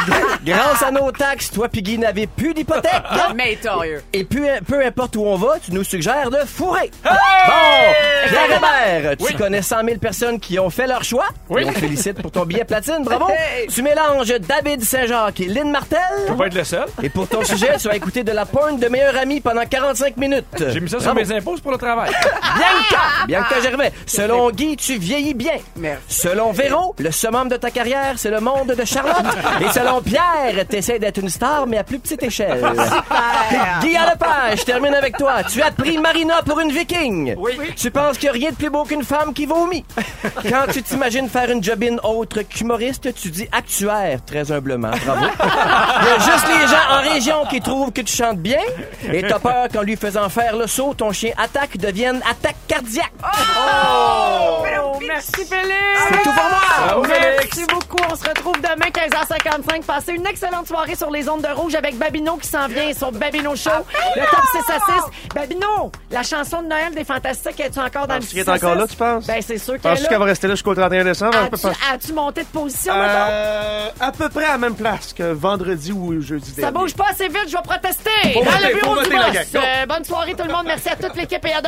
Grâce 0.44 0.82
à 0.84 0.92
nos 0.92 1.10
taxes, 1.10 1.50
toi 1.50 1.68
pis 1.68 1.82
Guy 1.82 1.98
n'avez 1.98 2.28
plus 2.28 2.54
d'hypothèque. 2.54 3.02
Mais 3.34 3.56
torieux. 3.56 4.00
Et 4.12 4.22
peu, 4.22 4.46
peu 4.64 4.86
importe 4.86 5.16
où 5.16 5.24
on 5.24 5.34
va, 5.34 5.58
tu 5.58 5.72
nous 5.72 5.82
suggères 5.82 6.30
de 6.30 6.38
fourrer. 6.46 6.90
Bon, 7.02 7.10
Pierre 8.28 9.02
Hébert, 9.02 9.16
tu 9.16 9.34
connais 9.34 9.62
100 9.62 9.84
000 9.84 9.98
personnes 9.98 10.38
qui 10.38 10.56
ont 10.60 10.70
fait 10.70 10.86
leur 10.86 11.02
choix. 11.02 11.26
Oui. 11.48 11.62
Et 11.62 11.68
on 11.68 11.72
te 11.72 11.80
félicite 11.80 12.22
pour 12.22 12.30
ton 12.30 12.44
billet 12.44 12.64
platine, 12.64 13.02
bravo. 13.02 13.26
Tu 13.74 13.82
mélanges 13.82 14.28
David 14.40 14.82
Saint-Jacques 14.82 15.40
et 15.40 15.46
Lynn 15.46 15.70
Martel. 15.70 15.98
Je 16.26 16.32
peux 16.32 16.36
pas 16.36 16.46
être 16.46 16.54
le 16.54 16.64
seul. 16.64 16.86
Et 17.02 17.08
pour 17.08 17.28
ton 17.28 17.44
sujet, 17.44 17.76
tu 17.78 17.88
vas 17.88 17.96
écouter 17.96 18.22
de 18.22 18.32
la 18.32 18.46
porn 18.46 18.78
de 18.78 18.86
meilleur 18.88 19.16
ami 19.16 19.40
pendant 19.40 19.64
45 19.64 20.16
minutes. 20.16 20.46
J'ai 20.68 20.80
mis 20.80 20.88
ça 20.88 21.00
sur 21.00 21.14
mes 21.14 21.30
impôts 21.32 21.56
pour 21.62 21.72
le 21.72 21.76
travail. 21.76 21.87
Bianca! 22.56 23.26
Bianca 23.26 23.60
Gervais. 23.60 23.92
Selon 24.06 24.50
Guy, 24.50 24.76
tu 24.76 24.98
vieillis 24.98 25.34
bien. 25.34 25.56
Merci. 25.76 26.02
Selon 26.08 26.52
Véro, 26.52 26.94
le 26.98 27.10
summum 27.10 27.48
de 27.48 27.56
ta 27.56 27.70
carrière, 27.70 28.14
c'est 28.16 28.30
le 28.30 28.40
monde 28.40 28.74
de 28.78 28.84
Charlotte. 28.84 29.16
Et 29.60 29.70
selon 29.72 30.00
Pierre, 30.02 30.66
t'essaies 30.68 30.98
d'être 30.98 31.18
une 31.18 31.28
star, 31.28 31.66
mais 31.66 31.78
à 31.78 31.84
plus 31.84 31.98
petite 31.98 32.22
échelle. 32.22 32.60
Guy 33.80 33.92
Lepage, 33.92 34.60
je 34.60 34.64
termine 34.64 34.94
avec 34.94 35.16
toi. 35.16 35.42
Tu 35.44 35.62
as 35.62 35.70
pris 35.70 35.98
Marina 35.98 36.42
pour 36.42 36.60
une 36.60 36.70
viking. 36.70 37.34
Oui. 37.38 37.58
Tu 37.76 37.90
penses 37.90 38.18
qu'il 38.18 38.30
n'y 38.30 38.36
a 38.36 38.38
rien 38.40 38.50
de 38.50 38.56
plus 38.56 38.70
beau 38.70 38.84
qu'une 38.84 39.04
femme 39.04 39.32
qui 39.32 39.46
vomit. 39.46 39.84
Quand 40.48 40.70
tu 40.72 40.82
t'imagines 40.82 41.28
faire 41.28 41.50
une 41.50 41.62
jobine 41.62 42.00
autre 42.02 42.42
qu'humoriste, 42.42 43.14
tu 43.14 43.30
dis 43.30 43.48
actuaire, 43.52 44.20
très 44.24 44.52
humblement. 44.52 44.90
Bravo. 45.04 45.26
Il 46.00 46.06
y 46.06 46.10
a 46.10 46.18
juste 46.18 46.46
les 46.48 46.66
gens 46.66 46.98
en 46.98 47.12
région 47.12 47.46
qui 47.48 47.60
trouvent 47.60 47.92
que 47.92 48.02
tu 48.02 48.14
chantes 48.14 48.38
bien. 48.38 48.60
Et 49.10 49.22
t'as 49.22 49.38
peur 49.38 49.68
qu'en 49.72 49.82
lui 49.82 49.96
faisant 49.96 50.28
faire 50.28 50.56
le 50.56 50.66
saut, 50.66 50.94
ton 50.94 51.12
chien 51.12 51.32
attaque 51.36 51.77
devienne 51.78 52.20
attaque 52.28 52.56
cardiaque. 52.66 53.12
Oh, 53.22 54.98
merci 55.06 55.44
Félix. 55.44 55.74
C'est 56.08 56.16
tout 56.22 56.22
pour 56.24 56.32
moi. 56.34 56.60
Bravo, 56.86 57.02
Merci 57.08 57.50
Félix. 57.60 57.66
beaucoup. 57.72 57.96
On 58.10 58.16
se 58.16 58.28
retrouve 58.28 58.56
demain 58.56 58.90
15h55. 58.90 59.82
Passez 59.84 60.12
une 60.12 60.26
excellente 60.26 60.66
soirée 60.66 60.94
sur 60.96 61.10
les 61.10 61.28
ondes 61.28 61.42
de 61.42 61.48
rouge 61.48 61.74
avec 61.74 61.96
Babino 61.98 62.36
qui 62.36 62.48
s'en 62.48 62.66
vient 62.68 62.92
sur 62.92 63.12
Babino 63.12 63.54
Show. 63.56 63.70
Le 64.16 64.22
top 64.22 64.44
6 64.52 64.72
à 64.72 64.74
6. 64.76 65.34
Babino, 65.34 65.92
la 66.10 66.22
chanson 66.22 66.62
de 66.62 66.68
Noël 66.68 66.94
des 66.94 67.04
Fantastiques, 67.04 67.60
es-tu 67.60 67.78
encore 67.78 68.06
dans 68.06 68.14
le 68.14 68.20
Penses-tu 68.20 68.36
6 68.38 68.44
qu'elle 68.44 68.54
est 68.54 68.64
encore 68.64 68.72
6? 68.74 68.78
là, 68.78 68.86
tu 68.88 68.96
penses? 68.96 69.26
Ben, 69.26 69.42
c'est 69.46 69.58
sûr 69.58 69.72
qu'elle 69.74 69.80
Penses-tu 69.82 70.04
est 70.04 70.08
qu'elle 70.08 70.18
va 70.18 70.24
rester 70.24 70.46
là 70.48 70.54
jusqu'au 70.54 70.74
31 70.74 71.04
décembre? 71.04 71.36
As-tu 71.92 72.12
monté 72.12 72.42
de 72.42 72.46
position? 72.48 72.92
Euh, 72.96 73.88
à 74.00 74.12
peu 74.12 74.28
près 74.28 74.44
à 74.44 74.52
la 74.52 74.58
même 74.58 74.74
place 74.74 75.12
que 75.12 75.32
vendredi 75.32 75.92
ou 75.92 76.20
jeudi 76.20 76.50
Ça 76.50 76.62
dernier. 76.62 76.78
bouge 76.78 76.94
pas 76.94 77.06
assez 77.10 77.28
vite, 77.28 77.46
je 77.48 77.56
vais 77.56 77.62
protester. 77.62 78.10
Faut 78.34 78.44
Dans 78.44 78.50
voter, 78.50 78.68
le 78.68 78.74
bureau 78.80 79.02
du 79.02 79.08
boss. 79.10 79.36
Euh, 79.54 79.86
bonne 79.86 80.04
soirée 80.04 80.34
tout 80.34 80.44
le 80.46 80.52
monde. 80.52 80.64
Merci 80.66 80.88
à 80.88 80.96
toute 80.96 81.16
l'équipe 81.16 81.44
et 81.44 81.52
à 81.52 81.60
demain. 81.60 81.67